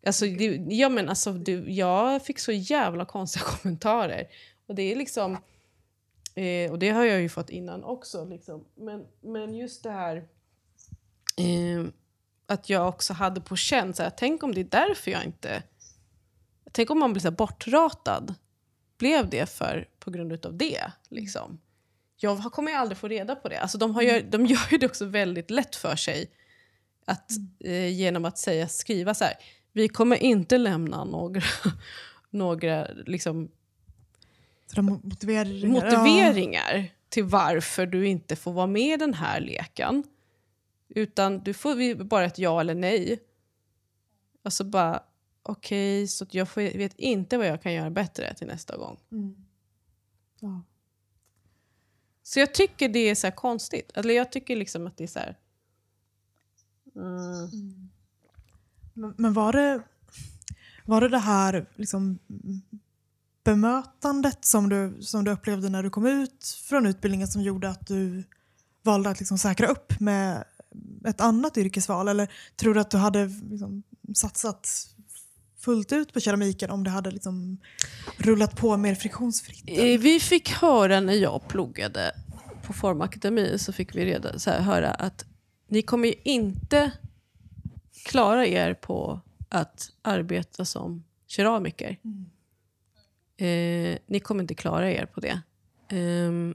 Alltså, 0.07 0.27
det, 0.27 0.47
ja, 0.69 0.89
men 0.89 1.09
alltså 1.09 1.33
det, 1.33 1.53
jag 1.53 2.25
fick 2.25 2.39
så 2.39 2.53
jävla 2.53 3.05
konstiga 3.05 3.45
kommentarer. 3.63 4.29
Och 4.67 4.75
det 4.75 4.83
är 4.83 4.97
liksom... 4.97 5.39
Eh, 6.35 6.71
och 6.71 6.79
det 6.79 6.91
har 6.91 7.05
jag 7.05 7.21
ju 7.21 7.29
fått 7.29 7.51
innan 7.51 7.85
också. 7.85 8.25
Liksom. 8.25 8.65
Men, 8.75 9.07
men 9.21 9.55
just 9.55 9.83
det 9.83 9.91
här... 9.91 10.17
Eh, 11.37 11.85
att 12.47 12.71
jag 12.71 12.89
också 12.89 13.13
hade 13.13 13.41
på 13.41 13.57
känn, 13.57 13.95
så 13.95 14.03
här, 14.03 14.11
tänk 14.11 14.43
om 14.43 14.55
det 14.55 14.61
är 14.61 14.65
därför 14.65 15.11
jag 15.11 15.25
inte... 15.25 15.63
Tänk 16.73 16.91
om 16.91 16.99
man 16.99 17.13
blir 17.13 17.21
så 17.21 17.29
här, 17.29 17.37
bortratad. 17.37 18.35
Blev 18.99 19.31
det 19.31 19.51
för, 19.51 19.89
på 19.99 20.11
grund 20.11 20.47
av 20.47 20.57
det? 20.57 20.93
Liksom. 21.09 21.61
Jag 22.17 22.43
kommer 22.43 22.71
ju 22.71 22.77
aldrig 22.77 22.99
få 22.99 23.09
reda 23.09 23.37
på 23.37 23.49
det. 23.49 23.59
Alltså, 23.59 23.79
de, 23.79 23.95
har 23.95 24.03
ju, 24.03 24.23
de 24.31 24.47
gör 24.47 24.69
ju 24.71 24.79
det 24.79 24.87
också 24.87 25.05
väldigt 25.05 25.51
lätt 25.51 25.77
för 25.77 25.97
sig 25.97 26.31
att, 27.05 27.31
eh, 27.61 27.89
genom 27.89 28.25
att 28.25 28.39
säga, 28.39 28.69
skriva 28.69 29.15
så 29.15 29.25
här. 29.25 29.35
Vi 29.73 29.89
kommer 29.89 30.17
inte 30.17 30.59
lämna 30.59 31.05
några, 31.05 31.43
några 32.31 32.87
liksom, 33.07 33.51
Motiveringar. 34.83 35.69
motiveringar 35.69 36.91
till 37.09 37.25
varför 37.25 37.87
du 37.87 38.07
inte 38.07 38.37
får 38.37 38.53
vara 38.53 38.67
med 38.67 38.95
i 38.95 38.97
den 38.97 39.15
här 39.15 39.41
leken. 39.41 40.05
Utan 40.89 41.39
du 41.39 41.55
får 41.55 42.05
bara 42.05 42.25
ett 42.25 42.39
ja 42.39 42.61
eller 42.61 42.75
nej. 42.75 43.19
Alltså 44.43 44.65
bara, 44.65 45.03
okej, 45.43 46.09
så 46.09 46.25
att 46.25 46.35
jag 46.35 46.49
vet 46.57 46.95
inte 46.95 47.39
vad 47.39 47.47
jag 47.47 47.63
kan 47.63 47.73
göra 47.73 47.91
bättre 47.91 48.35
till 48.35 48.47
nästa 48.47 48.77
gång. 48.77 48.99
Ja. 49.09 49.17
Mm. 49.17 49.35
Ja. 50.41 50.63
Så 52.23 52.41
jag 52.41 52.55
tycker 52.55 52.89
det 52.89 52.99
är 52.99 53.15
så 53.15 53.31
konstigt. 53.31 53.93
Eller 53.95 54.15
jag 54.15 54.33
tycker 54.33 54.57
liksom 54.57 54.87
att 54.87 54.97
det 54.97 55.05
är 55.05 55.09
så 55.09 55.19
här... 55.19 55.39
Mm. 56.97 57.91
Men, 58.95 59.15
men 59.19 59.33
var 59.33 59.53
det, 59.53 59.83
var 60.85 61.01
det 61.01 61.09
det 61.09 61.19
här 61.19 61.67
liksom, 61.75 62.19
bemötandet 63.45 64.45
som 64.45 64.69
du, 64.69 64.97
som 65.01 65.25
du 65.25 65.31
upplevde 65.31 65.69
när 65.69 65.83
du 65.83 65.91
kom 65.91 66.07
ut 66.07 66.59
från 66.69 66.87
utbildningen 66.87 67.29
som 67.29 67.43
gjorde 67.43 67.69
att 67.69 67.87
du 67.87 68.25
valde 68.83 69.11
att 69.11 69.21
liksom 69.21 69.39
säkra 69.39 69.67
upp 69.67 70.01
med 70.01 70.45
ett 71.05 71.21
annat 71.21 71.59
yrkesval? 71.59 72.09
Eller 72.09 72.29
tror 72.57 72.75
du 72.75 72.81
att 72.81 72.91
du 72.91 72.97
hade 72.97 73.27
liksom 73.51 73.83
satsat 74.15 74.69
fullt 75.59 75.93
ut 75.93 76.13
på 76.13 76.21
keramiken 76.21 76.71
om 76.71 76.85
det 76.85 76.91
hade 76.91 77.11
liksom 77.11 77.59
rullat 78.17 78.57
på 78.57 78.77
mer 78.77 78.95
friktionsfritt? 78.95 79.65
Eh, 79.67 80.01
Vi 80.01 80.21
fick 80.21 80.51
höra 80.51 81.01
när 81.01 81.15
jag 81.15 81.49
pluggade 81.49 82.13
på 82.63 82.73
Formakademi 82.73 83.59
så 83.59 83.73
fick 83.73 83.95
vi 83.95 84.05
reda, 84.05 84.39
så 84.39 84.51
här, 84.51 84.61
höra 84.61 84.91
att 84.91 85.25
ni 85.69 85.83
kommer 85.83 86.09
ju 86.09 86.15
inte 86.25 86.91
klara 88.05 88.47
er 88.47 88.75
på 88.75 89.21
att 89.49 89.91
arbeta 90.03 90.65
som 90.65 91.05
keramiker. 91.27 91.99
Eh, 93.37 93.99
ni 94.07 94.21
kommer 94.23 94.43
inte 94.43 94.55
klara 94.55 94.93
er 94.93 95.07
på 95.07 95.21
det. 95.21 95.43
Ehm, 95.89 96.55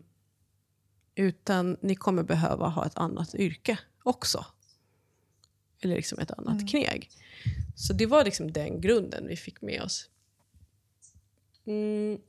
utan 1.15 1.77
ni 1.81 1.95
kommer 1.95 2.23
behöva 2.23 2.67
ha 2.67 2.85
ett 2.85 2.97
annat 2.97 3.35
yrke 3.35 3.79
också. 4.03 4.45
Eller 5.81 5.95
liksom 5.95 6.19
ett 6.19 6.31
annat 6.31 6.69
kneg. 6.69 7.09
Så 7.75 7.93
det 7.93 8.05
var 8.05 8.25
liksom 8.25 8.51
den 8.51 8.81
grunden 8.81 9.27
vi 9.27 9.35
fick 9.35 9.61
med 9.61 9.81
oss. 9.81 10.09
Mm. 11.65 12.19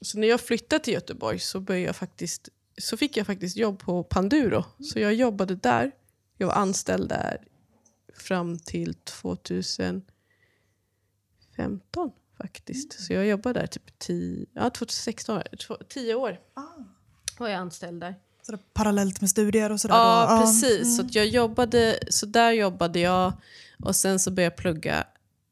Så 0.00 0.18
när 0.18 0.28
jag 0.28 0.40
flyttade 0.40 0.84
till 0.84 0.94
Göteborg 0.94 1.38
så, 1.38 1.60
började 1.60 1.86
jag 1.86 1.96
faktiskt, 1.96 2.48
så 2.78 2.96
fick 2.96 3.16
jag 3.16 3.26
faktiskt 3.26 3.56
jobb 3.56 3.78
på 3.78 4.02
Panduro. 4.02 4.64
Så 4.80 4.98
jag 4.98 5.14
jobbade 5.14 5.54
där. 5.54 5.92
Jag 6.36 6.46
var 6.46 6.54
anställd 6.54 7.08
där 7.08 7.44
fram 8.14 8.58
till 8.58 8.94
2015 8.94 10.02
faktiskt. 12.42 13.00
Så 13.06 13.12
jag 13.12 13.26
jobbade 13.26 13.60
där 13.60 13.66
typ 13.66 13.98
10, 13.98 14.46
ja, 14.54 14.70
2016, 14.70 15.42
10 15.88 16.14
år 16.14 16.38
var 17.38 17.48
jag 17.48 17.60
anställd 17.60 18.00
där. 18.00 18.14
Sådär 18.42 18.60
parallellt 18.72 19.20
med 19.20 19.30
studier 19.30 19.72
och 19.72 19.80
sådär? 19.80 19.94
Ja, 19.94 20.26
då? 20.30 20.40
precis. 20.40 20.96
Så, 20.96 21.02
att 21.02 21.14
jag 21.14 21.26
jobbade, 21.26 21.98
så 22.10 22.26
där 22.26 22.52
jobbade 22.52 23.00
jag 23.00 23.32
och 23.84 23.96
sen 23.96 24.18
så 24.18 24.30
började 24.30 24.54
jag 24.54 24.56
plugga 24.56 25.06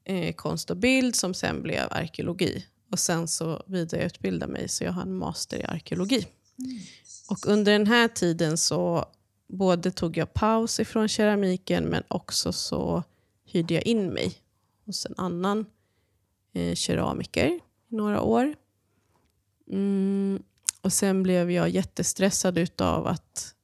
eh, 0.05 0.35
konst 0.35 0.71
och 0.71 0.77
bild 0.77 1.17
som 1.17 1.35
sen 1.35 1.63
blev 1.63 1.87
arkeologi. 1.91 2.67
Och 2.93 2.99
sen 2.99 3.29
så 3.29 3.63
vidareutbildade 3.67 4.53
mig 4.53 4.69
så 4.69 4.85
jag 4.85 4.93
har 4.93 5.03
en 5.03 5.17
master 5.17 5.57
i 5.57 5.65
arkeologi. 5.65 6.27
Och 7.31 7.47
under 7.47 7.73
den 7.73 7.87
här 7.87 8.09
tiden 8.09 8.59
så 8.59 9.05
både 9.49 9.91
tog 9.91 10.17
jag 10.17 10.35
paus 10.35 10.81
ifrån 10.81 11.09
keramiken 11.09 11.85
men 11.85 12.03
också 12.09 12.53
så 12.53 13.03
hyrde 13.45 13.75
jag 13.75 13.87
in 13.87 14.13
mig 14.13 14.35
hos 14.87 15.07
en 15.07 15.15
annan 15.17 15.67
eh, 16.57 16.75
keramiker 16.75 17.47
i 17.47 17.61
några 17.89 18.21
år. 18.21 18.55
Mm, 19.73 20.43
och 20.81 20.93
sen 20.93 21.23
blev 21.23 21.51
jag 21.51 21.69
jättestressad 21.69 22.59
utav 22.59 23.07
att 23.07 23.55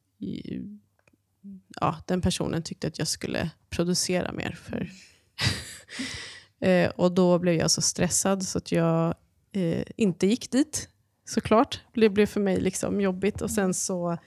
ja, 1.81 1.97
den 2.05 2.21
personen 2.21 2.63
tyckte 2.63 2.87
att 2.87 2.99
jag 2.99 3.07
skulle 3.07 3.49
producera 3.69 4.31
mer. 4.31 4.51
för 4.51 4.89
eh, 6.67 6.89
Och 6.89 7.11
då 7.11 7.39
blev 7.39 7.55
jag 7.55 7.71
så 7.71 7.81
stressad 7.81 8.43
så 8.43 8.57
att 8.57 8.71
jag 8.71 9.15
eh, 9.51 9.83
inte 9.95 10.27
gick 10.27 10.51
dit, 10.51 10.89
såklart. 11.25 11.81
Det 11.93 12.09
blev 12.09 12.25
för 12.25 12.39
mig 12.39 12.61
liksom 12.61 13.01
jobbigt. 13.01 13.41
Och 13.41 13.51
sen 13.51 13.73
så 13.73 14.17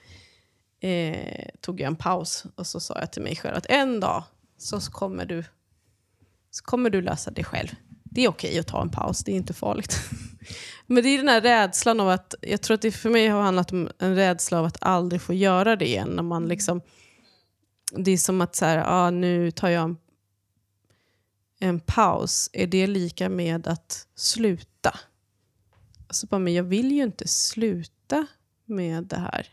eh, 0.79 1.47
tog 1.61 1.79
jag 1.79 1.87
en 1.87 1.95
paus 1.95 2.45
och 2.55 2.67
så 2.67 2.79
sa 2.79 2.99
jag 2.99 3.11
till 3.11 3.21
mig 3.21 3.35
själv 3.35 3.55
att 3.57 3.65
en 3.65 3.99
dag 3.99 4.23
så 4.57 4.79
kommer 4.79 5.25
du, 5.25 5.43
så 6.51 6.63
kommer 6.63 6.89
du 6.89 7.01
lösa 7.01 7.31
det 7.31 7.43
själv. 7.43 7.69
Det 8.17 8.23
är 8.23 8.29
okej 8.29 8.59
att 8.59 8.67
ta 8.67 8.81
en 8.81 8.89
paus, 8.89 9.23
det 9.23 9.31
är 9.31 9.35
inte 9.35 9.53
farligt. 9.53 9.99
Men 10.87 11.03
det 11.03 11.09
är 11.09 11.17
den 11.17 11.27
här 11.27 11.41
rädslan 11.41 11.99
av 11.99 12.09
att, 12.09 12.35
jag 12.41 12.61
tror 12.61 12.75
att 12.75 12.81
det 12.81 12.91
för 12.91 13.09
mig 13.09 13.27
har 13.27 13.41
handlat 13.41 13.71
om 13.71 13.89
en 13.99 14.15
rädsla 14.15 14.59
av 14.59 14.65
att 14.65 14.77
aldrig 14.81 15.21
få 15.21 15.33
göra 15.33 15.75
det 15.75 15.85
igen. 15.87 16.09
När 16.09 16.23
man 16.23 16.47
liksom, 16.47 16.81
det 17.91 18.11
är 18.11 18.17
som 18.17 18.41
att 18.41 18.55
så 18.55 18.65
här, 18.65 18.83
ah, 18.87 19.09
nu 19.09 19.51
tar 19.51 19.69
jag 19.69 19.83
en, 19.83 19.97
en 21.59 21.79
paus. 21.79 22.49
Är 22.53 22.67
det 22.67 22.87
lika 22.87 23.29
med 23.29 23.67
att 23.67 24.07
sluta? 24.15 24.99
Alltså 26.07 26.27
bara, 26.27 26.39
men 26.39 26.53
jag 26.53 26.63
vill 26.63 26.91
ju 26.91 27.03
inte 27.03 27.27
sluta 27.27 28.27
med 28.65 29.03
det 29.03 29.19
här. 29.19 29.47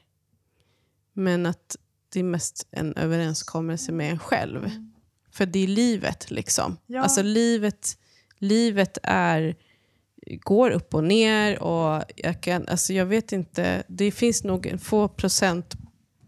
Men 1.12 1.46
att 1.46 1.76
det 2.08 2.20
är 2.20 2.24
mest 2.24 2.66
en 2.70 2.96
överenskommelse 2.96 3.92
med 3.92 4.10
en 4.10 4.18
själv. 4.18 4.70
För 5.30 5.46
det 5.46 5.58
är 5.58 5.68
livet 5.68 6.30
liksom. 6.30 6.76
Ja. 6.86 7.02
Alltså 7.02 7.22
livet, 7.22 7.98
livet 8.38 8.98
är 9.02 9.56
går 10.26 10.70
upp 10.70 10.94
och 10.94 11.04
ner. 11.04 11.62
och 11.62 12.02
jag, 12.16 12.40
kan, 12.40 12.68
alltså 12.68 12.92
jag 12.92 13.06
vet 13.06 13.32
inte, 13.32 13.84
Det 13.88 14.10
finns 14.10 14.44
nog 14.44 14.80
få 14.80 15.08
procent 15.08 15.74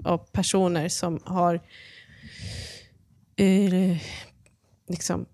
av 0.04 0.18
personer 0.18 0.88
som 0.88 1.20
har 1.24 1.60
eh, 3.36 3.96
liksom, 4.88 5.26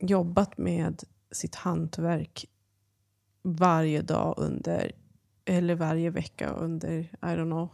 jobbat 0.00 0.58
med 0.58 1.02
sitt 1.32 1.54
hantverk 1.54 2.46
varje 3.42 4.02
dag 4.02 4.34
under, 4.36 4.92
eller 5.44 5.74
varje 5.74 6.10
vecka 6.10 6.48
under, 6.48 6.98
I 7.00 7.16
don't 7.20 7.44
know, 7.44 7.68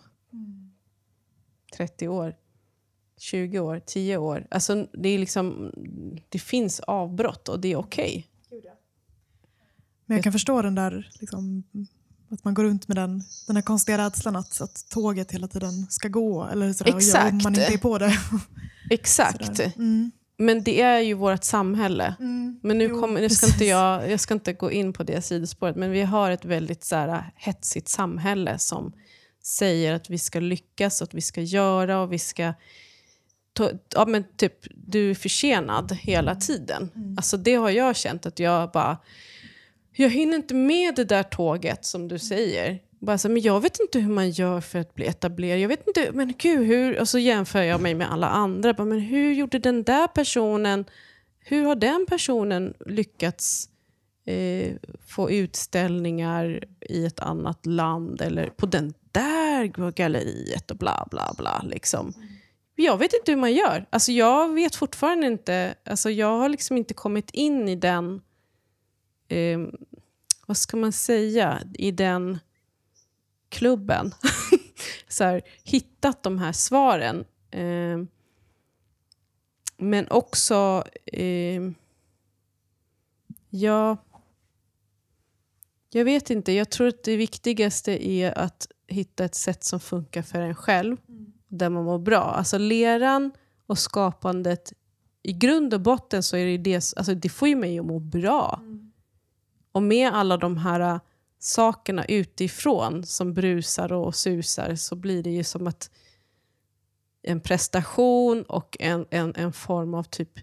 30 1.76 2.08
år. 2.08 2.36
20 3.24 3.58
år, 3.58 3.80
10 3.86 4.16
år. 4.16 4.46
Alltså, 4.50 4.86
det, 4.92 5.08
är 5.08 5.18
liksom, 5.18 5.72
det 6.28 6.38
finns 6.38 6.80
avbrott 6.80 7.48
och 7.48 7.60
det 7.60 7.72
är 7.72 7.76
okej. 7.76 8.26
Men 10.06 10.16
jag 10.16 10.24
kan 10.24 10.32
förstå 10.32 10.62
den 10.62 10.74
där, 10.74 11.10
liksom, 11.20 11.64
att 12.30 12.44
man 12.44 12.54
går 12.54 12.64
runt 12.64 12.88
med 12.88 12.96
den, 12.96 13.22
den 13.46 13.56
här 13.56 13.62
konstiga 13.62 13.98
rädslan 13.98 14.36
att, 14.36 14.60
att 14.60 14.88
tåget 14.88 15.32
hela 15.32 15.48
tiden 15.48 15.86
ska 15.90 16.08
gå. 16.08 16.44
Eller 16.44 16.72
sådär, 16.72 16.92
och 16.92 16.98
Exakt. 16.98 17.32
om 17.32 17.40
man 17.42 17.54
inte 17.54 17.74
är 17.74 17.78
på 17.78 17.98
det. 17.98 18.18
Exakt. 18.90 19.60
Mm. 19.60 20.10
Men 20.36 20.62
det 20.62 20.80
är 20.80 21.00
ju 21.00 21.14
vårt 21.14 21.44
samhälle. 21.44 22.14
Mm. 22.20 22.60
Men 22.62 22.78
nu, 22.78 22.84
Jo, 22.84 23.00
kommer, 23.00 23.20
nu 23.20 23.28
ska 23.28 23.46
inte 23.46 23.64
jag, 23.64 24.10
jag 24.10 24.20
ska 24.20 24.34
inte 24.34 24.52
gå 24.52 24.72
in 24.72 24.92
på 24.92 25.02
det 25.02 25.22
sidospåret, 25.22 25.76
men 25.76 25.90
vi 25.90 26.02
har 26.02 26.30
ett 26.30 26.44
väldigt 26.44 26.84
så 26.84 26.96
här, 26.96 27.32
hetsigt 27.36 27.88
samhälle 27.88 28.58
som, 28.58 28.92
säger 29.46 29.94
att 29.94 30.10
vi 30.10 30.18
ska 30.18 30.40
lyckas 30.40 31.00
och 31.00 31.08
att 31.08 31.14
vi 31.14 31.20
ska 31.20 31.40
göra 31.40 32.00
och 32.00 32.12
vi 32.12 32.18
ska... 32.18 32.54
Ja, 33.94 34.06
men 34.06 34.24
typ, 34.36 34.66
du 34.74 35.10
är 35.10 35.14
försenad 35.14 35.92
hela 35.92 36.34
tiden. 36.34 36.90
Mm. 36.94 37.14
Alltså 37.18 37.36
det 37.36 37.54
har 37.54 37.70
jag 37.70 37.96
känt 37.96 38.26
att 38.26 38.38
jag 38.38 38.70
bara... 38.70 38.98
Jag 39.96 40.10
hinner 40.10 40.36
inte 40.36 40.54
med 40.54 40.94
det 40.94 41.04
där 41.04 41.22
tåget 41.22 41.84
som 41.84 42.08
du 42.08 42.18
säger. 42.18 42.78
Bara 42.98 43.18
så, 43.18 43.28
men 43.28 43.42
jag 43.42 43.60
vet 43.60 43.80
inte 43.80 43.98
hur 43.98 44.12
man 44.12 44.30
gör 44.30 44.60
för 44.60 44.78
att 44.78 44.94
bli 44.94 45.06
etablerad. 45.06 45.60
Jag 45.60 45.68
vet 45.68 45.86
inte, 45.86 46.10
men 46.12 46.34
gud, 46.38 46.66
hur... 46.66 47.00
Och 47.00 47.08
så 47.08 47.18
jämför 47.18 47.62
jag 47.62 47.80
mig 47.80 47.94
med 47.94 48.12
alla 48.12 48.28
andra. 48.28 48.74
Bara, 48.74 48.84
men 48.84 49.00
hur 49.00 49.32
gjorde 49.32 49.58
den 49.58 49.82
där 49.82 50.06
personen... 50.06 50.84
Hur 51.46 51.64
har 51.64 51.76
den 51.76 52.06
personen 52.08 52.74
lyckats 52.86 53.68
eh, 54.26 54.72
få 55.06 55.30
utställningar 55.30 56.64
i 56.80 57.06
ett 57.06 57.20
annat 57.20 57.66
land 57.66 58.20
eller 58.20 58.46
på 58.46 58.66
den 58.66 58.94
där 59.12 59.90
galleriet 59.90 60.70
och 60.70 60.76
bla 60.76 61.08
bla 61.10 61.34
bla. 61.38 61.62
Liksom. 61.62 62.14
Jag 62.76 62.98
vet 62.98 63.12
inte 63.12 63.32
hur 63.32 63.38
man 63.38 63.52
gör. 63.52 63.86
Alltså, 63.90 64.12
jag 64.12 64.54
vet 64.54 64.74
fortfarande 64.74 65.26
inte. 65.26 65.74
Alltså, 65.84 66.10
jag 66.10 66.38
har 66.38 66.48
liksom 66.48 66.76
inte 66.76 66.94
kommit 66.94 67.30
in 67.30 67.68
i 67.68 67.76
den... 67.76 68.22
Eh, 69.28 69.58
vad 70.46 70.56
ska 70.56 70.76
man 70.76 70.92
säga? 70.92 71.62
I 71.74 71.90
den 71.90 72.38
klubben. 73.48 74.14
så 75.08 75.24
här, 75.24 75.42
hittat 75.64 76.22
de 76.22 76.38
här 76.38 76.52
svaren. 76.52 77.24
Eh, 77.50 78.04
men 79.76 80.10
också... 80.10 80.84
Eh, 81.06 81.62
ja, 83.50 83.96
jag 85.90 86.04
vet 86.04 86.30
inte. 86.30 86.52
Jag 86.52 86.70
tror 86.70 86.88
att 86.88 87.02
det 87.02 87.16
viktigaste 87.16 88.08
är 88.08 88.38
att 88.38 88.68
hitta 88.86 89.24
ett 89.24 89.34
sätt 89.34 89.64
som 89.64 89.80
funkar 89.80 90.22
för 90.22 90.40
en 90.40 90.54
själv. 90.54 90.96
Mm. 91.08 91.33
Där 91.48 91.70
man 91.70 91.84
mår 91.84 91.98
bra. 91.98 92.22
Alltså 92.22 92.58
leran 92.58 93.32
och 93.66 93.78
skapandet, 93.78 94.72
i 95.22 95.32
grund 95.32 95.74
och 95.74 95.80
botten 95.80 96.22
så 96.22 96.36
är 96.36 96.46
det 96.46 96.58
det, 96.58 96.74
alltså 96.74 97.14
det 97.14 97.28
får 97.28 97.48
ju 97.48 97.56
mig 97.56 97.78
att 97.78 97.86
må 97.86 97.98
bra. 97.98 98.60
Mm. 98.62 98.92
Och 99.72 99.82
med 99.82 100.14
alla 100.14 100.36
de 100.36 100.56
här 100.56 100.80
äh, 100.80 101.00
sakerna 101.38 102.04
utifrån 102.04 103.06
som 103.06 103.34
brusar 103.34 103.92
och 103.92 104.14
susar 104.14 104.74
så 104.74 104.96
blir 104.96 105.22
det 105.22 105.30
ju 105.30 105.44
som 105.44 105.66
att 105.66 105.90
en 107.22 107.40
prestation 107.40 108.42
och 108.42 108.76
en, 108.80 109.06
en, 109.10 109.34
en 109.36 109.52
form 109.52 109.94
av 109.94 110.02
typ 110.02 110.38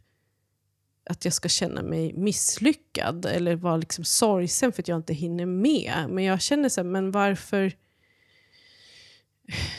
att 1.09 1.25
jag 1.25 1.33
ska 1.33 1.49
känna 1.49 1.81
mig 1.81 2.13
misslyckad 2.13 3.25
eller 3.25 3.55
vara 3.55 3.77
liksom 3.77 4.03
sorgsen 4.03 4.71
för 4.71 4.81
att 4.81 4.87
jag 4.87 4.97
inte 4.97 5.13
hinner 5.13 5.45
med. 5.45 6.05
Men 6.09 6.23
jag 6.23 6.41
känner 6.41 6.69
så 6.69 6.81
här, 6.81 6.89
men 6.89 7.11
varför... 7.11 7.73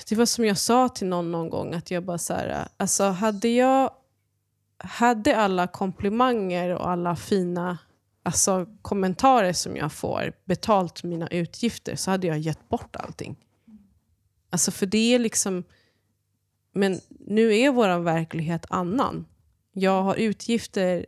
Det 0.08 0.16
var 0.16 0.26
som 0.26 0.44
jag 0.44 0.58
sa 0.58 0.88
till 0.88 1.06
någon 1.06 1.32
någon 1.32 1.50
gång, 1.50 1.74
att 1.74 1.90
jag 1.90 2.04
bara 2.04 2.18
så 2.18 2.34
här, 2.34 2.68
alltså 2.76 3.04
hade 3.04 3.48
jag 3.48 3.90
hade 4.84 5.36
alla 5.36 5.66
komplimanger 5.66 6.70
och 6.70 6.90
alla 6.90 7.16
fina 7.16 7.78
alltså, 8.22 8.66
kommentarer 8.82 9.52
som 9.52 9.76
jag 9.76 9.92
får 9.92 10.32
betalt 10.44 11.04
mina 11.04 11.28
utgifter 11.28 11.96
så 11.96 12.10
hade 12.10 12.26
jag 12.26 12.38
gett 12.38 12.68
bort 12.68 12.96
allting. 12.96 13.36
Alltså 14.50 14.70
för 14.70 14.86
det 14.86 15.14
är 15.14 15.18
liksom... 15.18 15.64
Men 16.74 17.00
nu 17.08 17.58
är 17.58 17.70
vår 17.70 17.98
verklighet 17.98 18.66
annan. 18.68 19.26
Jag 19.72 20.02
har 20.02 20.16
utgifter 20.16 21.06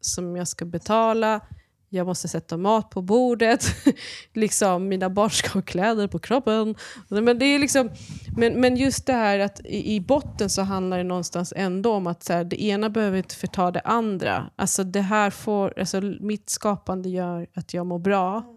som 0.00 0.36
jag 0.36 0.48
ska 0.48 0.64
betala. 0.64 1.40
Jag 1.88 2.06
måste 2.06 2.28
sätta 2.28 2.56
mat 2.56 2.90
på 2.90 3.02
bordet. 3.02 3.66
liksom, 4.32 4.88
mina 4.88 5.10
barn 5.10 5.30
ska 5.30 5.48
ha 5.48 5.62
kläder 5.62 6.06
på 6.06 6.18
kroppen. 6.18 6.74
Men, 7.08 7.38
det 7.38 7.44
är 7.44 7.58
liksom, 7.58 7.90
men, 8.36 8.60
men 8.60 8.76
just 8.76 9.06
det 9.06 9.12
här 9.12 9.38
att 9.38 9.60
i, 9.64 9.94
i 9.94 10.00
botten 10.00 10.50
så 10.50 10.62
handlar 10.62 10.98
det 10.98 11.04
någonstans 11.04 11.52
ändå 11.56 11.92
om 11.92 12.06
att 12.06 12.22
så 12.22 12.32
här, 12.32 12.44
det 12.44 12.62
ena 12.62 12.90
behöver 12.90 13.18
inte 13.18 13.34
förta 13.34 13.70
det 13.70 13.80
andra. 13.80 14.50
Alltså, 14.56 14.84
det 14.84 15.00
här 15.00 15.30
får, 15.30 15.78
alltså, 15.78 16.00
mitt 16.00 16.50
skapande 16.50 17.08
gör 17.08 17.46
att 17.54 17.74
jag 17.74 17.86
mår 17.86 17.98
bra. 17.98 18.54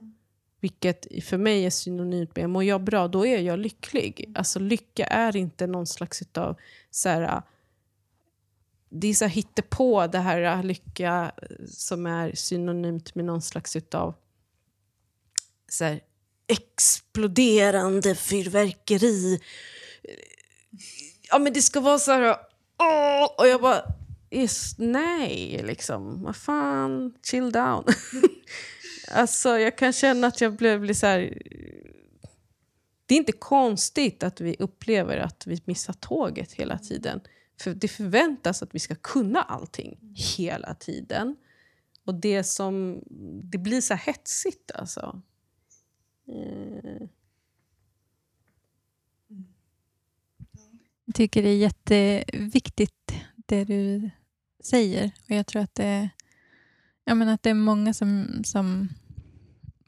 Vilket 0.60 1.08
för 1.24 1.38
mig 1.38 1.66
är 1.66 1.70
synonymt 1.70 2.36
med, 2.36 2.50
mår 2.50 2.64
jag 2.64 2.84
bra, 2.84 3.08
då 3.08 3.26
är 3.26 3.40
jag 3.40 3.60
lycklig. 3.60 4.32
Alltså 4.36 4.60
lycka 4.60 5.06
är 5.06 5.36
inte 5.36 5.68
någon 5.68 5.88
slags 5.88 6.22
utav 6.22 6.58
så 6.92 7.10
här, 7.10 7.42
det 8.92 9.08
är 9.08 9.14
så 9.14 9.26
här 9.26 9.62
på 9.62 10.08
det 10.08 10.20
här 10.20 10.64
lycka 10.64 11.32
eh, 11.42 11.66
som 11.68 12.06
är 12.06 12.36
synonymt 12.36 13.16
med 13.16 13.26
någon 13.26 13.42
slags 13.42 13.76
utav 13.76 14.16
så 15.72 15.84
här, 15.84 16.00
exploderande 16.48 18.16
fyrverkeri. 18.16 19.42
Ja, 21.22 21.40
men 21.40 21.54
det 21.54 21.62
ska 21.62 21.80
vara 21.80 22.00
så 22.00 22.12
här... 22.12 22.38
Åh! 22.80 23.36
Och 23.38 23.48
jag 23.48 23.62
bara... 23.62 23.84
Is, 24.30 24.76
nej, 24.78 25.62
liksom. 25.64 26.24
Vad 26.24 26.36
fan, 26.36 27.14
chill 27.24 27.52
down. 27.52 27.86
alltså, 29.12 29.60
jag 29.60 29.78
kan 29.78 29.94
känna 29.94 30.28
att 30.28 30.42
jag 30.42 30.56
blir, 30.56 30.80
blir 30.80 30.94
så 30.94 31.06
här... 31.06 31.38
Det 33.06 33.16
är 33.16 33.18
inte 33.18 33.32
konstigt 33.32 34.24
att 34.24 34.42
vi 34.42 34.56
upplever 34.60 35.18
att 35.18 35.48
vi 35.48 35.62
missar 35.66 35.94
tåget 35.94 36.52
hela 36.52 36.78
tiden. 36.78 37.22
För 37.62 37.74
det 37.74 37.88
förväntas 37.88 38.64
att 38.64 38.76
vi 38.76 38.80
ska 38.80 38.96
kunna 38.96 39.42
allting 39.42 40.00
hela 40.38 40.74
tiden. 40.74 41.36
Och 42.06 42.16
det 42.16 42.44
som... 42.44 43.02
Det 43.44 43.58
blir 43.58 43.82
så 43.82 43.94
hetsigt 43.94 44.72
alltså. 44.72 45.22
Eh. 46.28 47.08
Jag 51.06 51.16
tycker 51.16 51.44
det 51.44 51.50
är 51.50 51.58
jätteviktigt 51.58 53.14
det 53.36 53.64
du 53.64 54.10
säger. 54.64 55.12
Och 55.24 55.32
jag 55.32 55.48
tror 55.48 55.62
att 55.62 55.76
det, 55.76 56.10
jag 57.06 57.18
menar 57.18 57.34
att 57.34 57.44
det 57.44 57.50
är 57.50 57.54
många 57.54 57.94
som, 57.94 58.42
som, 58.44 58.90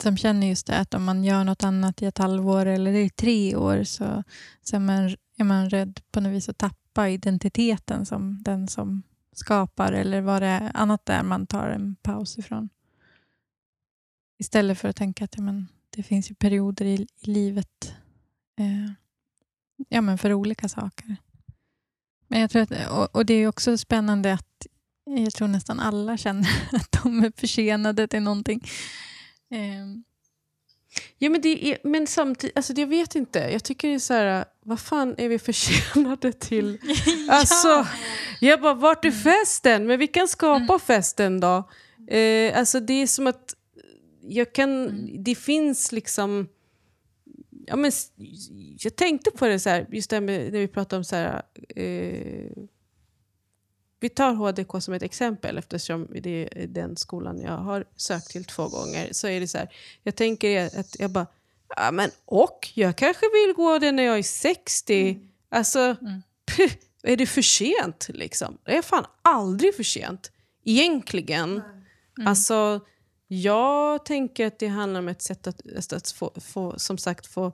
som 0.02 0.16
känner 0.16 0.46
just 0.46 0.66
det 0.66 0.78
att 0.78 0.94
om 0.94 1.04
man 1.04 1.24
gör 1.24 1.44
något 1.44 1.64
annat 1.64 2.02
i 2.02 2.06
ett 2.06 2.18
halvår 2.18 2.66
eller 2.66 2.92
i 2.92 3.10
tre 3.10 3.56
år 3.56 3.84
så, 3.84 4.22
så 4.62 4.76
är, 4.76 4.80
man, 4.80 5.16
är 5.36 5.44
man 5.44 5.70
rädd 5.70 6.00
på 6.12 6.20
något 6.20 6.32
vis 6.32 6.48
att 6.48 6.58
tappa 6.58 6.83
tappa 6.94 7.08
identiteten 7.08 8.06
som 8.06 8.42
den 8.42 8.68
som 8.68 9.02
skapar 9.32 9.92
eller 9.92 10.20
vad 10.20 10.42
det 10.42 10.48
är 10.48 10.70
annat 10.74 11.06
där 11.06 11.22
man 11.22 11.46
tar 11.46 11.68
en 11.68 11.96
paus 12.02 12.38
ifrån. 12.38 12.68
Istället 14.38 14.78
för 14.78 14.88
att 14.88 14.96
tänka 14.96 15.24
att 15.24 15.36
ja, 15.36 15.42
men, 15.42 15.68
det 15.90 16.02
finns 16.02 16.30
ju 16.30 16.34
perioder 16.34 16.84
i, 16.84 17.06
i 17.20 17.30
livet 17.30 17.94
eh, 18.58 18.92
ja, 19.88 20.00
men 20.00 20.18
för 20.18 20.32
olika 20.32 20.68
saker. 20.68 21.16
Men 22.28 22.40
jag 22.40 22.50
tror 22.50 22.62
att, 22.62 22.90
och, 22.90 23.16
och, 23.16 23.26
Det 23.26 23.34
är 23.34 23.48
också 23.48 23.78
spännande 23.78 24.32
att 24.32 24.66
jag 25.04 25.32
tror 25.32 25.48
nästan 25.48 25.80
alla 25.80 26.16
känner 26.16 26.48
att 26.72 27.02
de 27.02 27.24
är 27.24 27.32
försenade 27.36 28.08
till 28.08 28.22
någonting. 28.22 28.60
Eh, 29.50 29.86
Ja, 31.18 31.30
men, 31.30 31.40
det 31.40 31.72
är, 31.72 31.78
men 31.82 32.06
samtidigt, 32.06 32.56
alltså 32.56 32.72
jag 32.72 32.86
vet 32.86 33.14
inte. 33.14 33.38
Jag 33.38 33.64
tycker 33.64 33.88
det 33.88 33.94
är 33.94 33.98
så 33.98 34.14
här, 34.14 34.44
vad 34.64 34.80
fan 34.80 35.14
är 35.18 35.28
vi 35.28 35.38
förtjänade 35.38 36.32
till? 36.32 36.78
ja. 37.28 37.32
Alltså, 37.32 37.86
jag 38.40 38.60
bara, 38.60 38.74
vart 38.74 39.04
är 39.04 39.10
festen? 39.10 39.86
Men 39.86 39.98
vi 39.98 40.06
kan 40.06 40.28
skapa 40.28 40.64
mm. 40.64 40.80
festen 40.80 41.40
då. 41.40 41.70
Eh, 42.08 42.58
alltså 42.58 42.80
det 42.80 43.02
är 43.02 43.06
som 43.06 43.26
att 43.26 43.54
jag 44.22 44.52
kan, 44.52 44.88
mm. 44.88 45.24
det 45.24 45.34
finns 45.34 45.92
liksom... 45.92 46.48
Ja, 47.66 47.76
men, 47.76 47.92
jag 48.78 48.96
tänkte 48.96 49.30
på 49.30 49.46
det 49.46 49.60
så 49.60 49.70
här, 49.70 49.86
just 49.92 50.10
det 50.10 50.20
med, 50.20 50.52
när 50.52 50.60
vi 50.60 50.68
pratade 50.68 50.98
om 50.98 51.04
så 51.04 51.16
här, 51.16 51.42
eh, 51.76 52.50
vi 54.04 54.08
tar 54.08 54.34
HDK 54.34 54.82
som 54.82 54.94
ett 54.94 55.02
exempel 55.02 55.58
eftersom 55.58 56.08
det 56.20 56.48
är 56.62 56.66
den 56.66 56.96
skolan 56.96 57.40
jag 57.40 57.56
har 57.56 57.84
sökt 57.96 58.30
till 58.30 58.44
två 58.44 58.68
gånger. 58.68 59.08
Så 59.12 59.28
är 59.28 59.40
det 59.40 59.48
så 59.48 59.58
här, 59.58 59.68
jag 60.02 60.16
tänker 60.16 60.80
att 60.80 61.00
jag 61.00 61.10
bara, 61.10 61.26
ja 61.76 61.90
men 61.90 62.10
och 62.24 62.70
jag 62.74 62.96
kanske 62.96 63.26
vill 63.32 63.54
gå 63.54 63.78
det 63.78 63.92
när 63.92 64.02
jag 64.02 64.18
är 64.18 64.22
60. 64.22 65.10
Mm. 65.10 65.28
Alltså, 65.48 65.78
mm. 65.78 66.22
Puh, 66.56 66.72
är 67.02 67.16
det 67.16 67.26
för 67.26 67.42
sent 67.42 68.08
liksom? 68.08 68.58
Det 68.64 68.76
är 68.76 68.82
fan 68.82 69.06
aldrig 69.22 69.76
för 69.76 69.82
sent. 69.82 70.32
Egentligen. 70.64 71.50
Mm. 71.50 72.28
Alltså, 72.28 72.80
jag 73.26 74.04
tänker 74.04 74.46
att 74.46 74.58
det 74.58 74.68
handlar 74.68 75.00
om 75.00 75.08
ett 75.08 75.22
sätt 75.22 75.46
att, 75.46 75.92
att 75.92 76.10
få, 76.10 76.32
få, 76.40 76.78
som 76.78 76.98
sagt, 76.98 77.26
få 77.26 77.52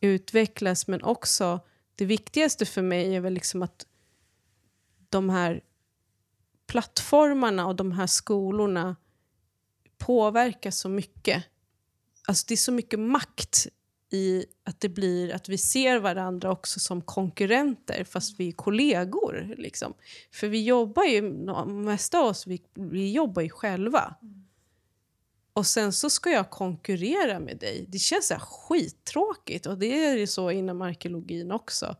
utvecklas 0.00 0.86
men 0.86 1.02
också 1.02 1.60
det 1.94 2.04
viktigaste 2.04 2.66
för 2.66 2.82
mig 2.82 3.16
är 3.16 3.20
väl 3.20 3.34
liksom 3.34 3.62
att 3.62 3.86
de 5.08 5.30
här 5.30 5.60
plattformarna 6.66 7.66
och 7.66 7.76
de 7.76 7.92
här 7.92 8.06
skolorna 8.06 8.96
påverkar 9.98 10.70
så 10.70 10.88
mycket. 10.88 11.44
Alltså 12.28 12.44
det 12.48 12.54
är 12.54 12.56
så 12.56 12.72
mycket 12.72 12.98
makt 12.98 13.66
i 14.10 14.44
att 14.64 14.80
det 14.80 14.88
blir 14.88 15.34
att 15.34 15.48
vi 15.48 15.58
ser 15.58 15.98
varandra 15.98 16.50
också 16.52 16.80
som 16.80 17.02
konkurrenter 17.02 18.04
fast 18.04 18.40
vi 18.40 18.48
är 18.48 18.52
kollegor. 18.52 19.54
Liksom. 19.58 19.94
För 20.32 20.48
vi 20.48 20.64
jobbar 20.64 21.04
ju, 21.04 21.22
mesta 21.66 22.18
av 22.18 22.26
oss, 22.26 22.46
vi, 22.46 22.62
vi 22.74 23.12
jobbar 23.12 23.42
ju 23.42 23.50
själva. 23.50 24.14
och 25.52 25.66
sen 25.66 25.92
så 25.92 26.10
ska 26.10 26.30
jag 26.30 26.50
konkurrera 26.50 27.40
med 27.40 27.58
dig. 27.58 27.86
Det 27.88 27.98
känns 27.98 28.26
så 28.26 28.34
här 28.34 28.40
skittråkigt 28.40 29.66
och 29.66 29.78
det 29.78 30.04
är 30.04 30.16
ju 30.16 30.26
så 30.26 30.50
inom 30.50 30.82
arkeologin 30.82 31.52
också. 31.52 31.96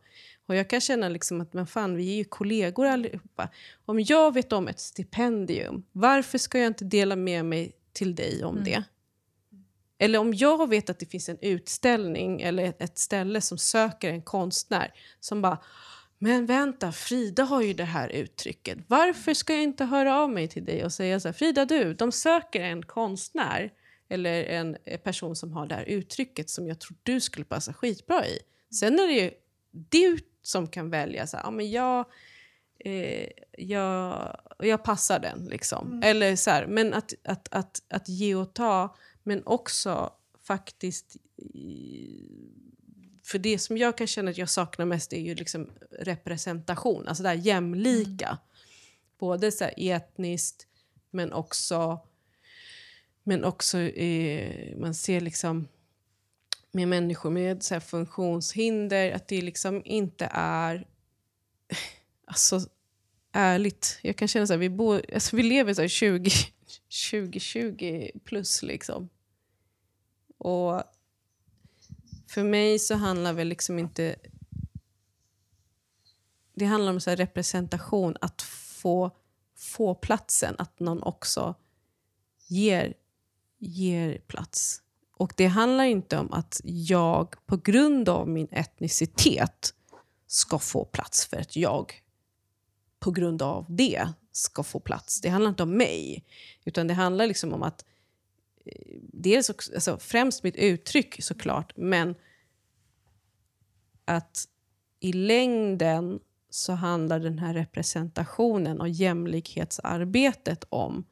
Och 0.47 0.55
jag 0.55 0.69
kan 0.69 0.81
känna 0.81 1.09
liksom 1.09 1.41
att 1.41 1.53
men 1.53 1.67
fan, 1.67 1.95
vi 1.95 2.11
är 2.11 2.15
ju 2.15 2.23
kollegor 2.23 2.85
allihopa. 2.85 3.49
Om 3.85 3.99
jag 3.99 4.33
vet 4.33 4.53
om 4.53 4.67
ett 4.67 4.79
stipendium, 4.79 5.83
varför 5.91 6.37
ska 6.37 6.57
jag 6.59 6.67
inte 6.67 6.85
dela 6.85 7.15
med 7.15 7.45
mig 7.45 7.75
till 7.93 8.15
dig 8.15 8.43
om 8.43 8.55
mm. 8.55 8.63
det? 8.63 8.83
Eller 9.99 10.19
om 10.19 10.33
jag 10.33 10.69
vet 10.69 10.89
att 10.89 10.99
det 10.99 11.05
finns 11.05 11.29
en 11.29 11.37
utställning 11.41 12.41
eller 12.41 12.73
ett 12.79 12.97
ställe 12.97 13.41
som 13.41 13.57
söker 13.57 14.09
en 14.09 14.21
konstnär 14.21 14.93
som 15.19 15.41
bara 15.41 15.57
men 16.19 16.45
vänta, 16.45 16.91
Frida 16.91 17.43
har 17.43 17.61
ju 17.61 17.73
det 17.73 17.83
här 17.83 18.09
uttrycket. 18.09 18.77
Varför 18.87 19.33
ska 19.33 19.53
jag 19.53 19.63
inte 19.63 19.85
höra 19.85 20.15
av 20.15 20.29
mig 20.29 20.47
till 20.47 20.65
dig 20.65 20.85
och 20.85 20.93
säga 20.93 21.19
så 21.19 21.27
här, 21.27 21.33
Frida 21.33 21.65
du, 21.65 21.93
de 21.93 22.11
söker 22.11 22.61
en 22.61 22.83
konstnär 22.83 23.71
eller 24.09 24.43
en 24.43 24.77
person 25.03 25.35
som 25.35 25.53
har 25.53 25.67
det 25.67 25.75
här 25.75 25.83
uttrycket 25.83 26.49
som 26.49 26.67
jag 26.67 26.79
tror 26.79 26.97
du 27.03 27.21
skulle 27.21 27.45
passa 27.45 27.73
skitbra 27.73 28.27
i. 28.27 28.39
Sen 28.79 28.99
är 28.99 29.07
det 29.07 29.13
ju 29.13 29.31
du 29.71 30.17
som 30.47 30.67
kan 30.67 30.89
välja 30.89 31.27
så 31.27 31.37
här, 31.37 31.43
ja 31.43 31.51
men 31.51 31.71
jag, 31.71 32.05
eh, 32.79 33.27
jag, 33.57 34.35
jag 34.59 34.83
passar 34.83 35.19
den 35.19 35.45
liksom. 35.45 35.87
Mm. 35.87 36.03
Eller 36.03 36.35
så 36.35 36.49
här, 36.49 36.67
men 36.67 36.93
att, 36.93 37.13
att, 37.23 37.47
att, 37.51 37.81
att 37.89 38.09
ge 38.09 38.35
och 38.35 38.53
ta, 38.53 38.95
men 39.23 39.41
också 39.45 40.13
faktiskt 40.43 41.15
för 43.23 43.39
det 43.39 43.59
som 43.59 43.77
jag 43.77 43.97
kan 43.97 44.07
känna 44.07 44.31
att 44.31 44.37
jag 44.37 44.49
saknar 44.49 44.85
mest 44.85 45.13
är 45.13 45.21
ju 45.21 45.35
liksom 45.35 45.69
representation, 45.99 47.07
alltså 47.07 47.23
det 47.23 47.29
här 47.29 47.35
jämlika. 47.35 48.27
Mm. 48.27 48.37
Både 49.19 49.51
så 49.51 49.65
etniskt, 49.77 50.67
men 51.11 51.33
också, 51.33 51.99
men 53.23 53.43
också 53.43 53.79
eh, 53.79 54.77
man 54.77 54.93
ser 54.93 55.21
liksom 55.21 55.67
med 56.77 56.87
människor 56.87 57.29
med 57.29 57.63
så 57.63 57.79
funktionshinder, 57.79 59.11
att 59.11 59.27
det 59.27 59.41
liksom 59.41 59.81
inte 59.85 60.29
är... 60.31 60.87
Alltså, 62.29 62.59
ärligt, 63.31 63.99
jag 64.01 64.15
kan 64.15 64.27
känna 64.27 64.47
så 64.47 64.53
här, 64.53 64.57
vi, 64.57 64.69
bo, 64.69 65.01
alltså 65.13 65.35
vi 65.35 65.43
lever 65.43 65.73
så 65.73 65.81
här 65.81 65.87
20, 65.87 66.29
2020 67.11 68.09
plus 68.25 68.63
liksom. 68.63 69.09
Och 70.37 70.83
för 72.27 72.43
mig 72.43 72.79
så 72.79 72.95
handlar 72.95 73.33
väl 73.33 73.47
liksom 73.47 73.79
inte... 73.79 74.15
Det 76.53 76.65
handlar 76.65 76.91
om 76.91 76.99
så 76.99 77.11
representation, 77.11 78.17
att 78.21 78.41
få, 78.41 79.11
få 79.55 79.95
platsen, 79.95 80.55
att 80.57 80.79
någon 80.79 81.03
också 81.03 81.55
ger, 82.47 82.93
ger 83.57 84.17
plats. 84.17 84.81
Och 85.17 85.33
det 85.37 85.45
handlar 85.45 85.83
inte 85.83 86.17
om 86.17 86.33
att 86.33 86.61
jag 86.63 87.45
på 87.45 87.57
grund 87.57 88.09
av 88.09 88.29
min 88.29 88.47
etnicitet 88.51 89.73
ska 90.27 90.59
få 90.59 90.85
plats 90.85 91.25
för 91.25 91.37
att 91.37 91.55
jag 91.55 92.01
på 92.99 93.11
grund 93.11 93.41
av 93.41 93.65
det 93.69 94.07
ska 94.31 94.63
få 94.63 94.79
plats. 94.79 95.21
Det 95.21 95.29
handlar 95.29 95.49
inte 95.49 95.63
om 95.63 95.77
mig, 95.77 96.25
utan 96.65 96.87
det 96.87 96.93
handlar 96.93 97.27
liksom 97.27 97.53
om 97.53 97.63
att 97.63 97.85
eh, 98.65 98.97
dels 99.01 99.49
också, 99.49 99.73
alltså 99.73 99.97
främst 99.97 100.43
mitt 100.43 100.55
uttryck 100.55 101.23
såklart, 101.23 101.73
men 101.77 102.15
att 104.05 104.47
i 104.99 105.13
längden 105.13 106.19
så 106.49 106.73
handlar 106.73 107.19
den 107.19 107.39
här 107.39 107.53
representationen 107.53 108.81
och 108.81 108.89
jämlikhetsarbetet 108.89 110.65
om 110.69 111.05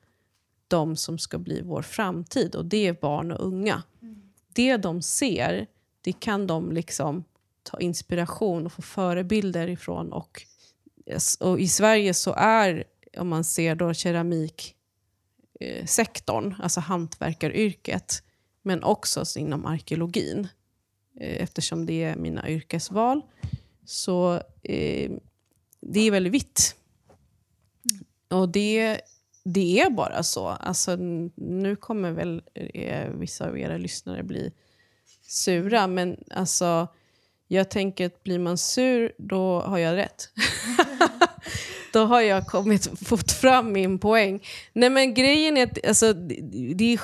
de 0.68 0.95
som 0.95 1.18
ska 1.18 1.38
bli 1.38 1.61
vår 1.61 1.82
framtid 1.82 2.55
och 2.55 2.66
det 2.66 2.88
är 2.88 2.93
barn 2.93 3.32
och 3.32 3.47
unga. 3.47 3.84
Mm. 4.01 4.22
Det 4.53 4.78
de 4.78 5.01
ser, 5.01 5.68
det 6.01 6.13
kan 6.13 6.47
de 6.47 6.72
liksom 6.72 7.24
ta 7.63 7.80
inspiration 7.80 8.66
och 8.66 8.72
få 8.72 8.82
förebilder 8.82 9.68
ifrån. 9.68 10.13
Och, 10.13 10.41
och 11.39 11.59
I 11.59 11.68
Sverige 11.68 12.13
så 12.13 12.34
är, 12.38 12.84
om 13.18 13.28
man 13.28 13.43
ser 13.43 13.76
då 13.76 13.93
keramik 13.93 14.76
eh, 15.59 15.86
alltså 16.59 16.80
hantverkaryrket, 16.80 18.24
men 18.61 18.84
också 18.84 19.26
inom 19.39 19.66
arkeologin. 19.66 20.47
Eh, 21.20 21.43
eftersom 21.43 21.86
det 21.86 22.03
är 22.03 22.16
mina 22.16 22.49
yrkesval. 22.49 23.22
Så 23.86 24.34
eh, 24.63 25.11
det 25.82 25.99
är 25.99 26.11
väldigt 26.11 26.34
vitt. 26.34 26.76
Och 28.30 28.49
det, 28.49 29.01
det 29.46 29.80
är 29.80 29.89
bara 29.89 30.24
så. 30.24 30.48
Alltså, 30.48 30.96
nu 31.36 31.76
kommer 31.76 32.12
väl 32.12 32.41
eh, 32.54 33.10
vissa 33.10 33.48
av 33.48 33.60
era 33.60 33.78
lyssnare 33.78 34.24
bli 34.24 34.52
sura, 35.22 35.88
men 35.88 36.24
alltså, 36.32 36.88
jag 37.48 37.70
tänker 37.70 38.06
att 38.06 38.24
blir 38.24 38.39
man 38.39 38.58
sur, 38.58 39.12
då 39.18 39.60
har 39.60 39.78
jag 39.78 39.96
rätt. 39.96 40.30
då 41.93 42.06
har 42.06 42.22
jag 42.22 42.48
kommit, 42.48 43.08
fått 43.08 43.32
fram 43.32 43.72
min 43.72 44.00
poäng. 44.00 44.43
Nej 44.74 44.89
men 44.89 45.14
grejen 45.14 45.58
är 45.58 45.64
att 45.64 45.88
alltså, 45.88 46.14
det, 46.14 46.74
det, 46.74 47.00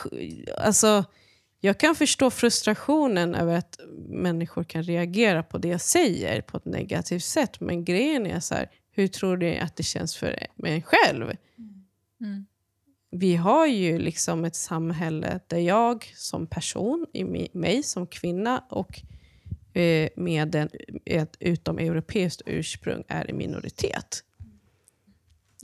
alltså, 0.57 1.05
jag 1.59 1.77
kan 1.77 1.95
förstå 1.95 2.29
frustrationen 2.29 3.35
över 3.35 3.57
att 3.57 3.79
människor 4.09 4.63
kan 4.63 4.83
reagera 4.83 5.43
på 5.43 5.57
det 5.57 5.67
jag 5.67 5.81
säger 5.81 6.41
på 6.41 6.57
ett 6.57 6.65
negativt 6.65 7.23
sätt. 7.23 7.59
Men 7.59 7.85
grejen 7.85 8.27
är 8.27 8.39
så 8.39 8.55
här, 8.55 8.69
hur 8.91 9.07
tror 9.07 9.37
du 9.37 9.57
att 9.57 9.75
det 9.75 9.83
känns 9.83 10.15
för 10.15 10.47
mig 10.55 10.81
själv? 10.81 11.31
Mm. 12.21 12.45
Vi 13.11 13.35
har 13.35 13.67
ju 13.67 13.99
liksom 13.99 14.45
ett 14.45 14.55
samhälle 14.55 15.39
där 15.47 15.57
jag 15.57 16.11
som 16.15 16.47
person, 16.47 17.05
i 17.13 17.49
mig 17.53 17.83
som 17.83 18.07
kvinna 18.07 18.63
och 18.69 19.01
eh, 19.73 20.09
med 20.15 20.55
en, 20.55 20.69
ett 21.05 21.37
utomeuropeiskt 21.39 22.41
ursprung 22.45 23.03
är 23.07 23.29
i 23.29 23.33
minoritet. 23.33 24.23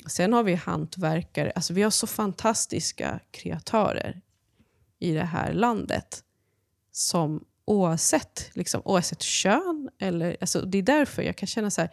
Sen 0.07 0.33
har 0.33 0.43
vi 0.43 0.55
hantverkare. 0.55 1.51
Alltså 1.55 1.73
vi 1.73 1.81
har 1.81 1.89
så 1.89 2.07
fantastiska 2.07 3.19
kreatörer 3.31 4.21
i 4.99 5.13
det 5.13 5.23
här 5.23 5.53
landet 5.53 6.23
som 6.91 7.45
oavsett, 7.65 8.49
liksom, 8.53 8.81
oavsett 8.85 9.21
kön, 9.21 9.89
eller, 9.99 10.37
alltså, 10.41 10.61
det 10.61 10.77
är 10.77 10.81
därför 10.81 11.21
jag 11.21 11.35
kan 11.35 11.47
känna 11.47 11.69
så 11.69 11.81
här, 11.81 11.91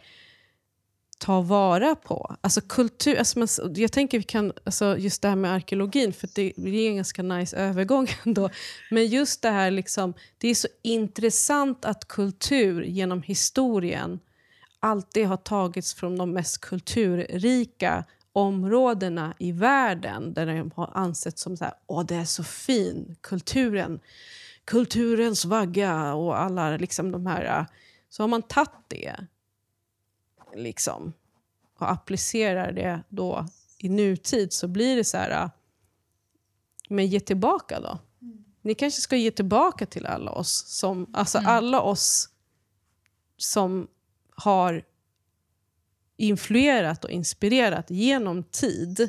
ta 1.18 1.40
vara 1.40 1.94
på. 1.94 2.36
Alltså 2.40 2.60
kultur, 2.60 3.18
alltså 3.18 3.38
man, 3.38 3.48
jag 3.74 3.92
tänker 3.92 4.18
vi 4.18 4.24
kan, 4.24 4.52
alltså 4.64 4.98
just 4.98 5.22
det 5.22 5.28
här 5.28 5.36
med 5.36 5.52
arkeologin, 5.52 6.12
för 6.12 6.28
det 6.34 6.52
blir 6.56 6.88
en 6.88 6.96
ganska 6.96 7.22
nice 7.22 7.56
övergång 7.56 8.08
ändå. 8.24 8.50
Men 8.90 9.06
just 9.06 9.42
det 9.42 9.50
här, 9.50 9.70
liksom, 9.70 10.14
det 10.38 10.48
är 10.48 10.54
så 10.54 10.68
intressant 10.82 11.84
att 11.84 12.08
kultur 12.08 12.82
genom 12.82 13.22
historien 13.22 14.20
alltid 14.80 15.26
har 15.26 15.36
tagits 15.36 15.94
från 15.94 16.16
de 16.16 16.32
mest 16.32 16.60
kulturrika 16.60 18.04
områdena 18.32 19.34
i 19.38 19.52
världen 19.52 20.34
där 20.34 20.46
de 20.46 20.70
har 20.76 20.90
ansetts 20.94 21.42
som 21.42 21.56
så 21.56 21.64
här, 21.64 21.74
Åh, 21.86 22.04
det 22.04 22.14
är 22.14 22.24
så 22.24 22.44
fin 22.44 23.16
kulturen, 23.20 24.00
kulturens 24.64 25.44
vagga 25.44 26.14
och 26.14 26.40
alla 26.40 26.76
liksom 26.76 27.12
de 27.12 27.26
här. 27.26 27.66
Så 28.10 28.22
har 28.22 28.28
man 28.28 28.42
tagit 28.42 28.70
det 28.88 29.14
liksom, 30.54 31.12
och 31.78 31.90
applicerar 31.90 32.72
det 32.72 33.02
då 33.08 33.46
i 33.78 33.88
nutid 33.88 34.52
så 34.52 34.68
blir 34.68 34.96
det 34.96 35.04
så 35.04 35.16
här, 35.16 35.50
men 36.88 37.06
ge 37.06 37.20
tillbaka 37.20 37.80
då. 37.80 37.98
Mm. 38.22 38.44
Ni 38.62 38.74
kanske 38.74 39.00
ska 39.00 39.16
ge 39.16 39.30
tillbaka 39.30 39.86
till 39.86 40.06
alla 40.06 40.30
oss, 40.30 40.64
som, 40.66 41.10
alltså 41.12 41.38
mm. 41.38 41.50
alla 41.50 41.80
oss 41.80 42.28
som 43.36 43.88
har 44.30 44.84
influerat 46.16 47.04
och 47.04 47.10
inspirerat 47.10 47.90
genom 47.90 48.42
tid 48.42 49.08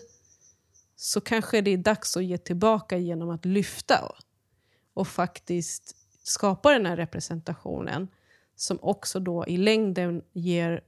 så 0.95 1.21
kanske 1.21 1.61
det 1.61 1.71
är 1.71 1.77
dags 1.77 2.17
att 2.17 2.25
ge 2.25 2.37
tillbaka 2.37 2.97
genom 2.97 3.29
att 3.29 3.45
lyfta 3.45 4.11
och 4.93 5.07
faktiskt 5.07 5.95
skapa 6.23 6.71
den 6.71 6.85
här 6.85 6.95
representationen 6.95 8.07
som 8.55 8.79
också 8.81 9.19
då 9.19 9.47
i 9.47 9.57
längden 9.57 10.21
ger 10.33 10.81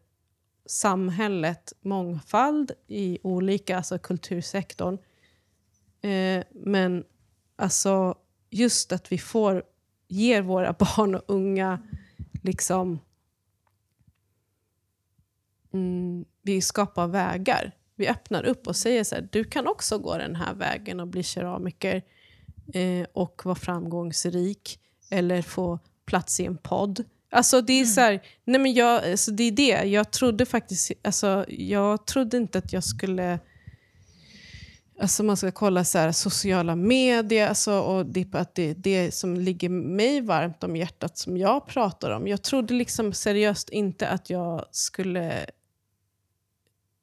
samhället 0.68 1.74
mångfald 1.82 2.72
i 2.88 3.20
olika, 3.24 3.78
alltså 3.78 3.99
kultursektorn. 3.99 4.97
Eh, 6.01 6.43
men 6.51 7.03
alltså 7.55 8.15
just 8.49 8.91
att 8.91 9.11
vi 9.11 9.18
får, 9.18 9.63
ger 10.07 10.41
våra 10.41 10.74
barn 10.80 11.15
och 11.15 11.24
unga 11.28 11.80
liksom 12.43 12.99
mm, 15.74 16.26
vi 16.41 16.61
skapar 16.61 17.07
vägar. 17.07 17.72
Vi 17.95 18.07
öppnar 18.07 18.43
upp 18.43 18.68
och 18.68 18.76
säger 18.76 19.03
så 19.03 19.15
här, 19.15 19.30
du 19.32 19.43
kan 19.43 19.68
också 19.68 19.97
gå 19.97 20.18
den 20.18 20.36
här 20.36 20.53
vägen 20.53 20.99
och 20.99 21.07
bli 21.07 21.24
keramiker 21.24 22.01
eh, 22.74 23.07
och 23.13 23.41
vara 23.45 23.55
framgångsrik 23.55 24.80
eller 25.09 25.41
få 25.41 25.80
plats 26.05 26.39
i 26.39 26.45
en 26.45 26.57
podd. 26.57 27.03
Alltså 27.30 27.62
det 27.62 27.74
är 27.74 27.82
mm. 27.82 27.88
så 27.88 28.02
här, 28.02 28.22
nej 28.46 28.60
men 28.60 28.74
jag, 28.74 29.12
alltså 29.12 29.32
det 29.32 29.44
är 29.44 29.52
det. 29.52 29.90
Jag 29.90 30.12
trodde 30.12 30.46
faktiskt, 30.46 30.92
alltså 31.04 31.46
jag 31.50 32.06
trodde 32.06 32.38
inte 32.38 32.58
att 32.58 32.74
jag 32.74 32.84
skulle 32.84 33.40
Alltså 35.00 35.24
man 35.24 35.38
ska 35.38 35.52
kolla 35.52 35.84
så 35.84 35.98
här, 35.98 36.12
sociala 36.12 36.76
medier 36.76 37.48
alltså, 37.48 37.80
och 37.80 38.06
det, 38.06 38.36
att 38.36 38.56
det 38.56 38.70
är 38.70 38.76
det 38.76 39.12
som 39.14 39.36
ligger 39.36 39.70
mig 39.70 40.22
varmt 40.22 40.64
om 40.64 40.76
hjärtat 40.76 41.18
som 41.18 41.38
jag 41.38 41.68
pratar 41.68 42.12
om. 42.12 42.28
Jag 42.28 42.42
trodde 42.42 42.74
liksom 42.74 43.14
seriöst 43.14 43.70
inte 43.70 44.08
att 44.08 44.30
jag 44.30 44.66
skulle 44.72 45.46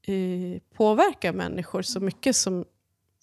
eh, 0.03 0.61
påverka 0.77 1.33
människor 1.33 1.83
så 1.83 2.01
mycket 2.01 2.37
som 2.37 2.65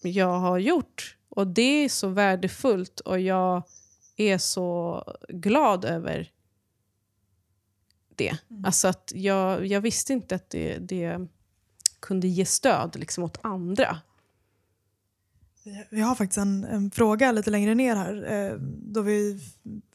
jag 0.02 0.39
har 0.39 0.58
gjort. 0.58 1.18
Och 1.30 1.47
det 1.47 1.86
är 1.86 1.89
så 1.89 2.08
värdefullt 2.08 2.99
och 2.99 3.20
jag 3.20 3.64
är 4.18 4.38
så 4.38 5.04
glad 5.30 5.86
över 5.86 6.32
det. 8.22 8.38
Mm. 8.49 8.65
Alltså 8.65 8.88
att 8.88 9.11
jag, 9.15 9.65
jag 9.65 9.82
visste 9.82 10.13
inte 10.13 10.36
att 10.36 10.49
det, 10.49 10.78
det 10.78 11.28
kunde 11.99 12.28
ge 12.28 12.45
stöd 12.45 12.95
liksom 12.99 13.24
åt 13.24 13.38
andra. 13.41 13.97
Vi 15.89 16.01
har 16.01 16.15
faktiskt 16.15 16.38
en, 16.38 16.63
en, 16.63 16.91
fråga 16.91 17.32
lite 17.32 17.49
längre 17.49 17.76
ner 17.76 17.95
här 17.95 18.32
eh, 18.32 18.53
då 18.63 19.01
vi 19.01 19.39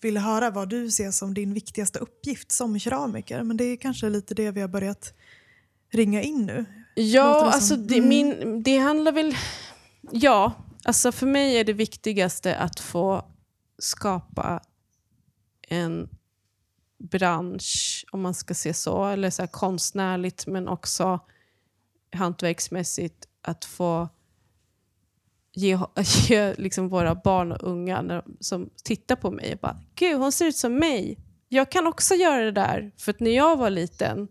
ville 0.00 0.20
höra 0.20 0.50
vad 0.50 0.68
du 0.68 0.90
ser 0.90 1.10
som 1.10 1.34
din 1.34 1.54
viktigaste 1.54 1.98
uppgift 1.98 2.52
som 2.52 2.78
keramiker. 2.78 3.42
Men 3.42 3.56
det 3.56 3.64
är 3.64 3.76
kanske 3.76 4.08
lite 4.08 4.34
det 4.34 4.50
vi 4.50 4.60
har 4.60 4.68
börjat 4.68 5.14
ringa 5.90 6.22
in 6.22 6.46
nu. 6.46 6.64
Ja, 6.94 7.50
alltså 7.52 7.76
det, 7.76 7.98
mm. 7.98 8.08
min, 8.08 8.62
det 8.62 8.78
handlar 8.78 9.12
väl... 9.12 9.36
Ja, 10.10 10.52
alltså 10.84 11.12
för 11.12 11.26
mig 11.26 11.56
är 11.56 11.64
det 11.64 11.72
viktigaste 11.72 12.56
att 12.56 12.80
få 12.80 13.24
skapa 13.78 14.60
en 15.68 16.08
bransch, 16.98 18.04
om 18.10 18.20
man 18.20 18.34
ska 18.34 18.54
se 18.54 18.74
så, 18.74 19.04
eller 19.04 19.30
så 19.30 19.46
konstnärligt 19.46 20.46
men 20.46 20.68
också 20.68 21.20
hantverksmässigt, 22.12 23.28
att 23.42 23.64
få 23.64 24.08
ge, 25.52 25.78
ge 26.28 26.54
liksom 26.54 26.88
våra 26.88 27.14
barn 27.14 27.52
och 27.52 27.62
unga 27.62 28.02
när, 28.02 28.24
som 28.40 28.70
tittar 28.84 29.16
på 29.16 29.30
mig 29.30 29.52
och 29.52 29.58
bara 29.58 29.80
“Gud, 29.94 30.18
hon 30.18 30.32
ser 30.32 30.46
ut 30.46 30.56
som 30.56 30.74
mig. 30.74 31.18
Jag 31.48 31.70
kan 31.70 31.86
också 31.86 32.14
göra 32.14 32.44
det 32.44 32.52
där”. 32.52 32.92
För 32.96 33.12
att 33.12 33.20
när 33.20 33.30
jag 33.30 33.56
var 33.56 33.70
liten 33.70 34.28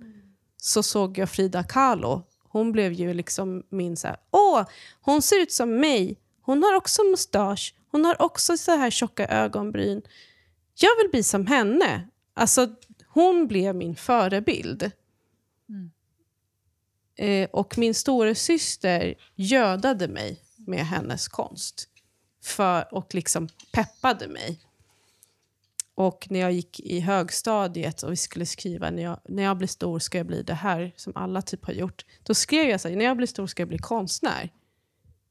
så 0.58 0.84
såg 0.84 1.18
jag 1.18 1.30
Frida 1.30 1.64
Kahlo. 1.64 2.24
Hon 2.50 2.72
blev 2.72 2.94
ju 2.94 3.14
liksom 3.14 3.64
min 3.70 3.98
så 3.98 4.08
här, 4.08 4.18
“Åh, 4.32 4.64
hon 5.02 5.22
ser 5.22 5.42
ut 5.42 5.52
som 5.52 5.76
mig. 5.80 6.20
Hon 6.42 6.64
har 6.64 6.76
också 6.76 7.04
mustasch. 7.04 7.76
Hon 7.92 8.06
har 8.06 8.22
också 8.22 8.58
så 8.58 8.72
här 8.72 8.90
tjocka 8.90 9.28
ögonbryn. 9.28 10.02
Jag 10.76 10.98
vill 10.98 11.12
bli 11.12 11.24
som 11.24 11.48
henne.” 11.48 12.10
Alltså, 12.38 12.76
hon 13.08 13.48
blev 13.48 13.76
min 13.76 13.96
förebild. 13.96 14.92
Mm. 15.70 15.92
Eh, 17.16 17.50
och 17.50 17.78
min 17.78 17.94
stora 17.94 18.36
syster 18.36 19.16
gödade 19.36 20.08
mig 20.08 20.42
med 20.56 20.86
hennes 20.86 21.28
konst. 21.28 21.90
För, 22.44 22.94
och 22.94 23.16
liksom 23.16 23.50
peppade 23.72 24.28
mig. 24.28 24.60
Och 25.96 26.28
när 26.30 26.40
jag 26.40 26.52
gick 26.52 26.80
i 26.80 27.00
högstadiet 27.00 28.04
och 28.04 28.12
vi 28.12 28.16
skulle 28.16 28.46
skriva 28.46 28.90
när 28.90 29.04
jag, 29.04 29.20
när 29.30 29.44
jag 29.44 29.58
blir 29.58 29.68
stor 29.68 30.00
ska 30.00 30.18
jag 30.18 30.28
bli 30.28 30.44
det 30.44 30.54
här, 30.54 30.94
som 30.96 31.14
alla 31.16 31.42
typ 31.42 31.66
har 31.66 31.74
gjort. 31.74 32.06
Då 32.24 32.34
skrev 32.34 32.70
jag 32.70 32.82
så 32.82 32.90
här, 32.90 32.96
när 32.96 33.06
jag 33.06 33.18
blir 33.18 33.28
stor 33.28 33.48
ska 33.48 33.62
jag 33.62 33.68
bli 33.68 33.78
konstnär. 33.78 34.50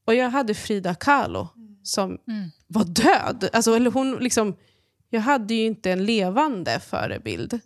Och 0.05 0.15
jag 0.15 0.31
hade 0.31 0.55
Frida 0.55 0.95
Kahlo 0.95 1.49
som 1.83 2.19
mm. 2.29 2.51
var 2.67 2.85
död. 2.85 3.51
Alltså, 3.53 3.75
eller 3.75 3.91
hon 3.91 4.17
liksom, 4.17 4.57
jag 5.15 5.21
hade 5.21 5.55
ju 5.55 5.67
inte 5.67 5.93
en 5.93 6.05
levande 6.05 6.81
förebild. 6.81 7.61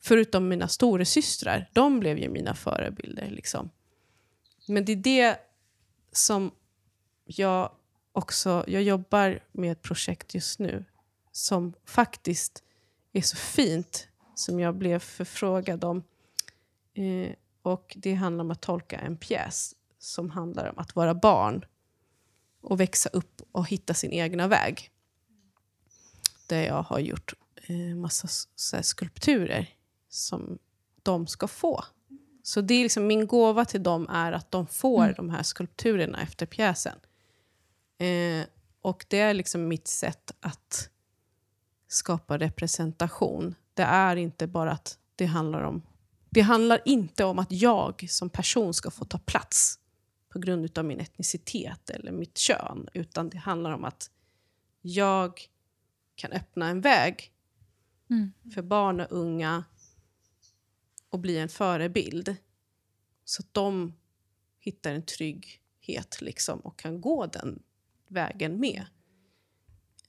Förutom 0.00 0.48
mina 0.48 0.68
storasystrar. 0.68 1.70
De 1.72 2.00
blev 2.00 2.18
ju 2.18 2.28
mina 2.28 2.54
förebilder. 2.54 3.30
Liksom. 3.30 3.70
Men 4.66 4.84
det 4.84 4.92
är 4.92 4.96
det 4.96 5.38
som 6.12 6.50
jag 7.24 7.72
också... 8.12 8.64
Jag 8.66 8.82
jobbar 8.82 9.40
med 9.52 9.72
ett 9.72 9.82
projekt 9.82 10.34
just 10.34 10.58
nu 10.58 10.84
som 11.32 11.74
faktiskt 11.84 12.62
är 13.12 13.22
så 13.22 13.36
fint, 13.36 14.08
som 14.34 14.60
jag 14.60 14.74
blev 14.74 14.98
förfrågad 14.98 15.84
om. 15.84 16.02
Eh, 16.94 17.32
och 17.62 17.96
Det 17.96 18.14
handlar 18.14 18.44
om 18.44 18.50
att 18.50 18.60
tolka 18.60 18.98
en 18.98 19.16
pjäs 19.16 19.74
som 19.98 20.30
handlar 20.30 20.70
om 20.70 20.78
att 20.78 20.96
vara 20.96 21.14
barn 21.14 21.64
och 22.60 22.80
växa 22.80 23.08
upp 23.08 23.42
och 23.52 23.68
hitta 23.68 23.94
sin 23.94 24.12
egna 24.12 24.48
väg. 24.48 24.90
Där 26.48 26.62
jag 26.62 26.82
har 26.82 26.98
gjort 26.98 27.32
eh, 27.66 27.96
massa 27.96 28.28
så 28.54 28.82
skulpturer 28.82 29.68
som 30.08 30.58
de 31.02 31.26
ska 31.26 31.48
få. 31.48 31.84
Så 32.42 32.60
det 32.60 32.74
är 32.74 32.82
liksom, 32.82 33.06
min 33.06 33.26
gåva 33.26 33.64
till 33.64 33.82
dem 33.82 34.08
är 34.08 34.32
att 34.32 34.50
de 34.50 34.66
får 34.66 35.02
mm. 35.02 35.14
de 35.16 35.30
här 35.30 35.42
skulpturerna 35.42 36.22
efter 36.22 36.46
pjäsen. 36.46 36.98
Eh, 37.98 38.46
och 38.82 39.06
det 39.08 39.18
är 39.18 39.34
liksom 39.34 39.68
mitt 39.68 39.88
sätt 39.88 40.32
att 40.40 40.90
skapa 41.88 42.38
representation. 42.38 43.54
Det 43.74 43.82
är 43.82 44.16
inte 44.16 44.46
bara 44.46 44.72
att 44.72 44.98
det 45.16 45.26
handlar 45.26 45.62
om... 45.62 45.82
Det 46.30 46.40
handlar 46.40 46.80
inte 46.84 47.24
om 47.24 47.38
att 47.38 47.52
jag 47.52 48.06
som 48.08 48.30
person 48.30 48.74
ska 48.74 48.90
få 48.90 49.04
ta 49.04 49.18
plats 49.18 49.78
på 50.28 50.38
grund 50.38 50.78
av 50.78 50.84
min 50.84 51.00
etnicitet 51.00 51.90
eller 51.90 52.12
mitt 52.12 52.38
kön. 52.38 52.88
Utan 52.92 53.28
det 53.28 53.38
handlar 53.38 53.70
om 53.70 53.84
att 53.84 54.10
jag 54.80 55.48
kan 56.18 56.32
öppna 56.32 56.68
en 56.68 56.80
väg 56.80 57.32
mm. 58.10 58.32
för 58.54 58.62
barn 58.62 59.00
och 59.00 59.06
unga 59.10 59.64
och 61.08 61.18
bli 61.18 61.38
en 61.38 61.48
förebild. 61.48 62.36
Så 63.24 63.42
att 63.42 63.54
de 63.54 63.92
hittar 64.58 64.94
en 64.94 65.06
trygghet 65.06 66.20
liksom, 66.20 66.60
och 66.60 66.78
kan 66.78 67.00
gå 67.00 67.26
den 67.26 67.62
vägen 68.08 68.60
med. 68.60 68.84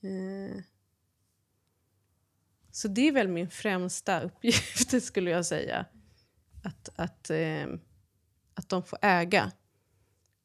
Eh. 0.01 0.63
Så 2.71 2.87
det 2.87 3.07
är 3.07 3.11
väl 3.11 3.27
min 3.27 3.49
främsta 3.49 4.21
uppgift, 4.21 5.03
skulle 5.03 5.29
jag 5.29 5.45
säga. 5.45 5.85
Att, 6.63 6.89
att, 6.95 7.29
eh, 7.29 7.67
att 8.53 8.69
de 8.69 8.83
får 8.83 8.99
äga. 9.01 9.51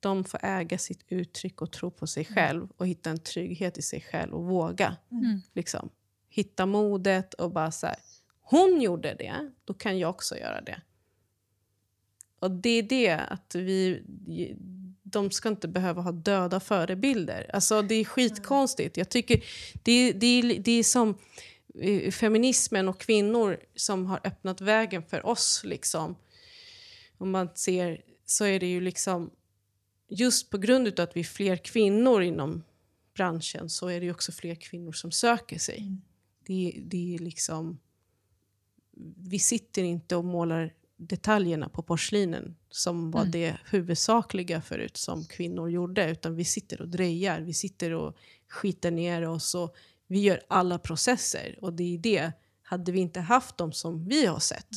De 0.05 0.25
får 0.25 0.41
äga 0.43 0.79
sitt 0.79 1.05
uttryck 1.09 1.63
och 1.63 1.73
tro 1.73 1.91
på 1.91 2.07
sig 2.07 2.25
själv 2.25 2.69
och 2.77 2.87
hitta 2.87 3.11
en 3.11 3.19
trygghet 3.19 3.79
i 3.79 3.83
sig 3.83 4.01
själv 4.01 4.35
och 4.35 4.45
våga. 4.45 4.97
Mm. 5.11 5.41
Liksom. 5.53 5.89
Hitta 6.29 6.67
modet 6.67 7.35
och 7.35 7.51
bara 7.51 7.71
så 7.71 7.87
här, 7.87 7.97
hon 8.41 8.81
gjorde 8.81 9.15
det, 9.15 9.51
då 9.65 9.75
kan 9.75 9.99
jag 9.99 10.11
också 10.11 10.37
göra 10.37 10.61
det. 10.61 10.81
Och 12.39 12.51
det 12.51 12.71
är 12.71 12.83
det 12.83 13.11
att 13.11 13.55
vi... 13.55 14.03
De 15.03 15.31
ska 15.31 15.49
inte 15.49 15.69
behöva 15.69 16.03
ha 16.03 16.13
döda 16.13 16.61
förebilder. 16.61 17.51
Alltså 17.55 17.83
det 17.83 17.95
är 17.95 18.05
skitkonstigt. 18.05 18.97
Jag 18.97 19.09
tycker 19.09 19.45
det, 19.83 20.13
det, 20.13 20.43
det 20.43 20.73
är 20.73 20.83
som 20.83 21.19
eh, 21.81 22.11
feminismen 22.11 22.89
och 22.89 23.01
kvinnor 23.01 23.61
som 23.75 24.07
har 24.07 24.21
öppnat 24.25 24.61
vägen 24.61 25.03
för 25.03 25.27
oss. 25.27 25.63
Liksom. 25.65 26.17
Om 27.19 27.31
man 27.31 27.49
ser 27.55 28.03
så 28.27 28.45
är 28.45 28.61
det 28.61 28.67
ju 28.67 28.81
liksom 28.81 29.31
just 30.09 30.51
på 30.51 30.59
grund 30.59 30.89
av 30.89 31.05
att 31.05 31.17
vi 31.17 31.21
är 31.21 31.25
fler 31.25 31.57
kvinnor 31.57 32.23
inom 32.23 32.63
branschen 33.15 33.71
så 33.71 33.89
är 33.89 34.01
det 34.01 34.11
också 34.11 34.33
fler 34.33 34.55
kvinnor 34.55 34.93
som 34.93 35.11
söker 35.11 35.59
sig. 35.59 35.79
Mm. 35.79 36.03
Det, 36.47 36.81
det 36.87 37.15
är 37.15 37.19
liksom 37.19 37.79
vi 39.17 39.39
sitter 39.39 39.83
inte 39.83 40.17
och 40.17 40.25
målar 40.25 40.73
detaljerna 40.97 41.69
på 41.69 41.83
porslinen 41.83 42.57
som 42.71 43.11
var 43.11 43.21
mm. 43.21 43.31
det 43.31 43.57
huvudsakliga 43.71 44.63
förut 44.63 44.97
som 44.97 45.25
kvinnor 45.25 45.71
gjorde. 45.71 46.11
Utan 46.11 46.37
vi 46.37 46.45
sitter 46.45 46.81
och 46.81 46.89
drejar, 46.89 47.41
vi 47.41 47.55
sitter 47.55 47.91
och 47.91 48.17
skiter 48.49 48.91
ner 48.91 49.29
oss 49.29 49.55
och 49.55 49.77
vi 50.07 50.21
gör 50.21 50.41
alla 50.49 50.79
processer. 50.79 51.59
Och 51.61 51.73
det 51.73 51.95
är 51.95 51.99
det, 51.99 52.33
hade 52.63 52.93
vi 52.93 53.01
inte 53.01 53.21
haft 53.21 53.57
dem 53.57 53.73
som 53.73 54.09
vi 54.09 54.27
har 54.27 54.39
sett 54.39 54.69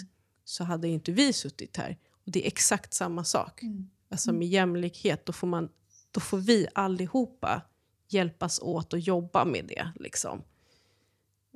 så 0.44 0.64
hade 0.64 0.88
inte 0.88 1.12
vi 1.12 1.34
suttit 1.34 1.78
här. 1.78 1.98
Och 2.26 2.32
det 2.32 2.44
är 2.44 2.48
exakt 2.48 2.94
samma 2.94 3.24
sak. 3.24 3.64
Mm. 3.64 3.90
Alltså 4.10 4.34
med 4.34 4.48
jämlikhet, 4.48 5.26
då 5.26 5.34
får, 5.34 5.48
man, 5.48 5.70
då 6.12 6.20
får 6.20 6.38
vi 6.38 6.68
allihopa 6.74 7.62
hjälpas 8.10 8.60
åt 8.60 8.94
och 8.94 9.00
jobba 9.00 9.46
med 9.46 9.66
det. 9.66 9.92
Liksom. 9.96 10.44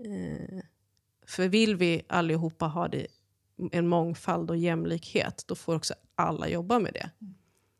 Eh. 0.05 0.59
För 1.25 1.47
vill 1.47 1.75
vi 1.75 2.01
allihopa 2.07 2.65
ha 2.65 2.87
det, 2.87 3.07
en 3.71 3.87
mångfald 3.87 4.49
och 4.49 4.57
jämlikhet, 4.57 5.43
då 5.47 5.55
får 5.55 5.75
också 5.75 5.93
alla 6.15 6.47
jobba 6.47 6.79
med 6.79 6.93
det. 6.93 7.09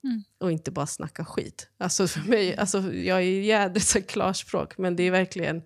Mm. 0.03 0.23
Och 0.37 0.51
inte 0.51 0.71
bara 0.71 0.87
snacka 0.87 1.25
skit. 1.25 1.69
Alltså 1.77 2.07
för 2.07 2.29
mig, 2.29 2.55
alltså 2.55 2.93
jag 2.93 3.17
är 3.17 3.41
jädrigt 3.41 4.07
klarspråk, 4.07 4.77
men 4.77 4.95
det 4.95 5.03
är 5.03 5.11
verkligen... 5.11 5.57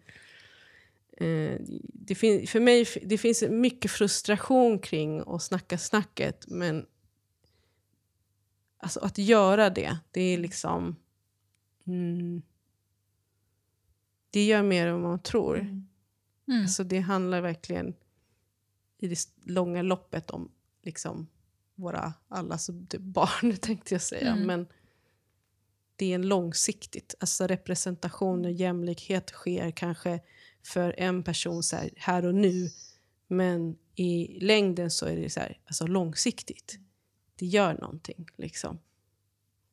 Eh, 1.17 1.59
det 1.93 2.15
fin, 2.15 2.47
för 2.47 2.59
mig 2.59 2.87
det 3.03 3.17
finns 3.17 3.43
mycket 3.49 3.91
frustration 3.91 4.79
kring 4.79 5.23
att 5.27 5.43
snacka 5.43 5.77
snacket, 5.77 6.45
men 6.47 6.85
alltså 8.85 8.99
att 8.99 9.17
göra 9.17 9.69
det, 9.69 9.97
det 10.11 10.21
är 10.21 10.37
liksom... 10.37 10.95
Mm, 11.87 12.41
det 14.29 14.45
gör 14.45 14.63
mer 14.63 14.87
än 14.87 15.01
man 15.01 15.19
tror. 15.19 15.59
Mm. 15.59 15.87
Mm. 16.47 16.61
Alltså 16.61 16.83
det 16.83 16.99
handlar 16.99 17.41
verkligen 17.41 17.93
i 18.97 19.07
det 19.07 19.19
långa 19.43 19.81
loppet 19.81 20.29
om 20.29 20.51
liksom 20.83 21.27
våra 21.75 22.13
allas 22.27 22.69
barn, 22.99 23.57
tänkte 23.61 23.93
jag 23.93 24.01
säga. 24.01 24.31
Mm. 24.31 24.47
Men 24.47 24.67
det 25.95 26.11
är 26.11 26.15
en 26.15 26.27
långsiktigt. 26.27 27.15
Alltså 27.19 27.47
representation 27.47 28.45
och 28.45 28.51
jämlikhet 28.51 29.29
sker 29.29 29.71
kanske 29.71 30.19
för 30.63 30.95
en 30.97 31.23
person 31.23 31.63
så 31.63 31.75
här, 31.75 31.89
här 31.95 32.25
och 32.25 32.35
nu. 32.35 32.69
Men 33.27 33.77
i 33.95 34.39
längden 34.41 34.91
så 34.91 35.05
är 35.05 35.15
det 35.15 35.29
så 35.29 35.39
här, 35.39 35.59
alltså 35.65 35.87
långsiktigt. 35.87 36.79
Det 37.35 37.45
gör 37.45 37.73
någonting. 37.73 38.27
Liksom. 38.35 38.79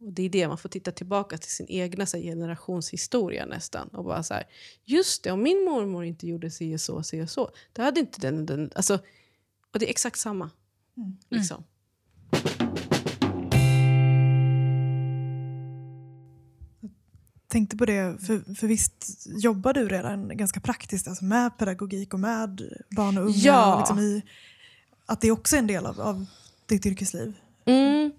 Och 0.00 0.12
Det 0.12 0.22
är 0.22 0.28
det 0.28 0.48
man 0.48 0.58
får 0.58 0.68
titta 0.68 0.92
tillbaka 0.92 1.38
till 1.38 1.50
sin 1.50 1.66
egna 1.68 2.06
så 2.06 2.16
här, 2.16 2.24
generationshistoria 2.24 3.46
nästan. 3.46 3.88
Och 3.88 4.04
bara 4.04 4.22
så 4.22 4.34
här, 4.34 4.44
just 4.84 5.24
det, 5.24 5.30
om 5.30 5.42
min 5.42 5.64
mormor 5.64 6.04
inte 6.04 6.26
gjorde 6.26 6.50
si 6.50 6.76
och 6.76 6.80
så, 6.80 7.02
si 7.02 7.22
och 7.22 7.30
så, 7.30 7.50
då 7.72 7.82
hade 7.82 8.00
inte 8.00 8.20
den... 8.20 8.46
den 8.46 8.70
alltså, 8.74 8.98
och 9.72 9.78
det 9.78 9.86
är 9.86 9.90
exakt 9.90 10.18
samma. 10.18 10.50
Mm. 10.96 11.16
Liksom. 11.28 11.64
tänkte 17.52 17.76
på 17.76 17.86
det, 17.86 18.26
för, 18.26 18.54
för 18.54 18.66
visst 18.66 19.26
jobbar 19.26 19.72
du 19.72 19.88
redan 19.88 20.36
ganska 20.36 20.60
praktiskt 20.60 21.08
alltså 21.08 21.24
med 21.24 21.58
pedagogik 21.58 22.14
och 22.14 22.20
med 22.20 22.62
barn 22.90 23.18
och 23.18 23.24
unga? 23.24 23.36
Ja. 23.36 23.74
Och 23.74 23.80
liksom 23.80 23.98
i, 23.98 24.22
att 25.06 25.20
det 25.20 25.30
också 25.30 25.56
är 25.56 25.58
en 25.58 25.66
del 25.66 25.86
av, 25.86 26.00
av 26.00 26.26
ditt 26.66 26.86
yrkesliv? 26.86 27.34
Mm. 27.64 28.12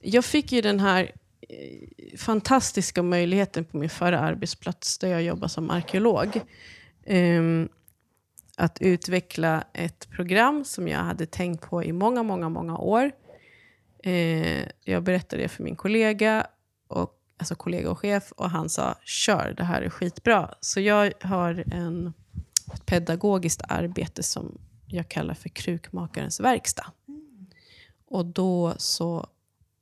Jag 0.00 0.24
fick 0.24 0.52
ju 0.52 0.60
den 0.60 0.80
här 0.80 1.12
eh, 1.48 2.18
fantastiska 2.18 3.02
möjligheten 3.02 3.64
på 3.64 3.76
min 3.76 3.90
förra 3.90 4.20
arbetsplats 4.20 4.98
där 4.98 5.08
jag 5.08 5.22
jobbar 5.22 5.48
som 5.48 5.70
arkeolog. 5.70 6.40
ehm, 7.06 7.68
att 8.56 8.80
utveckla 8.80 9.64
ett 9.72 10.08
program 10.10 10.64
som 10.64 10.88
jag 10.88 10.98
hade 10.98 11.26
tänkt 11.26 11.60
på 11.62 11.84
i 11.84 11.92
många, 11.92 12.22
många, 12.22 12.48
många 12.48 12.78
år. 12.78 13.12
Eh, 14.02 14.66
jag 14.84 15.02
berättade 15.02 15.42
det 15.42 15.48
för 15.48 15.62
min 15.62 15.76
kollega, 15.76 16.46
och, 16.88 17.14
alltså 17.36 17.54
kollega 17.54 17.90
och 17.90 17.98
chef, 17.98 18.32
och 18.32 18.50
han 18.50 18.68
sa 18.68 18.94
kör, 19.04 19.54
det 19.56 19.64
här 19.64 19.82
är 19.82 19.90
skitbra. 19.90 20.54
Så 20.60 20.80
jag 20.80 21.12
har 21.20 21.64
en, 21.72 22.12
ett 22.74 22.86
pedagogiskt 22.86 23.62
arbete 23.68 24.22
som 24.22 24.58
jag 24.86 25.08
kallar 25.08 25.34
för 25.34 25.48
krukmakarens 25.48 26.40
verkstad. 26.40 26.86
Och 28.10 28.26
då 28.26 28.74
så 28.78 29.26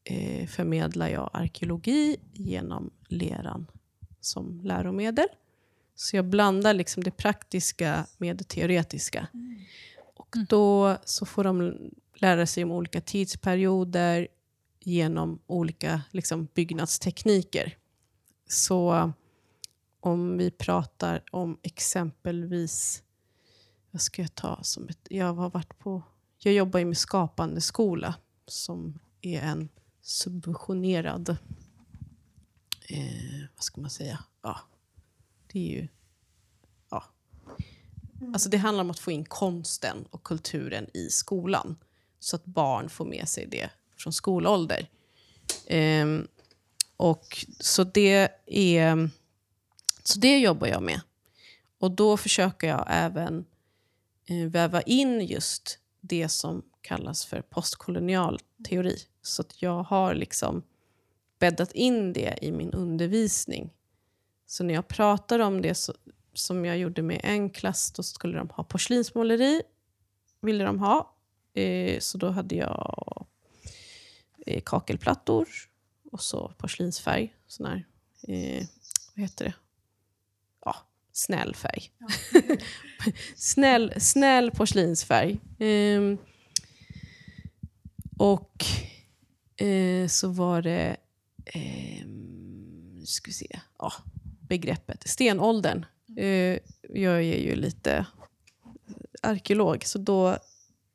eh, 0.04 0.46
förmedlar 0.46 1.08
jag 1.08 1.30
arkeologi 1.32 2.16
genom 2.32 2.90
leran 3.08 3.66
som 4.20 4.60
läromedel. 4.60 5.26
Så 5.94 6.16
jag 6.16 6.24
blandar 6.24 6.74
liksom 6.74 7.04
det 7.04 7.10
praktiska 7.10 8.06
med 8.18 8.36
det 8.36 8.48
teoretiska. 8.48 9.26
Och 10.16 10.36
då 10.48 10.96
så 11.04 11.26
får 11.26 11.44
de 11.44 11.76
lära 12.14 12.46
sig 12.46 12.64
om 12.64 12.70
olika 12.70 13.00
tidsperioder 13.00 14.28
genom 14.80 15.38
olika 15.46 16.02
liksom, 16.10 16.48
byggnadstekniker. 16.54 17.76
Så 18.48 19.12
om 20.00 20.38
vi 20.38 20.50
pratar 20.50 21.22
om 21.30 21.58
exempelvis... 21.62 23.02
Vad 23.90 24.02
ska 24.02 24.22
jag 24.22 24.34
ta 24.34 24.58
som 24.62 24.88
ett... 24.88 25.06
Jag 25.10 25.34
har 25.34 25.50
varit 25.50 25.78
på... 25.78 26.02
Jag 26.40 26.54
jobbar 26.54 26.78
ju 26.78 26.84
med 26.84 26.98
Skapande 26.98 27.60
skola 27.60 28.14
som 28.46 28.98
är 29.20 29.40
en 29.40 29.68
subventionerad... 30.02 31.36
Eh, 32.88 33.40
vad 33.56 33.62
ska 33.62 33.80
man 33.80 33.90
säga? 33.90 34.24
Ja, 34.42 34.60
det 35.46 35.58
är 35.58 35.80
ju... 35.80 35.88
Ja. 36.90 37.04
Alltså 38.32 38.48
det 38.48 38.56
handlar 38.56 38.84
om 38.84 38.90
att 38.90 38.98
få 38.98 39.10
in 39.10 39.24
konsten 39.24 40.04
och 40.10 40.22
kulturen 40.22 40.86
i 40.94 41.10
skolan 41.10 41.76
så 42.18 42.36
att 42.36 42.44
barn 42.44 42.88
får 42.88 43.04
med 43.04 43.28
sig 43.28 43.46
det 43.46 43.70
från 43.96 44.12
skolålder. 44.12 44.90
Ehm, 45.66 46.28
och 46.96 47.46
så 47.60 47.84
det 47.84 48.28
är... 48.46 49.10
Så 50.04 50.18
det 50.18 50.38
jobbar 50.38 50.66
jag 50.66 50.82
med. 50.82 51.00
Och 51.78 51.90
då 51.90 52.16
försöker 52.16 52.68
jag 52.68 52.86
även 52.88 53.44
eh, 54.26 54.46
väva 54.46 54.82
in 54.82 55.20
just 55.20 55.78
det 56.00 56.28
som 56.28 56.62
kallas 56.80 57.24
för 57.24 57.42
postkolonial 57.42 58.40
teori. 58.68 58.96
Så 59.22 59.42
att 59.42 59.62
jag 59.62 59.82
har 59.82 60.14
liksom 60.14 60.62
bäddat 61.38 61.72
in 61.72 62.12
det 62.12 62.38
i 62.42 62.52
min 62.52 62.72
undervisning. 62.72 63.70
Så 64.46 64.64
när 64.64 64.74
jag 64.74 64.88
pratar 64.88 65.38
om 65.38 65.62
det 65.62 65.74
så, 65.74 65.94
som 66.34 66.64
jag 66.64 66.78
gjorde 66.78 67.02
med 67.02 67.20
en 67.24 67.50
klass, 67.50 67.92
då 67.92 68.02
skulle 68.02 68.38
de 68.38 68.48
ha 68.48 68.64
porslinsmåleri. 68.64 69.62
Ville 70.40 70.64
de 70.64 70.78
ha. 70.78 71.14
Eh, 71.54 71.98
så 72.00 72.18
då 72.18 72.30
hade 72.30 72.54
jag 72.54 73.26
eh, 74.46 74.62
kakelplattor 74.64 75.48
och 76.12 76.20
så 76.20 76.52
porslinsfärg. 76.58 77.34
Sån 77.46 77.66
här, 77.66 77.86
eh, 78.28 78.66
vad 79.14 79.22
heter 79.22 79.44
det? 79.44 79.54
Ja, 81.18 81.22
snäll 81.24 81.54
färg. 81.54 81.90
snäll, 83.36 83.92
snäll 83.96 84.50
porslinsfärg. 84.50 85.38
Ehm, 85.58 86.18
och 88.18 88.64
eh, 89.56 90.08
så 90.08 90.28
var 90.28 90.62
det, 90.62 90.96
eh, 91.44 92.06
nu 92.06 93.02
ska 93.06 93.28
vi 93.28 93.32
se, 93.32 93.60
ja, 93.78 93.92
begreppet 94.48 95.08
stenåldern. 95.08 95.86
Eh, 96.16 96.58
jag 96.88 97.16
är 97.16 97.40
ju 97.40 97.54
lite 97.54 98.06
arkeolog, 99.22 99.84
så 99.84 99.98
då 99.98 100.36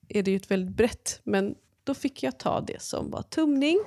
är 0.07 0.23
det 0.23 0.31
ju 0.31 0.37
ett 0.37 0.51
väldigt 0.51 0.75
brett, 0.75 1.21
men 1.23 1.55
då 1.83 1.93
fick 1.93 2.23
jag 2.23 2.37
ta 2.37 2.61
det 2.61 2.81
som 2.81 3.11
var 3.11 3.21
tumning 3.21 3.79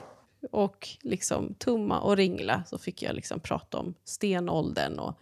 och 0.51 0.89
liksom 1.03 1.55
tumma 1.55 2.01
och 2.01 2.17
ringla. 2.17 2.65
Så 2.67 2.79
fick 2.79 3.03
jag 3.03 3.15
liksom 3.15 3.41
prata 3.41 3.79
om 3.79 3.95
stenåldern. 4.05 4.99
Och, 4.99 5.19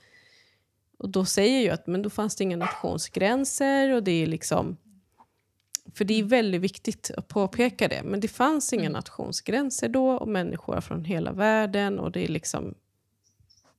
och 1.04 1.10
då 1.10 1.24
säger 1.24 1.66
jag 1.66 1.74
att 1.74 1.86
men 1.86 2.02
då 2.02 2.10
fanns 2.10 2.36
det 2.36 2.44
inga 2.44 2.56
nationsgränser 2.56 3.92
och 3.92 4.02
det 4.02 4.22
är 4.22 4.26
liksom 4.26 4.76
för 5.94 6.04
det 6.04 6.20
är 6.20 6.22
väldigt 6.22 6.60
viktigt 6.60 7.10
att 7.16 7.28
påpeka 7.28 7.88
det. 7.88 8.02
Men 8.04 8.20
det 8.20 8.28
fanns 8.28 8.72
inga 8.72 8.88
nationsgränser 8.88 9.88
då 9.88 10.10
och 10.10 10.28
människor 10.28 10.80
från 10.80 11.04
hela 11.04 11.32
världen. 11.32 11.98
Och 11.98 12.12
det 12.12 12.24
är 12.24 12.28
liksom 12.28 12.74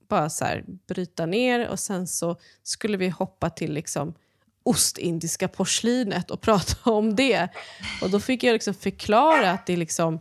bara 0.08 0.30
så 0.30 0.46
här, 0.46 0.66
bryta 0.88 1.26
ner 1.26 1.68
och 1.68 1.80
sen 1.80 2.08
så 2.08 2.36
skulle 2.64 2.98
vi 2.98 3.10
hoppa 3.10 3.50
till 3.50 3.74
liksom 3.74 4.14
ostindiska 4.64 5.48
porslinet 5.48 6.32
och 6.32 6.42
prata 6.48 6.92
om 6.92 7.16
det. 7.16 7.50
Och 8.02 8.10
då 8.10 8.20
fick 8.20 8.44
jag 8.44 8.54
liksom 8.54 8.74
förklara 8.74 9.52
att 9.52 9.66
det 9.66 9.78
liksom 9.78 10.20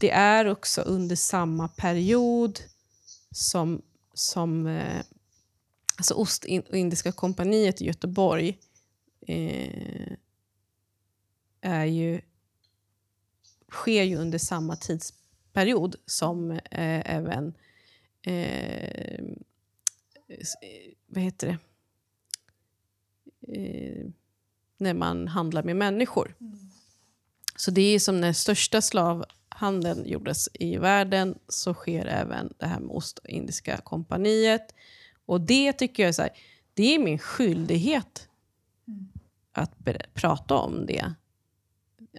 det 0.00 0.10
är 0.10 0.46
också 0.46 0.80
under 0.80 1.16
samma 1.16 1.68
period 1.68 2.60
som, 3.30 3.82
som 4.14 4.66
eh, 4.66 5.02
alltså 5.96 6.14
Ostindiska 6.14 7.12
kompaniet 7.12 7.82
i 7.82 7.86
Göteborg 7.86 8.58
eh, 9.26 10.12
är 11.60 11.84
ju, 11.84 12.20
sker 13.70 14.02
ju 14.02 14.16
under 14.16 14.38
samma 14.38 14.76
tidsperiod 14.76 15.96
som 16.06 16.50
eh, 16.50 16.60
även 17.14 17.54
eh, 18.22 19.18
eh, 20.28 20.92
vad 21.06 21.22
heter 21.22 21.46
det? 21.46 21.58
Eh, 23.58 24.06
när 24.78 24.94
man 24.94 25.28
handlar 25.28 25.62
med 25.62 25.76
människor. 25.76 26.34
Så 27.56 27.70
det 27.70 27.82
är 27.82 27.98
som 27.98 28.20
när 28.20 28.32
största 28.32 28.80
slavhandeln 28.80 30.06
gjordes 30.06 30.48
i 30.54 30.76
världen 30.76 31.38
så 31.48 31.74
sker 31.74 32.06
även 32.06 32.54
det 32.58 32.66
här 32.66 32.80
med 32.80 32.90
Ostindiska 32.90 33.76
kompaniet. 33.76 34.74
Och 35.32 35.40
det 35.40 35.72
tycker 35.72 36.02
jag 36.02 36.08
är, 36.08 36.12
så 36.12 36.22
här, 36.22 36.30
det 36.74 36.94
är 36.94 36.98
min 36.98 37.18
skyldighet 37.18 38.28
att 39.52 39.72
prata 40.14 40.54
om 40.54 40.86
det, 40.86 41.14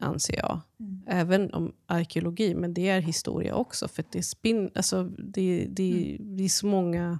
anser 0.01 0.35
jag. 0.35 0.61
Även 1.07 1.53
om 1.53 1.73
arkeologi, 1.85 2.55
men 2.55 2.73
det 2.73 2.89
är 2.89 3.01
historia 3.01 3.55
också. 3.55 3.87
För 3.87 4.05
det, 4.11 4.17
är 4.17 4.23
spin, 4.23 4.71
alltså, 4.75 5.03
det, 5.03 5.65
det, 5.65 6.17
det 6.19 6.43
är 6.43 6.49
så 6.49 6.65
många... 6.65 7.19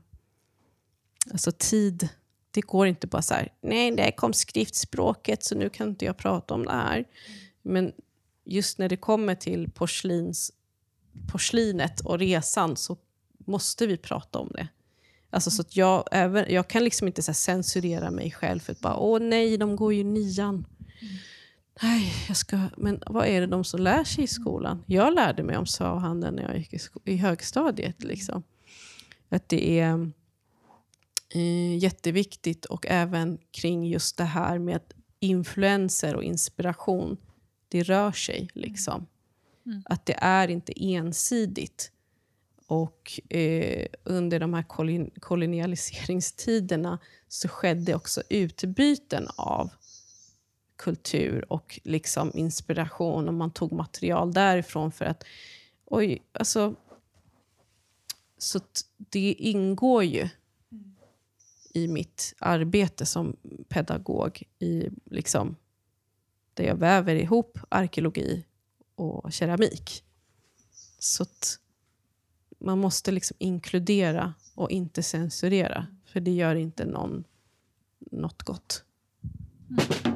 Alltså 1.32 1.52
tid 1.58 2.10
det 2.52 2.62
går 2.62 2.88
inte 2.88 3.08
bara 3.08 3.22
så 3.22 3.34
här, 3.34 3.50
nej, 3.62 3.92
det 3.92 4.12
kom 4.12 4.34
skriftspråket 4.34 5.44
så 5.44 5.56
nu 5.56 5.70
kan 5.70 5.90
inte 5.90 6.06
jag 6.06 6.18
prata 6.18 6.54
om 6.54 6.66
det 6.66 6.72
här. 6.72 7.06
Men 7.62 7.94
just 8.46 8.78
när 8.78 8.90
det 8.90 8.98
kommer 8.98 9.36
till 9.36 9.72
porslins, 9.72 10.52
porslinet 11.32 12.00
och 12.00 12.20
resan 12.20 12.76
så 12.76 12.98
måste 13.38 13.88
vi 13.88 13.98
prata 13.98 14.40
om 14.40 14.50
det. 14.54 14.68
Alltså 15.34 15.52
så 15.52 15.62
att 15.62 15.76
jag, 15.76 16.08
även, 16.12 16.54
jag 16.54 16.68
kan 16.68 16.84
liksom 16.84 17.08
inte 17.08 17.24
så 17.24 17.34
censurera 17.34 18.12
mig 18.12 18.32
själv 18.32 18.60
för 18.60 18.72
att 18.72 18.80
bara, 18.80 18.98
åh 18.98 19.20
nej, 19.20 19.58
de 19.58 19.76
går 19.76 19.94
ju 19.94 20.04
nian. 20.04 20.50
Mm. 20.50 21.14
Nej, 21.82 22.14
jag 22.28 22.38
ska, 22.38 22.60
men 22.78 23.04
vad 23.06 23.28
är 23.28 23.42
det 23.42 23.48
de 23.48 23.64
som 23.64 23.80
lär 23.80 24.04
sig 24.04 24.24
i 24.24 24.28
skolan? 24.28 24.84
Jag 24.88 25.14
lärde 25.14 25.44
mig 25.44 25.58
om 25.58 25.66
slavhandeln 25.66 26.36
när 26.36 26.44
jag 26.44 26.58
gick 26.58 26.74
i, 26.74 26.80
i 27.06 27.18
högstadiet. 27.18 28.04
Liksom. 28.04 28.44
Att 29.30 29.50
det 29.50 29.80
är 29.80 30.12
eh, 31.30 31.78
jätteviktigt 31.78 32.66
och 32.66 32.86
även 32.88 33.38
kring 33.52 33.86
just 33.86 34.18
det 34.18 34.24
här 34.24 34.60
med 34.60 34.82
influenser 35.20 36.16
och 36.16 36.24
inspiration. 36.24 37.18
Det 37.68 37.84
rör 37.84 38.12
sig 38.12 38.50
liksom. 38.54 39.08
Mm. 39.66 39.84
Att 39.86 40.06
det 40.06 40.18
är 40.22 40.48
inte 40.48 40.74
ensidigt. 40.86 41.92
Och 42.74 43.20
eh, 43.30 43.88
under 44.04 44.40
de 44.40 44.54
här 44.54 44.64
kolin 44.64 45.12
kolonialiseringstiderna 45.20 47.00
så 47.28 47.48
skedde 47.48 47.96
också 47.96 48.24
utbyten 48.30 49.28
av 49.36 49.70
kultur 50.76 51.52
och 51.54 51.80
liksom 51.84 52.32
inspiration. 52.34 53.28
Och 53.28 53.34
man 53.34 53.52
tog 53.52 53.72
material 53.72 54.34
därifrån 54.34 54.92
för 54.92 55.06
att... 55.06 55.24
Oj, 55.86 56.24
alltså... 56.32 56.76
Så 58.38 58.60
det 58.98 59.34
ingår 59.34 60.04
ju 60.04 60.30
i 61.74 61.88
mitt 61.88 62.34
arbete 62.40 63.06
som 63.06 63.36
pedagog, 63.70 64.44
i 64.60 64.90
liksom, 65.06 65.56
där 66.54 66.64
jag 66.64 66.76
väver 66.76 67.16
ihop 67.16 67.60
arkeologi 67.70 68.46
och 68.96 69.34
keramik. 69.34 70.04
Så 71.00 71.26
man 72.64 72.80
måste 72.80 73.12
liksom 73.12 73.38
inkludera 73.40 74.34
och 74.56 74.72
inte 74.72 75.04
censurera, 75.04 75.88
för 76.06 76.20
det 76.20 76.32
gör 76.32 76.56
inte 76.56 76.86
någon 76.86 77.24
något 78.12 78.44
gott. 78.44 78.84
Mm. 79.70 80.14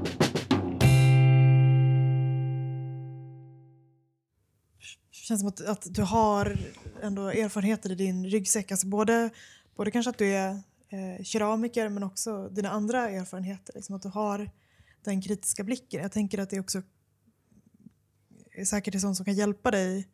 känns 5.27 5.39
som 5.39 5.47
att, 5.47 5.61
att 5.61 5.93
du 5.93 6.01
har 6.01 6.57
ändå 7.01 7.27
erfarenheter 7.27 7.91
i 7.91 7.95
din 7.95 8.25
ryggsäck. 8.25 8.71
Alltså 8.71 8.87
både, 8.87 9.29
både 9.75 9.91
kanske 9.91 10.09
att 10.09 10.17
du 10.17 10.25
är 10.25 10.49
eh, 10.89 11.23
keramiker 11.23 11.89
men 11.89 12.03
också 12.03 12.49
dina 12.49 12.69
andra 12.69 13.09
erfarenheter. 13.09 13.73
Liksom 13.75 13.95
att 13.95 14.01
du 14.01 14.09
har 14.09 14.49
den 15.03 15.21
kritiska 15.21 15.63
blicken. 15.63 16.01
Jag 16.01 16.11
tänker 16.11 16.37
att 16.37 16.49
det 16.49 16.59
också 16.59 16.81
är 18.51 18.65
säkert 18.65 18.95
är 18.95 18.99
sånt 18.99 19.17
som 19.17 19.25
kan 19.25 19.35
hjälpa 19.35 19.71
dig 19.71 20.07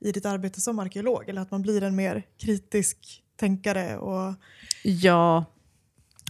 i 0.00 0.12
ditt 0.12 0.26
arbete 0.26 0.60
som 0.60 0.78
arkeolog. 0.78 1.28
Eller 1.28 1.42
att 1.42 1.50
man 1.50 1.62
blir 1.62 1.82
en 1.82 1.96
mer 1.96 2.26
kritisk 2.38 3.22
tänkare. 3.36 3.98
Och... 3.98 4.34
Ja, 4.82 5.44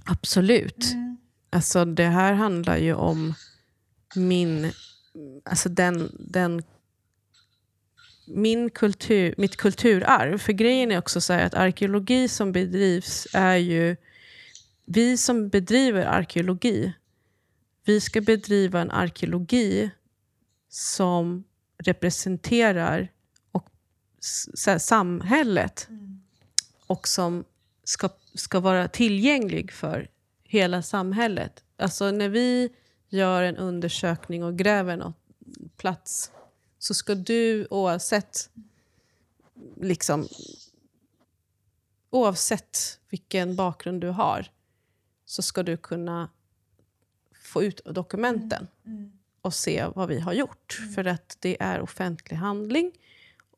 absolut. 0.05 0.93
Mm. 0.93 1.17
Alltså 1.51 1.85
det 1.85 2.07
här 2.07 2.33
handlar 2.33 2.77
ju 2.77 2.95
om 2.95 3.35
min, 4.15 4.73
alltså 5.45 5.69
den, 5.69 6.11
den 6.19 6.63
min 8.27 8.71
kultur, 8.71 9.35
mitt 9.39 9.57
kulturarv. 9.57 10.39
För 10.39 10.53
grejen 10.53 10.93
är 10.93 10.99
också 10.99 11.21
så 11.21 11.33
att 11.33 11.55
arkeologi 11.55 12.29
som 12.29 12.53
bedrivs 12.53 13.27
är 13.33 13.57
ju... 13.57 13.97
Vi 14.85 15.17
som 15.17 15.49
bedriver 15.49 16.07
arkeologi, 16.07 16.93
vi 17.85 18.01
ska 18.01 18.21
bedriva 18.21 18.81
en 18.81 18.91
arkeologi 18.91 19.91
som 20.69 21.45
representerar 21.79 23.09
här, 24.67 24.79
samhället 24.79 25.87
mm. 25.89 26.23
och 26.87 27.09
som 27.09 27.45
ska, 27.85 28.09
ska 28.35 28.61
vara 28.61 28.89
tillgänglig 28.89 29.73
för 29.73 30.09
hela 30.45 30.83
samhället. 30.83 31.65
Alltså 31.77 32.11
när 32.11 32.29
vi 32.29 32.73
gör 33.09 33.43
en 33.43 33.57
undersökning 33.57 34.45
och 34.45 34.59
gräver 34.59 34.97
någon 34.97 35.15
plats 35.77 36.31
så 36.79 36.95
ska 36.95 37.15
du 37.15 37.67
oavsett 37.71 38.51
liksom 39.77 40.29
oavsett 42.11 43.01
vilken 43.09 43.57
bakgrund 43.57 44.01
du 44.01 44.09
har 44.09 44.47
så 45.25 45.43
ska 45.43 45.63
du 45.63 45.77
kunna 45.77 46.31
få 47.43 47.63
ut 47.63 47.85
dokumenten 47.85 48.67
mm. 48.87 48.99
Mm. 48.99 49.13
och 49.41 49.55
se 49.55 49.87
vad 49.95 50.09
vi 50.09 50.21
har 50.21 50.33
gjort. 50.33 50.79
Mm. 50.79 50.93
För 50.93 51.05
att 51.05 51.37
det 51.41 51.63
är 51.63 51.81
offentlig 51.81 52.37
handling 52.37 52.93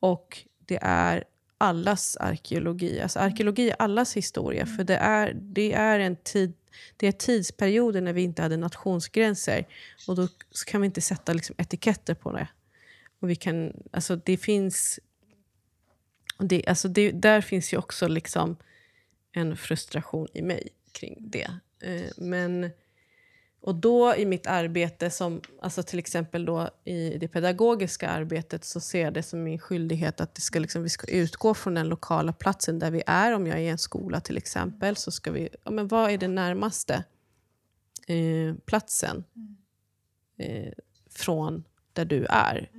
och 0.00 0.46
det 0.66 0.78
är 0.82 1.24
allas 1.58 2.16
arkeologi. 2.16 3.00
Alltså 3.00 3.18
arkeologi 3.18 3.70
är 3.70 3.76
allas 3.78 4.16
historia. 4.16 4.66
För 4.66 4.84
det 4.84 4.96
är, 4.96 5.32
det 5.34 5.72
är 5.72 5.98
en 5.98 6.16
tid 6.16 6.52
det 6.96 7.06
är 7.06 7.12
tidsperioder 7.12 8.00
när 8.00 8.12
vi 8.12 8.22
inte 8.22 8.42
hade 8.42 8.56
nationsgränser. 8.56 9.66
Och 10.08 10.16
då 10.16 10.28
kan 10.66 10.80
vi 10.80 10.84
inte 10.86 11.00
sätta 11.00 11.32
liksom 11.32 11.54
etiketter 11.58 12.14
på 12.14 12.32
det. 12.32 12.48
Och 13.20 13.30
vi 13.30 13.36
kan, 13.36 13.72
alltså 13.90 14.16
det 14.16 14.36
finns... 14.36 15.00
Det, 16.38 16.66
alltså 16.66 16.88
det, 16.88 17.10
där 17.10 17.40
finns 17.40 17.72
ju 17.72 17.76
också 17.76 18.08
liksom 18.08 18.56
en 19.32 19.56
frustration 19.56 20.28
i 20.34 20.42
mig 20.42 20.68
kring 20.92 21.16
det. 21.20 21.50
Eh, 21.80 22.10
men, 22.16 22.70
och 23.62 23.74
då 23.74 24.14
i 24.16 24.26
mitt 24.26 24.46
arbete, 24.46 25.10
som, 25.10 25.40
alltså 25.60 25.82
till 25.82 25.98
exempel 25.98 26.44
då 26.44 26.70
i 26.84 27.18
det 27.18 27.28
pedagogiska 27.28 28.08
arbetet 28.08 28.64
så 28.64 28.80
ser 28.80 29.00
jag 29.00 29.14
det 29.14 29.22
som 29.22 29.42
min 29.42 29.58
skyldighet 29.58 30.20
att 30.20 30.34
det 30.34 30.40
ska 30.40 30.58
liksom, 30.58 30.82
vi 30.82 30.88
ska 30.88 31.06
utgå 31.06 31.54
från 31.54 31.74
den 31.74 31.88
lokala 31.88 32.32
platsen 32.32 32.78
där 32.78 32.90
vi 32.90 33.02
är. 33.06 33.32
Om 33.32 33.46
jag 33.46 33.58
är 33.58 33.62
i 33.62 33.68
en 33.68 33.78
skola 33.78 34.20
till 34.20 34.36
exempel, 34.36 34.96
så 34.96 35.10
ska 35.10 35.30
vi... 35.30 35.48
Ja, 35.64 35.70
men 35.70 35.88
vad 35.88 36.10
är 36.10 36.18
den 36.18 36.34
närmaste 36.34 37.04
eh, 38.06 38.54
platsen 38.66 39.24
eh, 40.36 40.72
från 41.10 41.64
där 41.92 42.04
du 42.04 42.26
är? 42.30 42.70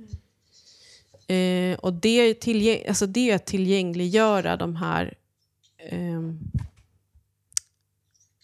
Eh, 1.26 1.78
och 1.78 1.92
det 1.92 2.08
är, 2.08 2.34
tillgäng 2.34 2.88
alltså 2.88 3.06
det 3.06 3.30
är 3.30 3.36
att 3.36 3.46
tillgängliggöra 3.46 4.56
de 4.56 4.76
här 4.76 5.14
eh, 5.78 6.20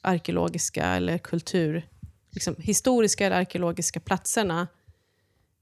arkeologiska 0.00 0.84
eller 0.84 1.18
kultur, 1.18 1.89
liksom, 2.31 2.57
historiska 2.59 3.27
eller 3.27 3.36
arkeologiska 3.36 4.01
platserna 4.01 4.69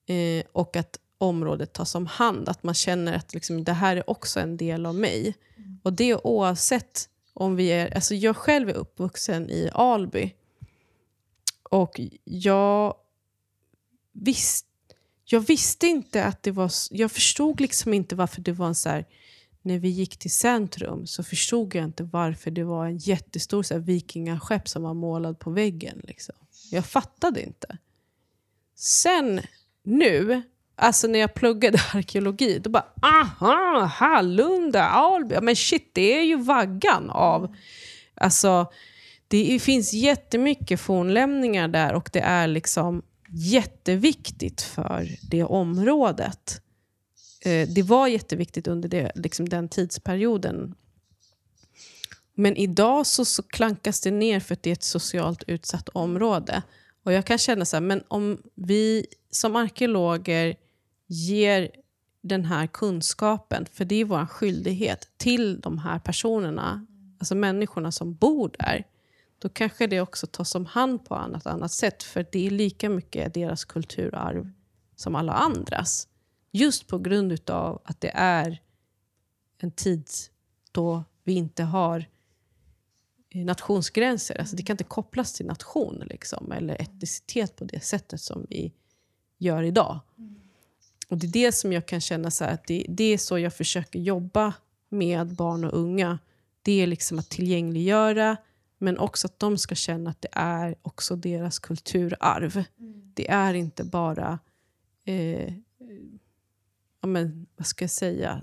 eh, 0.06 0.44
och 0.52 0.76
att 0.76 0.98
området 1.18 1.72
tas 1.72 1.94
om 1.94 2.06
hand. 2.06 2.48
Att 2.48 2.62
man 2.62 2.74
känner 2.74 3.12
att 3.12 3.34
liksom, 3.34 3.64
det 3.64 3.72
här 3.72 3.96
är 3.96 4.10
också 4.10 4.40
en 4.40 4.56
del 4.56 4.86
av 4.86 4.94
mig. 4.94 5.34
Mm. 5.56 5.80
Och 5.82 5.92
det 5.92 6.14
oavsett 6.14 7.08
om 7.34 7.56
vi 7.56 7.68
är... 7.68 7.94
Alltså 7.94 8.14
jag 8.14 8.36
själv 8.36 8.68
är 8.68 8.74
uppvuxen 8.74 9.50
i 9.50 9.70
Alby. 9.72 10.34
Och 11.62 12.00
jag 12.24 12.94
visste 14.12 14.68
jag 15.30 15.40
visste 15.40 15.86
inte 15.86 16.24
att 16.24 16.42
det 16.42 16.50
var... 16.50 16.72
Jag 16.90 17.12
förstod 17.12 17.60
liksom 17.60 17.94
inte 17.94 18.16
varför 18.16 18.40
det 18.40 18.52
var 18.52 18.66
en 18.66 18.74
så 18.74 18.88
här, 18.88 19.06
När 19.62 19.78
vi 19.78 19.88
gick 19.88 20.16
till 20.16 20.30
centrum 20.30 21.06
så 21.06 21.22
förstod 21.22 21.74
jag 21.74 21.84
inte 21.84 22.04
varför 22.04 22.50
det 22.50 22.64
var 22.64 22.86
en 22.86 22.98
jättestor 22.98 23.62
så 23.62 23.74
här, 23.74 23.80
vikingaskepp 23.80 24.68
som 24.68 24.82
var 24.82 24.94
målad 24.94 25.38
på 25.38 25.50
väggen. 25.50 26.00
Liksom. 26.04 26.34
Jag 26.70 26.86
fattade 26.86 27.42
inte. 27.42 27.78
Sen 28.76 29.40
nu, 29.82 30.42
alltså 30.76 31.06
när 31.06 31.18
jag 31.18 31.34
pluggade 31.34 31.78
arkeologi, 31.94 32.58
då 32.58 32.70
bara 32.70 32.86
aha, 33.02 33.84
Hallunda, 33.84 34.84
Alby. 34.84 35.36
Men 35.42 35.56
shit, 35.56 35.90
det 35.92 36.18
är 36.18 36.22
ju 36.22 36.36
vaggan 36.36 37.10
av... 37.10 37.54
Alltså, 38.14 38.72
det 39.28 39.62
finns 39.62 39.92
jättemycket 39.92 40.80
fornlämningar 40.80 41.68
där 41.68 41.94
och 41.94 42.10
det 42.12 42.20
är 42.20 42.46
liksom 42.46 43.02
jätteviktigt 43.28 44.62
för 44.62 45.08
det 45.30 45.44
området. 45.44 46.62
Eh, 47.40 47.68
det 47.68 47.82
var 47.82 48.06
jätteviktigt 48.06 48.66
under 48.66 48.88
det, 48.88 49.12
liksom 49.14 49.48
den 49.48 49.68
tidsperioden. 49.68 50.74
Men 52.40 52.56
idag 52.56 53.06
så, 53.06 53.24
så 53.24 53.42
klankas 53.42 54.00
det 54.00 54.10
ner 54.10 54.40
för 54.40 54.54
att 54.54 54.62
det 54.62 54.70
är 54.70 54.72
ett 54.72 54.82
socialt 54.82 55.42
utsatt 55.46 55.88
område. 55.88 56.62
Och 57.02 57.12
jag 57.12 57.24
kan 57.26 57.38
känna 57.38 57.64
så 57.64 57.76
här, 57.76 57.80
men 57.80 58.02
om 58.08 58.42
vi 58.54 59.06
som 59.30 59.56
arkeologer 59.56 60.56
ger 61.06 61.70
den 62.20 62.44
här 62.44 62.66
kunskapen, 62.66 63.66
för 63.72 63.84
det 63.84 63.94
är 63.94 64.04
vår 64.04 64.26
skyldighet, 64.26 65.08
till 65.16 65.60
de 65.60 65.78
här 65.78 65.98
personerna, 65.98 66.86
alltså 67.18 67.34
människorna 67.34 67.92
som 67.92 68.14
bor 68.14 68.50
där, 68.58 68.86
då 69.38 69.48
kanske 69.48 69.86
det 69.86 70.00
också 70.00 70.26
tas 70.26 70.54
om 70.54 70.66
hand 70.66 71.04
på 71.04 71.14
annat 71.14 71.46
annat 71.46 71.72
sätt. 71.72 72.02
För 72.02 72.26
det 72.32 72.46
är 72.46 72.50
lika 72.50 72.88
mycket 72.88 73.34
deras 73.34 73.64
kulturarv 73.64 74.50
som 74.96 75.14
alla 75.14 75.32
andras. 75.32 76.08
Just 76.50 76.86
på 76.86 76.98
grund 76.98 77.50
av 77.50 77.82
att 77.84 78.00
det 78.00 78.12
är 78.14 78.62
en 79.58 79.70
tid 79.70 80.08
då 80.72 81.04
vi 81.24 81.32
inte 81.32 81.62
har 81.62 82.06
Eh, 83.30 83.44
nationsgränser. 83.44 84.40
Alltså 84.40 84.56
det 84.56 84.62
kan 84.62 84.74
inte 84.74 84.84
kopplas 84.84 85.32
till 85.32 85.46
nation 85.46 86.02
liksom, 86.06 86.52
eller 86.52 86.82
etnicitet 86.82 87.56
på 87.56 87.64
det 87.64 87.80
sättet 87.80 88.20
som 88.20 88.46
vi 88.50 88.72
gör 89.38 89.62
idag. 89.62 90.00
Och 91.08 91.18
Det 91.18 91.26
är 91.26 91.32
det 91.32 91.52
som 91.52 91.72
jag 91.72 91.86
kan 91.86 92.00
känna 92.00 92.30
så 92.30 92.44
att 92.44 92.66
det, 92.66 92.86
det, 92.88 93.04
är 93.04 93.18
så 93.18 93.38
jag 93.38 93.54
försöker 93.54 93.98
jobba 93.98 94.54
med 94.88 95.26
barn 95.34 95.64
och 95.64 95.78
unga. 95.78 96.18
Det 96.62 96.82
är 96.82 96.86
liksom 96.86 97.18
att 97.18 97.30
tillgängliggöra 97.30 98.36
men 98.78 98.98
också 98.98 99.26
att 99.26 99.38
de 99.38 99.58
ska 99.58 99.74
känna 99.74 100.10
att 100.10 100.22
det 100.22 100.28
är 100.32 100.74
också 100.82 101.16
deras 101.16 101.58
kulturarv. 101.58 102.64
Mm. 102.78 103.12
Det 103.14 103.30
är 103.30 103.54
inte 103.54 103.84
bara, 103.84 104.38
eh, 105.04 105.54
ja, 107.00 107.06
men, 107.06 107.46
vad 107.56 107.66
ska 107.66 107.82
jag 107.82 107.90
säga, 107.90 108.42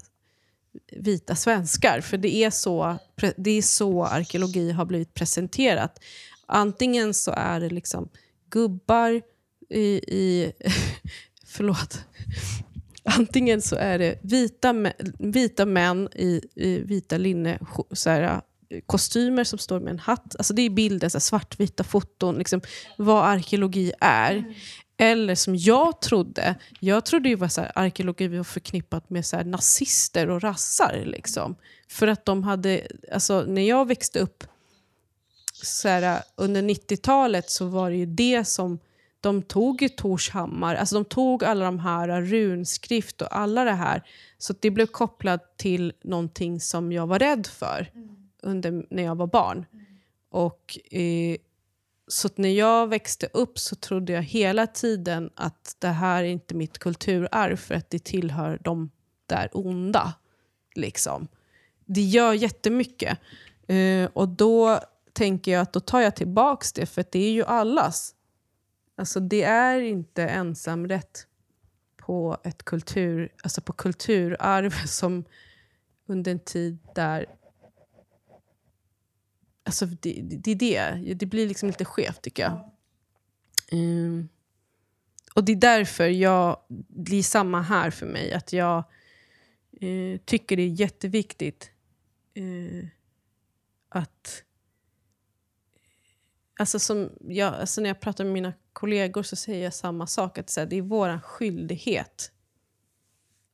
vita 0.92 1.36
svenskar. 1.36 2.02
För 2.02 2.18
det 2.18 2.36
är 2.36 2.50
så, 2.50 2.98
det 3.38 3.52
är 3.52 3.62
så 3.62 4.06
arkeologi 4.06 4.72
har 4.72 4.86
blivit 4.86 5.14
presenterat. 5.14 6.00
Antingen 6.46 7.14
så 7.14 7.32
är 7.32 7.60
det 7.60 7.70
liksom 7.70 8.10
gubbar 8.50 9.22
i... 9.70 9.82
i 9.98 10.52
förlåt. 11.46 12.00
Antingen 13.04 13.62
så 13.62 13.76
är 13.76 14.00
det 14.00 14.20
vita, 14.22 14.76
vita 15.20 15.66
män 15.66 16.10
i, 16.16 16.42
i 16.56 16.80
vita 16.80 17.18
linne 17.18 17.60
så 17.92 18.10
här, 18.10 18.42
kostymer 18.86 19.44
som 19.44 19.60
står 19.60 19.80
med 19.80 19.92
en 19.92 20.00
hatt. 20.00 20.36
Alltså 20.36 20.54
det 20.54 20.62
är 20.62 20.70
bilder, 20.70 21.10
så 21.10 21.18
här, 21.18 21.22
svartvita 21.22 21.84
foton, 21.84 22.38
liksom, 22.38 22.62
vad 22.98 23.26
arkeologi 23.26 23.94
är. 24.00 24.36
Mm. 24.36 24.54
Eller 24.98 25.36
som 25.36 25.56
jag 25.56 26.02
trodde, 26.02 26.56
jag 26.80 27.06
trodde 27.06 27.30
ju 27.30 27.38
här, 27.38 27.72
arkeologi 27.76 28.28
var 28.28 28.44
förknippat 28.44 29.10
med 29.10 29.26
så 29.26 29.38
här, 29.38 29.44
nazister 29.44 30.30
och 30.30 30.42
rassar. 30.42 31.04
Liksom. 31.06 31.56
För 31.88 32.08
att 32.08 32.26
de 32.26 32.44
hade, 32.44 32.88
alltså 33.12 33.42
när 33.48 33.62
jag 33.62 33.88
växte 33.88 34.20
upp 34.20 34.44
så 35.64 35.88
här, 35.88 36.24
under 36.36 36.62
90-talet 36.62 37.50
så 37.50 37.66
var 37.66 37.90
det 37.90 37.96
ju 37.96 38.06
det 38.06 38.46
som 38.46 38.80
de 39.20 39.42
tog 39.42 39.82
ju 39.82 39.90
Torshammar, 39.90 40.76
alltså 40.76 40.96
de 40.96 41.06
tog 41.06 41.44
alla 41.44 41.66
de 41.66 41.80
här 41.80 42.22
runskrift 42.22 43.22
och 43.22 43.38
alla 43.38 43.64
det 43.64 43.72
här. 43.72 44.04
Så 44.38 44.54
det 44.60 44.72
blev 44.72 44.86
kopplat 44.86 45.58
till 45.58 45.94
någonting 46.04 46.60
som 46.60 46.92
jag 46.92 47.08
var 47.08 47.20
rädd 47.20 47.48
för 47.48 47.92
under, 48.42 48.86
när 48.90 49.04
jag 49.04 49.16
var 49.16 49.28
barn. 49.28 49.66
Och 50.30 50.80
eh, 50.92 51.38
så 52.08 52.28
att 52.28 52.38
när 52.38 52.50
jag 52.50 52.88
växte 52.88 53.28
upp 53.34 53.60
så 53.60 53.76
trodde 53.76 54.14
jag 54.14 54.22
hela 54.22 54.68
tiden 54.68 55.30
att 55.36 55.76
det 55.80 55.88
här 55.88 56.24
är 56.24 56.28
inte 56.28 56.56
mitt 56.56 56.80
kulturarv 56.80 57.56
för 57.56 57.76
att 57.76 57.90
det 57.90 58.04
tillhör 58.04 58.60
de 58.62 58.92
där 59.26 59.50
onda. 59.54 60.14
Liksom. 60.76 61.28
Det 61.86 62.02
gör 62.02 62.34
jättemycket. 62.34 63.20
Eh, 63.68 64.10
och 64.14 64.30
då 64.30 64.80
tänker 65.14 65.52
jag 65.52 65.62
att 65.62 65.74
då 65.74 65.80
tar 65.80 66.02
jag 66.02 66.16
tillbaks 66.16 66.74
det 66.74 66.86
för 66.86 67.02
att 67.02 67.12
det 67.12 67.20
är 67.20 67.32
ju 67.32 67.46
allas. 67.46 68.16
Alltså 68.98 69.20
det 69.20 69.44
är 69.44 69.82
inte 69.82 70.24
ensamrätt 70.24 71.28
på 71.98 72.38
ett 72.44 72.64
kultur, 72.64 73.34
alltså 73.44 73.62
på 73.62 73.74
kulturarv 73.74 74.70
som 74.88 75.24
under 76.08 76.32
en 76.32 76.40
tid 76.40 76.78
där... 76.96 77.26
Alltså 79.66 79.86
det, 79.86 80.22
det 80.22 80.52
är 80.52 80.56
det. 80.56 81.14
Det 81.14 81.26
blir 81.26 81.48
liksom 81.48 81.70
lite 81.70 81.86
skevt 81.86 82.22
tycker 82.22 82.44
jag. 82.44 82.72
Mm. 83.72 84.30
Och 85.36 85.44
det 85.44 85.52
är 85.52 85.56
därför 85.56 86.08
jag, 86.08 86.60
det 86.88 87.16
är 87.16 87.24
samma 87.24 87.62
här 87.62 87.92
för 87.92 88.06
mig. 88.06 88.34
Att 88.34 88.54
jag 88.54 88.78
eh, 89.82 90.20
tycker 90.26 90.58
det 90.58 90.64
är 90.64 90.80
jätteviktigt 90.80 91.72
eh, 92.34 92.88
att 93.90 94.42
Alltså 96.60 96.80
som 96.80 97.10
jag, 97.22 97.54
alltså 97.54 97.82
när 97.82 97.90
jag 97.90 98.00
pratar 98.00 98.24
med 98.24 98.34
mina 98.34 98.54
kollegor 98.74 99.24
så 99.24 99.36
säger 99.36 99.64
jag 99.64 99.74
samma 99.74 100.08
sak. 100.08 100.38
Att 100.38 100.58
det 100.70 100.76
är 100.76 100.82
vår 100.82 101.20
skyldighet 101.20 102.32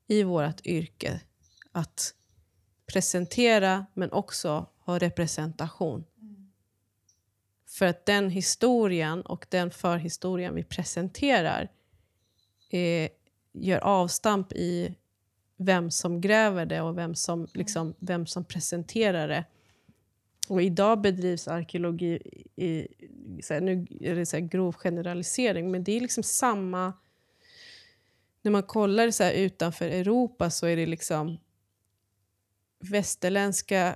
i 0.08 0.24
vårt 0.24 0.66
yrke 0.66 1.22
att 1.72 2.14
presentera 2.94 3.86
men 3.94 4.12
också 4.12 4.66
ha 4.80 5.00
representation. 5.00 6.04
Mm. 6.22 6.52
För 7.68 7.86
att 7.86 8.06
den 8.06 8.30
historien 8.30 9.22
och 9.22 9.46
den 9.50 9.72
förhistorien 9.72 10.56
vi 10.56 10.64
presenterar 10.64 11.70
eh, 12.70 13.10
gör 13.54 13.80
avstamp 13.80 14.54
i 14.54 14.96
vem 15.58 15.92
som 15.92 16.22
gräver 16.22 16.66
det 16.66 16.82
och 16.82 16.98
vem 16.98 17.16
som, 17.16 17.48
liksom, 17.54 17.94
vem 18.00 18.28
som 18.28 18.44
presenterar 18.44 19.28
det. 19.28 19.46
Och 20.50 20.62
idag 20.62 21.02
bedrivs 21.02 21.48
arkeologi 21.48 22.20
i, 22.56 22.88
så 23.44 23.54
här, 23.54 23.62
nu 23.62 23.88
är 24.00 24.16
det 24.16 24.26
så 24.26 24.38
här 24.38 24.44
grov 24.44 24.76
generalisering, 24.76 25.72
men 25.72 25.84
det 25.84 25.92
är 25.92 26.02
liksom 26.02 26.24
samma... 26.24 26.94
När 28.42 28.52
man 28.52 28.64
kollar 28.64 29.12
så 29.12 29.30
utanför 29.30 29.86
Europa 29.86 30.50
så 30.50 30.68
är 30.68 30.76
det 30.76 30.86
liksom 30.86 31.38
västerländska 32.82 33.96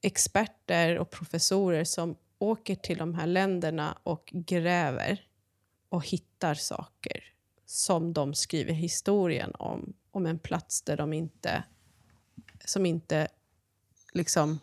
experter 0.00 0.98
och 0.98 1.10
professorer 1.10 1.84
som 1.84 2.16
åker 2.38 2.74
till 2.74 2.98
de 2.98 3.14
här 3.14 3.26
länderna 3.26 3.98
och 4.02 4.30
gräver 4.32 5.26
och 5.88 6.06
hittar 6.06 6.54
saker 6.54 7.24
som 7.66 8.12
de 8.12 8.34
skriver 8.34 8.72
historien 8.72 9.52
om, 9.54 9.92
om 10.10 10.26
en 10.26 10.38
plats 10.38 10.82
där 10.82 10.96
de 10.96 11.12
inte, 11.12 11.64
som 12.64 12.86
inte 12.86 13.28
liksom 14.12 14.58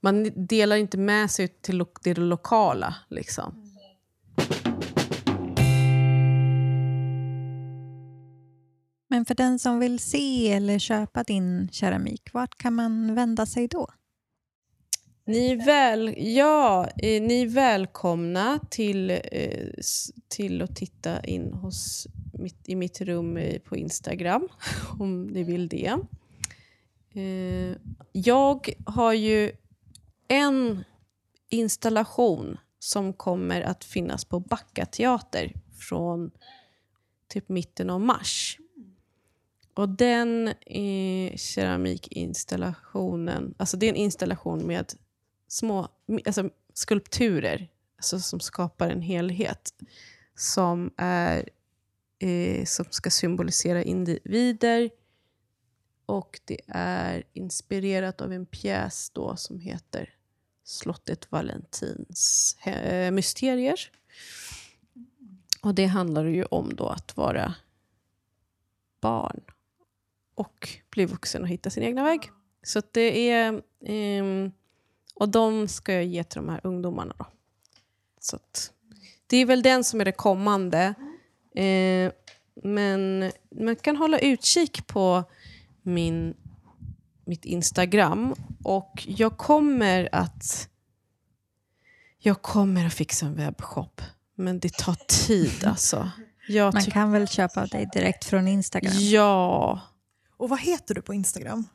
man 0.00 0.46
delar 0.46 0.76
inte 0.76 0.98
med 0.98 1.30
sig 1.30 1.48
till 1.48 1.84
det 2.02 2.14
lokala. 2.14 2.96
Liksom. 3.08 3.65
Men 9.16 9.24
för 9.24 9.34
den 9.34 9.58
som 9.58 9.78
vill 9.78 9.98
se 9.98 10.52
eller 10.52 10.78
köpa 10.78 11.22
din 11.22 11.68
keramik, 11.72 12.32
vart 12.32 12.58
kan 12.58 12.74
man 12.74 13.14
vända 13.14 13.46
sig 13.46 13.68
då? 13.68 13.88
Ni 15.26 15.50
är, 15.50 15.64
väl, 15.64 16.14
ja, 16.16 16.86
eh, 16.86 17.22
ni 17.22 17.42
är 17.42 17.46
välkomna 17.46 18.58
till, 18.70 19.10
eh, 19.10 19.68
till 20.28 20.62
att 20.62 20.76
titta 20.76 21.24
in 21.24 21.52
hos 21.52 22.06
mitt, 22.32 22.68
i 22.68 22.74
mitt 22.74 23.00
rum 23.00 23.36
eh, 23.36 23.58
på 23.58 23.76
Instagram, 23.76 24.48
om 24.98 25.26
ni 25.26 25.42
vill 25.42 25.68
det. 25.68 25.96
Eh, 27.14 27.76
jag 28.12 28.68
har 28.86 29.12
ju 29.12 29.52
en 30.28 30.84
installation 31.48 32.58
som 32.78 33.12
kommer 33.12 33.60
att 33.60 33.84
finnas 33.84 34.24
på 34.24 34.40
Backa 34.40 34.86
teater 34.86 35.52
från 35.78 36.30
typ 37.28 37.48
mitten 37.48 37.90
av 37.90 38.00
mars. 38.00 38.58
Och 39.76 39.88
den 39.88 40.48
eh, 40.48 41.36
keramikinstallationen, 41.36 43.54
alltså 43.56 43.76
det 43.76 43.86
är 43.86 43.90
en 43.90 43.96
installation 43.96 44.66
med 44.66 44.92
små 45.48 45.88
alltså 46.26 46.50
skulpturer 46.74 47.68
alltså 47.96 48.20
som 48.20 48.40
skapar 48.40 48.90
en 48.90 49.02
helhet 49.02 49.74
som, 50.34 50.90
är, 50.96 51.48
eh, 52.18 52.64
som 52.64 52.84
ska 52.90 53.10
symbolisera 53.10 53.82
individer 53.82 54.90
och 56.06 56.40
det 56.44 56.60
är 56.68 57.22
inspirerat 57.32 58.20
av 58.20 58.32
en 58.32 58.46
pjäs 58.46 59.10
då 59.10 59.36
som 59.36 59.60
heter 59.60 60.14
slottet 60.64 61.32
Valentins 61.32 62.56
eh, 62.64 63.10
mysterier. 63.10 63.80
Och 65.62 65.74
det 65.74 65.86
handlar 65.86 66.24
ju 66.24 66.44
om 66.44 66.76
då 66.76 66.88
att 66.88 67.16
vara 67.16 67.54
barn 69.00 69.40
och 70.36 70.68
bli 70.90 71.04
vuxen 71.04 71.42
och 71.42 71.48
hitta 71.48 71.70
sin 71.70 71.82
egna 71.82 72.04
väg. 72.04 72.30
Så 72.62 72.82
det 72.92 73.30
är... 73.30 73.52
Eh, 73.84 74.50
och 75.14 75.28
de 75.28 75.68
ska 75.68 75.92
jag 75.92 76.04
ge 76.04 76.24
till 76.24 76.36
de 76.36 76.48
här 76.48 76.60
ungdomarna. 76.64 77.14
Då. 77.18 77.26
Så 78.20 78.38
det 79.26 79.36
är 79.36 79.46
väl 79.46 79.62
den 79.62 79.84
som 79.84 80.00
är 80.00 80.04
det 80.04 80.12
kommande. 80.12 80.94
Eh, 81.54 82.12
men 82.62 83.32
man 83.60 83.76
kan 83.76 83.96
hålla 83.96 84.18
utkik 84.18 84.86
på 84.86 85.24
min 85.82 86.34
mitt 87.26 87.44
Instagram. 87.44 88.34
Och 88.64 89.04
jag 89.06 89.36
kommer 89.36 90.08
att... 90.12 90.68
Jag 92.18 92.42
kommer 92.42 92.86
att 92.86 92.94
fixa 92.94 93.26
en 93.26 93.34
webbshop. 93.34 94.00
Men 94.34 94.60
det 94.60 94.72
tar 94.72 94.96
tid 95.26 95.64
alltså. 95.64 96.10
Jag 96.48 96.74
Man 96.74 96.82
kan 96.82 97.12
väl 97.12 97.28
köpa 97.28 97.62
av 97.62 97.68
dig 97.68 97.88
direkt 97.92 98.24
från 98.24 98.48
Instagram? 98.48 98.92
Ja. 98.96 99.80
Och 100.36 100.48
vad 100.48 100.60
heter 100.60 100.94
du 100.94 101.02
på 101.02 101.14
Instagram? 101.14 101.68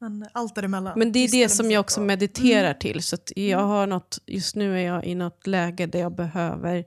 Men 0.00 0.26
allt 0.32 0.54
däremellan. 0.54 0.98
Men 0.98 1.12
det 1.12 1.18
är 1.18 1.28
det 1.30 1.48
som 1.48 1.70
jag 1.70 1.80
också 1.80 2.00
och- 2.00 2.06
mediterar 2.06 2.74
till. 2.74 3.02
Så 3.02 3.16
jag 3.36 3.58
har 3.66 3.86
något, 3.86 4.18
just 4.26 4.56
nu 4.56 4.74
är 4.78 4.82
jag 4.86 5.04
i 5.04 5.14
något 5.14 5.46
läge 5.46 5.86
där 5.86 5.98
jag 6.00 6.14
behöver 6.14 6.84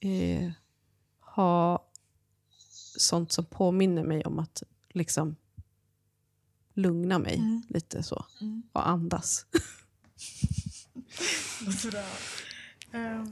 eh, 0.00 0.50
ha 1.20 1.86
sånt 2.96 3.32
som 3.32 3.44
påminner 3.44 4.04
mig 4.04 4.24
om 4.24 4.38
att 4.38 4.62
liksom 4.92 5.36
lugna 6.74 7.18
mig 7.18 7.34
Mm. 7.36 7.62
lite 7.68 8.02
så. 8.02 8.24
Mm. 8.40 8.62
Och 8.72 8.88
andas. 8.88 9.46
Låter 11.66 11.90
bra. 11.90 12.00
Eh, 13.00 13.24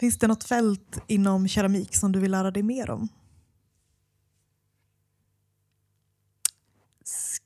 Finns 0.00 0.18
det 0.18 0.26
något 0.26 0.44
fält 0.44 0.98
inom 1.06 1.48
keramik 1.48 1.96
som 1.96 2.12
du 2.12 2.20
vill 2.20 2.30
lära 2.30 2.50
dig 2.50 2.62
mer 2.62 2.90
om? 2.90 3.08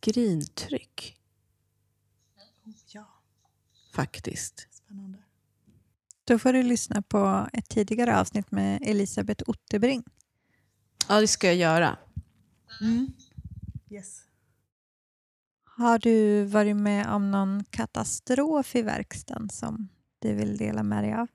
Skrintryck, 0.04 1.16
Ja, 2.92 3.06
faktiskt. 3.94 4.68
spännande. 4.70 5.18
Då 6.24 6.38
får 6.38 6.52
du 6.52 6.62
lyssna 6.62 7.02
på 7.02 7.48
ett 7.52 7.68
tidigare 7.68 8.20
avsnitt 8.20 8.50
med 8.50 8.82
Elisabeth 8.82 9.44
Ottebring. 9.46 10.04
Ja, 11.08 11.20
det 11.20 11.28
ska 11.28 11.46
jag 11.46 11.56
göra. 11.56 11.98
Yes. 13.90 14.22
Har 15.64 15.98
du 15.98 16.44
varit 16.44 16.76
med 16.76 17.14
om 17.14 17.30
någon 17.30 17.64
katastrof 17.70 18.76
i 18.76 18.82
verkstaden 18.82 19.50
som 19.50 19.88
du 20.18 20.34
vill 20.34 20.56
dela 20.56 20.82
med 20.82 21.04
dig 21.04 21.14
av? 21.14 21.28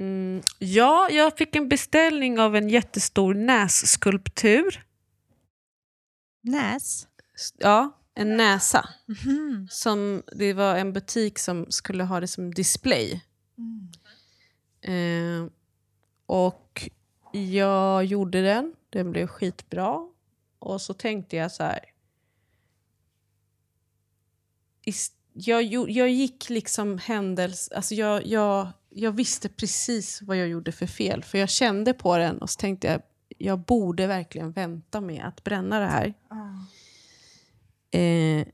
Mm. 0.00 0.42
Ja, 0.58 1.08
jag 1.10 1.36
fick 1.36 1.56
en 1.56 1.68
beställning 1.68 2.40
av 2.40 2.56
en 2.56 2.68
jättestor 2.68 3.34
nässkulptur. 3.34 4.84
Näs? 6.42 7.07
Ja, 7.58 7.98
en 8.14 8.36
näsa. 8.36 8.88
Mm. 9.26 9.68
Som, 9.70 10.22
det 10.32 10.52
var 10.52 10.76
en 10.76 10.92
butik 10.92 11.38
som 11.38 11.66
skulle 11.68 12.04
ha 12.04 12.20
det 12.20 12.28
som 12.28 12.54
display. 12.54 13.24
Mm. 13.58 13.90
Eh, 14.80 15.50
och 16.26 16.90
jag 17.32 18.04
gjorde 18.04 18.42
den. 18.42 18.74
Den 18.90 19.10
blev 19.10 19.26
skitbra. 19.26 20.08
Och 20.58 20.80
så 20.80 20.94
tänkte 20.94 21.36
jag 21.36 21.52
så 21.52 21.62
här. 21.62 21.80
Jag, 25.32 25.62
jag 25.90 26.10
gick 26.10 26.50
liksom 26.50 26.98
händels... 26.98 27.68
Alltså 27.68 27.94
jag, 27.94 28.26
jag, 28.26 28.68
jag 28.90 29.12
visste 29.12 29.48
precis 29.48 30.22
vad 30.22 30.36
jag 30.36 30.48
gjorde 30.48 30.72
för 30.72 30.86
fel. 30.86 31.24
För 31.24 31.38
jag 31.38 31.48
kände 31.48 31.94
på 31.94 32.18
den 32.18 32.38
och 32.38 32.50
så 32.50 32.60
tänkte 32.60 32.86
jag 32.86 33.02
jag 33.38 33.58
borde 33.58 34.06
verkligen 34.06 34.52
vänta 34.52 35.00
med 35.00 35.24
att 35.24 35.44
bränna 35.44 35.80
det 35.80 35.86
här. 35.86 36.14
Mm. 36.30 36.66
Eh, 37.90 38.46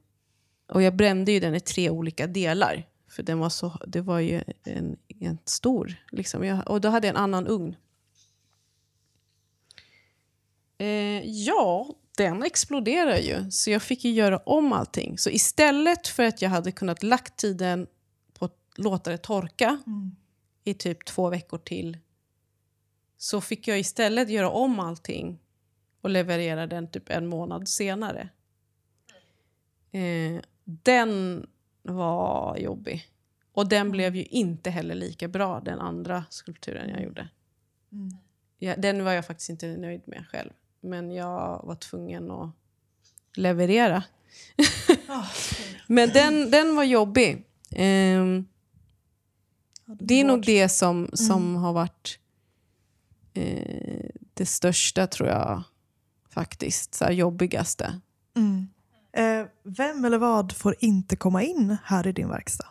och 0.69 0.83
jag 0.83 0.97
brände 0.97 1.33
ju 1.33 1.41
den 1.41 1.55
i 1.55 1.61
tre 1.61 1.91
olika 1.91 2.27
delar. 2.27 2.89
För 3.09 3.23
den 3.23 3.39
var 3.39 3.49
så, 3.49 3.79
det 3.87 4.01
var 4.01 4.21
ju 4.21 4.43
en, 4.65 4.97
en 5.21 5.39
stor. 5.45 5.95
Liksom. 6.11 6.45
Jag, 6.45 6.71
och 6.71 6.81
då 6.81 6.89
hade 6.89 7.07
jag 7.07 7.17
en 7.17 7.23
annan 7.23 7.47
ugn. 7.47 7.77
Eh, 10.79 11.23
ja, 11.25 11.95
den 12.17 12.43
exploderade 12.43 13.21
ju. 13.21 13.51
Så 13.51 13.71
jag 13.71 13.83
fick 13.83 14.05
ju 14.05 14.11
göra 14.11 14.39
om 14.39 14.73
allting. 14.73 15.19
Så 15.19 15.31
istället 15.31 16.09
för 16.09 16.23
att 16.23 16.43
jag 16.43 16.51
hade 16.51 16.73
kunnat 16.73 17.03
lagt 17.03 17.37
tiden 17.37 17.87
på 18.39 18.45
att 18.45 18.59
låta 18.77 19.11
det 19.11 19.19
torka 19.19 19.79
Mm. 19.87 20.17
i 20.65 20.75
typ 20.75 21.05
två 21.05 21.29
veckor 21.31 21.59
till 21.59 21.99
så 23.19 23.41
fick 23.41 23.69
jag 23.69 23.79
istället 23.79 24.31
göra 24.31 24.51
om 24.51 24.81
allting 24.81 25.39
och 26.01 26.11
leverera 26.11 26.67
den 26.67 26.91
typ 26.91 27.11
en 27.11 27.27
månad 27.27 27.69
senare. 27.69 28.29
Eh, 29.95 30.41
den 30.65 31.47
var 31.83 32.57
jobbig. 32.57 33.09
Och 33.53 33.69
den 33.69 33.91
blev 33.91 34.17
ju 34.17 34.25
inte 34.25 34.71
heller 34.71 34.95
lika 34.95 35.29
bra, 35.29 35.61
den 35.61 35.81
andra 35.81 36.25
skulpturen 36.31 36.89
jag 36.91 37.03
gjorde. 37.03 37.29
Mm. 37.93 38.11
Ja, 38.59 38.77
den 38.77 39.05
var 39.05 39.13
jag 39.13 39.27
faktiskt 39.27 39.51
inte 39.51 39.67
nöjd 39.77 40.03
med 40.05 40.25
själv. 40.31 40.51
Men 40.81 41.11
jag 41.11 41.63
var 41.65 41.75
tvungen 41.75 42.31
att 42.31 42.51
leverera. 43.37 44.03
Ah, 45.09 45.27
Men 45.87 46.09
den, 46.09 46.51
den 46.51 46.77
var 46.77 46.85
jobbig. 46.85 47.45
Hade 49.87 50.05
det 50.05 50.21
är 50.21 50.25
nog 50.25 50.45
det 50.45 50.69
som, 50.69 51.11
som 51.13 51.57
har 51.57 51.73
varit 51.73 52.19
eh, 53.35 54.11
det 54.35 54.47
största, 54.47 55.07
tror 55.07 55.29
jag. 55.29 55.63
Faktiskt. 56.31 56.95
Så 56.95 57.11
jobbigaste. 57.11 58.01
Mm. 58.37 58.69
Eh, 59.13 59.47
vem 59.65 60.05
eller 60.05 60.19
vad 60.19 60.53
får 60.53 60.75
inte 60.79 61.17
komma 61.17 61.43
in 61.43 61.77
här 61.85 62.07
i 62.07 62.13
din 62.13 62.29
verkstad? 62.29 62.67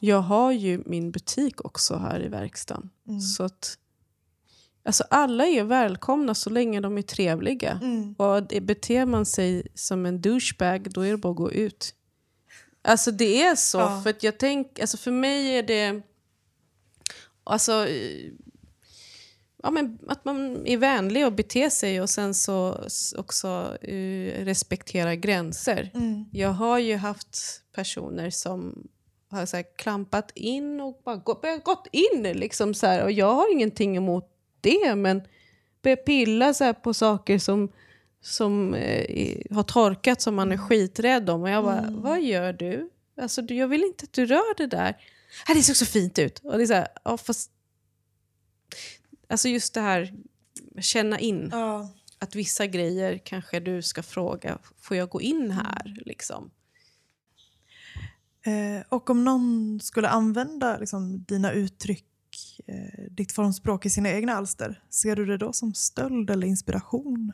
Jag 0.00 0.20
har 0.20 0.52
ju 0.52 0.82
min 0.86 1.10
butik 1.10 1.64
också 1.64 1.96
här 1.96 2.24
i 2.24 2.28
verkstaden. 2.28 2.90
Mm. 3.08 3.20
Så 3.20 3.44
att, 3.44 3.78
alltså 4.84 5.04
alla 5.10 5.46
är 5.46 5.64
välkomna 5.64 6.34
så 6.34 6.50
länge 6.50 6.80
de 6.80 6.98
är 6.98 7.02
trevliga. 7.02 7.80
Mm. 7.82 8.14
Och 8.14 8.42
beter 8.62 9.06
man 9.06 9.26
sig 9.26 9.66
som 9.74 10.06
en 10.06 10.20
douchebag, 10.20 10.90
då 10.90 11.00
är 11.00 11.10
det 11.10 11.16
bara 11.16 11.30
att 11.30 11.36
gå 11.36 11.52
ut. 11.52 11.94
Alltså 12.82 13.10
det 13.10 13.42
är 13.42 13.56
så. 13.56 13.78
Ja. 13.78 14.00
För 14.02 14.10
att 14.10 14.22
jag 14.22 14.38
tänk, 14.38 14.78
alltså 14.78 14.96
för 14.96 15.10
mig 15.10 15.58
är 15.58 15.62
det... 15.62 16.02
Alltså... 17.44 17.86
Ja, 19.62 19.70
men 19.70 19.98
att 20.06 20.24
man 20.24 20.66
är 20.66 20.76
vänlig 20.76 21.26
och 21.26 21.32
beter 21.32 21.68
sig 21.70 22.00
och 22.00 22.10
sen 22.10 22.34
så 22.34 22.84
också 23.16 23.76
eh, 23.82 24.44
respekterar 24.44 25.14
gränser. 25.14 25.90
Mm. 25.94 26.24
Jag 26.32 26.48
har 26.52 26.78
ju 26.78 26.96
haft 26.96 27.62
personer 27.74 28.30
som 28.30 28.88
har 29.30 29.46
så 29.46 29.56
här, 29.56 29.64
klampat 29.76 30.30
in 30.34 30.80
och 30.80 31.00
bara 31.04 31.16
gå, 31.16 31.40
gått 31.64 31.86
in. 31.92 32.22
Liksom, 32.22 32.74
så 32.74 32.86
här, 32.86 33.04
och 33.04 33.12
jag 33.12 33.34
har 33.34 33.52
ingenting 33.52 33.96
emot 33.96 34.30
det, 34.60 34.94
men 34.94 35.22
börjat 35.82 36.04
pilla 36.04 36.54
så 36.54 36.64
här, 36.64 36.72
på 36.72 36.94
saker 36.94 37.38
som, 37.38 37.72
som 38.20 38.74
eh, 38.74 39.42
har 39.50 39.62
torkat 39.62 40.20
som 40.20 40.34
man 40.34 40.52
är 40.52 40.56
skiträdd 40.56 41.30
om. 41.30 41.42
Och 41.42 41.50
jag 41.50 41.64
bara, 41.64 41.84
vad 41.90 42.22
gör 42.22 42.52
du? 42.52 42.90
Alltså, 43.20 43.42
du? 43.42 43.54
Jag 43.54 43.68
vill 43.68 43.84
inte 43.84 44.04
att 44.04 44.12
du 44.12 44.26
rör 44.26 44.56
det 44.56 44.66
där. 44.66 44.96
"Ah, 45.48 45.54
det 45.54 45.62
ser 45.62 45.74
så 45.74 45.86
fint 45.86 46.18
ut. 46.18 46.38
Och 46.38 46.56
det 46.58 46.64
är 46.64 46.66
så 46.66 46.74
här, 46.74 46.88
ja, 47.04 47.16
fast... 47.16 47.50
Alltså 49.28 49.48
just 49.48 49.74
det 49.74 49.80
här, 49.80 50.14
känna 50.80 51.18
in 51.18 51.48
Ja. 51.52 51.90
att 52.18 52.34
vissa 52.34 52.66
grejer 52.66 53.18
kanske 53.24 53.60
du 53.60 53.82
ska 53.82 54.02
fråga, 54.02 54.58
får 54.80 54.96
jag 54.96 55.08
gå 55.08 55.20
in 55.20 55.50
här? 55.50 56.02
Liksom. 56.06 56.50
Eh, 58.46 58.86
och 58.88 59.10
om 59.10 59.24
någon 59.24 59.80
skulle 59.82 60.08
använda 60.08 60.78
liksom, 60.78 61.24
dina 61.24 61.52
uttryck, 61.52 62.04
eh, 62.66 63.04
ditt 63.10 63.32
formspråk 63.32 63.86
i 63.86 63.90
sina 63.90 64.10
egna 64.10 64.32
alster, 64.34 64.82
ser 64.90 65.16
du 65.16 65.26
det 65.26 65.36
då 65.36 65.52
som 65.52 65.74
stöld 65.74 66.30
eller 66.30 66.46
inspiration? 66.46 67.32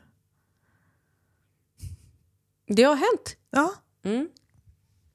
Det 2.67 2.83
har 2.83 2.95
hänt. 2.95 3.37
Ja. 3.51 3.73
Mm. 4.03 4.29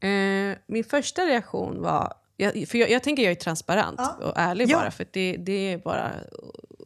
Eh, 0.00 0.58
min 0.66 0.84
första 0.84 1.26
reaktion 1.26 1.80
var... 1.82 2.12
Jag, 2.36 2.68
för 2.68 2.78
jag, 2.78 2.90
jag 2.90 3.02
tänker 3.02 3.22
jag 3.22 3.30
är 3.30 3.34
transparent 3.34 3.94
Ja. 3.98 4.16
och 4.22 4.32
ärlig 4.36 4.68
Ja. 4.70 4.78
bara, 4.78 4.90
för 4.90 5.06
det, 5.12 5.36
det 5.36 5.52
är 5.72 5.78
bara 5.78 6.12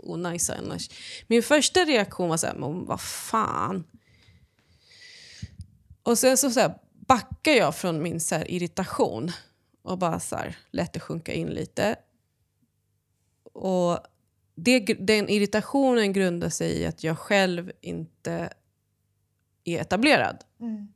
onajs 0.04 0.50
annars. 0.50 0.90
Min 1.26 1.42
första 1.42 1.80
reaktion 1.80 2.28
var 2.28 2.36
så 2.36 2.46
här, 2.46 2.54
men 2.54 2.84
vad 2.84 3.00
fan. 3.00 3.84
Och 6.02 6.18
sen 6.18 6.36
så, 6.36 6.50
så 6.50 6.60
här, 6.60 6.78
backade 6.92 7.56
jag 7.56 7.74
från 7.74 8.02
min 8.02 8.20
så 8.20 8.34
här, 8.34 8.50
irritation 8.50 9.30
och 9.82 9.98
bara 9.98 10.20
så 10.20 10.36
här, 10.36 10.56
lät 10.70 10.92
det 10.92 11.00
sjunka 11.00 11.32
in 11.32 11.48
lite. 11.48 11.96
Och 13.52 13.98
det, 14.54 14.80
den 14.80 15.28
irritationen 15.28 16.12
grundar 16.12 16.48
sig 16.48 16.80
i 16.80 16.86
att 16.86 17.04
jag 17.04 17.18
själv 17.18 17.72
inte 17.80 18.52
är 19.64 19.80
etablerad. 19.80 20.44
Mm. 20.60 20.88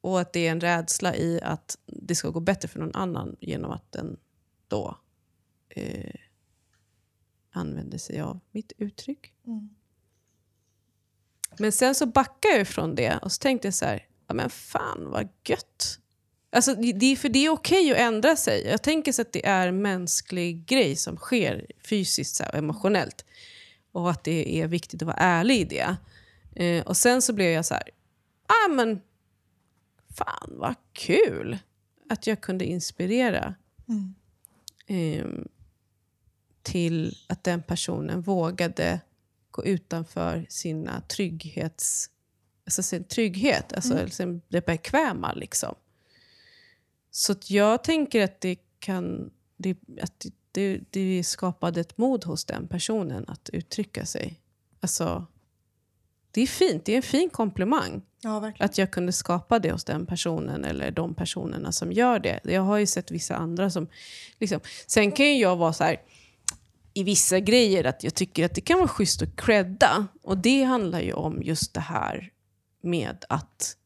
Och 0.00 0.20
att 0.20 0.32
det 0.32 0.46
är 0.46 0.50
en 0.50 0.60
rädsla 0.60 1.16
i 1.16 1.40
att 1.42 1.78
det 1.86 2.14
ska 2.14 2.30
gå 2.30 2.40
bättre 2.40 2.68
för 2.68 2.78
någon 2.78 2.94
annan 2.94 3.36
genom 3.40 3.70
att 3.70 3.92
den 3.92 4.16
då 4.68 4.98
eh, 5.68 6.14
använder 7.50 7.98
sig 7.98 8.20
av 8.20 8.40
mitt 8.50 8.72
uttryck. 8.78 9.32
Mm. 9.46 9.68
Men 11.58 11.72
sen 11.72 11.94
så 11.94 12.06
backade 12.06 12.54
jag 12.54 12.62
ifrån 12.62 12.94
det 12.94 13.18
och 13.22 13.32
så 13.32 13.38
tänkte 13.38 13.66
jag 13.66 13.74
så 13.74 13.84
här, 13.84 14.06
ja 14.26 14.34
men 14.34 14.50
fan 14.50 15.10
vad 15.10 15.28
gött. 15.44 15.98
Alltså, 16.52 16.74
det, 16.74 17.16
för 17.16 17.28
det 17.28 17.46
är 17.46 17.50
okej 17.50 17.92
att 17.92 17.98
ändra 17.98 18.36
sig. 18.36 18.66
Jag 18.66 18.82
tänker 18.82 19.12
så 19.12 19.22
att 19.22 19.32
det 19.32 19.46
är 19.46 19.68
en 19.68 19.82
mänsklig 19.82 20.66
grej 20.66 20.96
som 20.96 21.16
sker 21.16 21.66
fysiskt 21.84 22.36
så 22.36 22.42
här, 22.44 22.52
och 22.52 22.58
emotionellt. 22.58 23.24
Och 23.92 24.10
att 24.10 24.24
det 24.24 24.60
är 24.60 24.66
viktigt 24.66 25.02
att 25.02 25.06
vara 25.06 25.16
ärlig 25.16 25.60
i 25.60 25.64
det. 25.64 25.96
Eh, 26.64 26.86
och 26.86 26.96
sen 26.96 27.22
så 27.22 27.32
blev 27.32 27.50
jag 27.50 27.66
så 27.66 27.74
här, 27.74 27.90
ah 28.46 28.68
men 28.68 29.00
fan 30.14 30.54
vad 30.56 30.74
kul 30.92 31.58
att 32.08 32.26
jag 32.26 32.40
kunde 32.40 32.64
inspirera 32.64 33.54
Mm. 33.88 34.14
eh, 34.86 35.26
till 36.62 37.16
att 37.28 37.44
den 37.44 37.62
personen 37.62 38.22
vågade 38.22 39.00
gå 39.50 39.64
utanför 39.64 40.46
sina 40.48 41.00
trygghets, 41.00 42.10
alltså 42.64 42.82
sin 42.82 43.04
trygghet, 43.04 43.72
alltså 43.72 43.92
Mm. 43.92 44.10
sin, 44.10 44.42
det 44.48 44.66
bekväma. 44.66 45.32
Liksom. 45.32 45.74
Så 47.10 47.34
jag 47.46 47.84
tänker 47.84 48.24
att 48.24 48.40
det 48.40 48.58
kan 48.78 49.30
det, 49.56 49.76
att 50.02 50.26
det, 50.52 50.80
det, 50.90 51.24
skapade 51.24 51.80
ett 51.80 51.98
mod 51.98 52.24
hos 52.24 52.44
den 52.44 52.68
personen 52.68 53.24
att 53.28 53.50
uttrycka 53.52 54.06
sig. 54.06 54.40
Alltså, 54.80 55.26
det 56.30 56.40
är 56.40 56.46
fint, 56.46 56.84
det 56.84 56.92
är 56.92 56.96
en 56.96 57.02
fin 57.02 57.30
komplimang. 57.30 58.02
Ja. 58.22 58.52
Att 58.58 58.78
jag 58.78 58.90
kunde 58.90 59.12
skapa 59.12 59.58
det 59.58 59.72
hos 59.72 59.84
den 59.84 60.06
personen 60.06 60.64
eller 60.64 60.90
de 60.90 61.14
personerna 61.14 61.72
som 61.72 61.92
gör 61.92 62.18
det. 62.18 62.40
Jag 62.44 62.62
har 62.62 62.78
ju 62.78 62.86
sett 62.86 63.10
vissa 63.10 63.36
andra 63.36 63.70
som... 63.70 63.88
Liksom, 64.38 64.60
sen 64.86 65.12
kan 65.12 65.26
ju 65.26 65.38
jag 65.38 65.56
vara 65.56 65.72
så 65.72 65.84
här 65.84 65.96
i 66.94 67.02
vissa 67.02 67.40
grejer 67.40 67.84
att 67.84 68.04
jag 68.04 68.14
tycker 68.14 68.44
att 68.44 68.54
det 68.54 68.60
kan 68.60 68.78
vara 68.78 68.88
schysst 68.88 69.22
att 69.22 69.36
credda. 69.36 70.06
Och 70.22 70.38
det 70.38 70.62
handlar 70.62 71.00
ju 71.00 71.12
om 71.12 71.42
just 71.42 71.74
det 71.74 71.80
här 71.80 72.32
med 72.80 73.24
att 73.28 73.76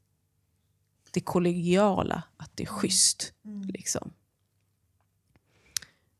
det 1.10 1.20
kollegiala, 1.20 2.22
att 2.36 2.50
det 2.54 2.62
är 2.62 2.66
schysst. 2.66 3.32
Liksom. 3.68 4.12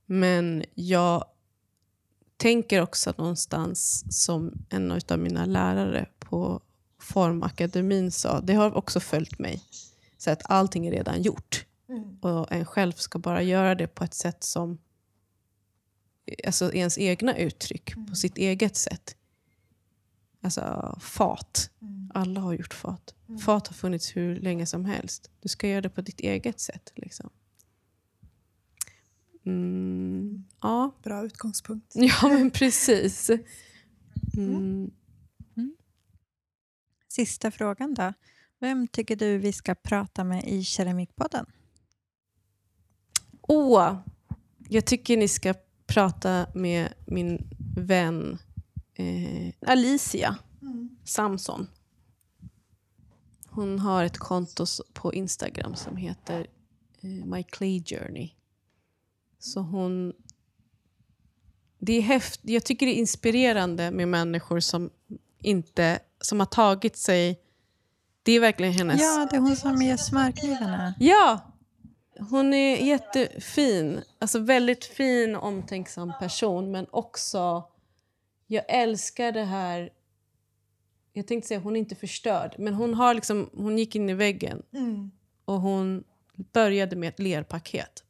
Men 0.06 0.64
jag 0.74 1.24
tänker 2.36 2.82
också 2.82 3.14
någonstans 3.16 4.04
som 4.24 4.52
en 4.70 5.00
av 5.08 5.18
mina 5.18 5.44
lärare 5.44 6.08
på 6.18 6.60
Formakademin 6.98 8.10
sa, 8.10 8.40
det 8.40 8.54
har 8.54 8.76
också 8.76 9.00
följt 9.00 9.38
mig, 9.38 9.62
så 10.18 10.30
att 10.30 10.50
allting 10.50 10.86
är 10.86 10.90
redan 10.90 11.22
gjort. 11.22 11.66
Mm. 11.88 12.18
Och 12.20 12.52
en 12.52 12.64
själv 12.64 12.92
ska 12.92 13.18
bara 13.18 13.42
göra 13.42 13.74
det 13.74 13.86
på 13.86 14.04
ett 14.04 14.14
sätt 14.14 14.44
som 14.44 14.78
alltså 16.46 16.72
ens 16.72 16.98
egna 16.98 17.36
uttryck, 17.36 17.94
på 18.08 18.14
sitt 18.14 18.38
eget 18.38 18.76
sätt. 18.76 19.16
Alltså 20.42 20.96
fat. 21.00 21.70
Mm. 21.82 22.10
Alla 22.14 22.40
har 22.40 22.52
gjort 22.52 22.74
fat. 22.74 23.14
Fat 23.44 23.66
har 23.66 23.74
funnits 23.74 24.16
hur 24.16 24.36
länge 24.36 24.66
som 24.66 24.84
helst. 24.84 25.30
Du 25.40 25.48
ska 25.48 25.68
göra 25.68 25.80
det 25.80 25.90
på 25.90 26.00
ditt 26.00 26.20
eget 26.20 26.60
sätt. 26.60 26.92
Liksom. 26.94 27.30
Mm, 29.46 30.44
ja. 30.60 30.96
Bra 31.02 31.24
utgångspunkt. 31.24 31.92
ja, 31.94 32.28
men 32.28 32.50
precis. 32.50 33.30
Mm. 34.36 34.90
Sista 37.08 37.50
frågan 37.50 37.94
då. 37.94 38.12
Vem 38.60 38.88
tycker 38.88 39.16
du 39.16 39.38
vi 39.38 39.52
ska 39.52 39.74
prata 39.74 40.24
med 40.24 40.44
i 40.44 40.64
Keramikpodden? 40.64 41.46
Åh, 43.40 43.96
jag 44.68 44.84
tycker 44.84 45.16
ni 45.16 45.28
ska 45.28 45.54
prata 45.94 46.46
med 46.54 46.92
min 47.06 47.48
vän 47.76 48.38
eh, 48.94 49.54
Alicia 49.66 50.36
Mm. 50.64 50.96
Samson. 51.04 51.66
Hon 53.46 53.78
har 53.78 54.04
ett 54.04 54.18
konto 54.18 54.66
på 54.92 55.14
Instagram 55.14 55.74
som 55.76 55.96
heter 55.96 56.46
eh, 57.00 57.26
My 57.26 57.42
Clay 57.42 57.84
Journey. 57.84 58.30
Så 59.38 59.60
hon... 59.60 60.12
Det 61.78 61.92
är 61.92 62.00
häft, 62.00 62.40
jag 62.42 62.64
tycker 62.64 62.86
det 62.86 62.92
är 62.92 62.98
inspirerande 62.98 63.90
med 63.90 64.08
människor 64.08 64.60
som 64.60 64.90
inte 65.38 65.98
som 66.20 66.40
har 66.40 66.46
tagit 66.46 66.96
sig... 66.96 67.40
Det 68.22 68.32
är 68.32 68.40
verkligen 68.40 68.72
hennes... 68.72 69.00
Ja, 69.00 69.28
det 69.30 69.36
är 69.36 69.40
hon 69.40 69.56
som 69.56 69.82
ger 69.82 69.96
smörknivarna. 69.96 70.94
Ja! 70.98 71.53
Hon 72.18 72.54
är 72.54 72.76
jättefin. 72.76 74.02
Alltså 74.18 74.38
väldigt 74.38 74.84
fin 74.84 75.36
omtänksam 75.36 76.12
person. 76.20 76.70
Men 76.70 76.86
också... 76.90 77.64
Jag 78.46 78.64
älskar 78.68 79.32
det 79.32 79.44
här... 79.44 79.90
Jag 81.12 81.26
tänkte 81.26 81.48
säga 81.48 81.60
hon 81.60 81.76
är 81.76 81.80
inte 81.80 81.94
förstörd. 81.94 82.54
Men 82.58 82.74
hon, 82.74 82.94
har 82.94 83.14
liksom, 83.14 83.50
hon 83.52 83.78
gick 83.78 83.96
in 83.96 84.10
i 84.10 84.14
väggen 84.14 84.62
Mm. 84.72 85.10
och 85.44 85.60
hon 85.60 86.04
började 86.52 86.96
med 86.96 87.08
ett 87.08 87.18
lerpaket 87.18 88.04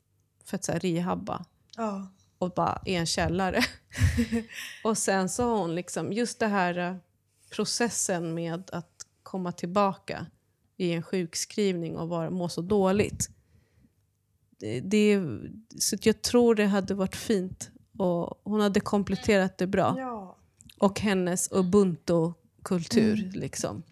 för 0.45 0.57
att 0.57 0.65
så 0.65 0.73
här, 0.73 0.81
rehabba. 0.81 1.45
Ja. 1.77 2.09
Och 2.39 2.51
bara 2.51 2.83
i 2.87 2.95
en 2.95 3.07
källare. 3.07 3.63
och 4.85 4.99
sen 4.99 5.29
så 5.29 5.45
har 5.49 5.59
hon 5.59 5.75
liksom 5.75 6.13
just 6.13 6.39
det 6.39 6.47
här 6.47 6.79
eh, 6.79 6.97
processen 7.51 8.35
med 8.35 8.71
att 8.73 9.07
komma 9.23 9.53
tillbaka 9.53 10.27
i 10.77 10.93
en 10.93 11.03
sjukskrivning 11.03 11.97
och 11.97 12.09
vara, 12.09 12.31
må 12.31 12.49
så 12.49 12.61
dåligt. 12.61 13.31
Det, 14.83 15.21
så 15.79 15.97
jag 16.03 16.23
tror 16.23 16.55
det 16.55 16.67
hade 16.67 16.95
varit 16.95 17.17
fint 17.17 17.71
och 17.99 18.41
hon 18.45 18.61
hade 18.61 18.81
kompletterat 18.81 19.59
det 19.59 19.67
bra. 19.67 19.95
ja. 19.99 20.39
Och 20.79 21.01
hennes 21.01 21.49
ubuntu-kultur. 21.53 23.31
Liksom. 23.35 23.83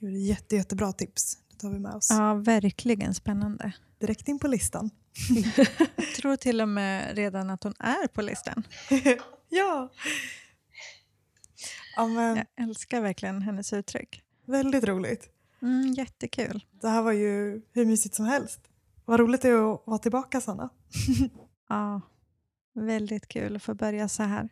Gud, 0.00 0.12
det 0.12 0.18
är 0.18 0.26
jätte, 0.26 0.56
jättebra 0.56 0.92
tips. 0.92 1.38
Det 1.50 1.58
tar 1.58 1.70
vi 1.70 1.78
med 1.78 1.94
oss. 1.94 2.08
Ja, 2.10 2.34
verkligen 2.34 3.14
spännande. 3.14 3.72
Direkt 3.98 4.28
in 4.28 4.38
på 4.38 4.48
listan. 4.48 4.90
Jag 5.96 6.14
tror 6.16 6.36
till 6.36 6.60
och 6.60 6.68
med 6.68 7.16
redan 7.16 7.50
att 7.50 7.62
hon 7.64 7.74
är 7.78 8.06
på 8.06 8.22
listan. 8.22 8.62
Ja. 9.48 9.92
ja 11.96 12.06
men, 12.06 12.36
Jag 12.36 12.46
älskar 12.68 13.00
verkligen 13.00 13.42
hennes 13.42 13.72
uttryck. 13.72 14.22
Väldigt 14.44 14.84
roligt. 14.84 15.28
Mm, 15.62 15.92
jättekul. 15.92 16.64
Det 16.80 16.88
här 16.88 17.02
var 17.02 17.12
ju 17.12 17.62
hur 17.72 17.86
mysigt 17.86 18.14
som 18.14 18.24
helst. 18.26 18.60
Vad 19.06 19.20
roligt 19.20 19.42
det 19.42 19.48
är 19.48 19.74
att 19.74 19.82
vara 19.86 19.98
tillbaka, 19.98 20.40
Sanna. 20.40 20.68
Ja, 21.68 22.00
väldigt 22.74 23.28
kul 23.28 23.56
att 23.56 23.62
få 23.62 23.74
börja 23.74 24.08
så 24.08 24.22
här. 24.22 24.48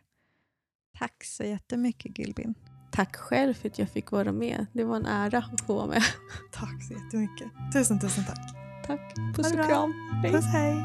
Tack 0.99 1.23
så 1.23 1.43
jättemycket 1.43 2.19
Gilbin. 2.19 2.53
Tack 2.91 3.15
själv 3.15 3.53
för 3.53 3.69
att 3.69 3.79
jag 3.79 3.89
fick 3.89 4.11
vara 4.11 4.31
med. 4.31 4.65
Det 4.73 4.83
var 4.83 4.95
en 4.95 5.05
ära 5.05 5.37
att 5.37 5.61
få 5.61 5.73
vara 5.73 5.87
med. 5.87 6.01
Tack 6.51 6.83
så 6.87 6.93
jättemycket. 6.93 7.47
Tusen, 7.73 7.99
tusen 7.99 8.23
tack. 8.25 8.55
Tack. 8.87 9.15
Puss 9.35 9.51
och 9.51 9.65
kram. 9.65 9.93
Hej. 10.23 10.31
Puss, 10.31 10.45
hej. 10.45 10.75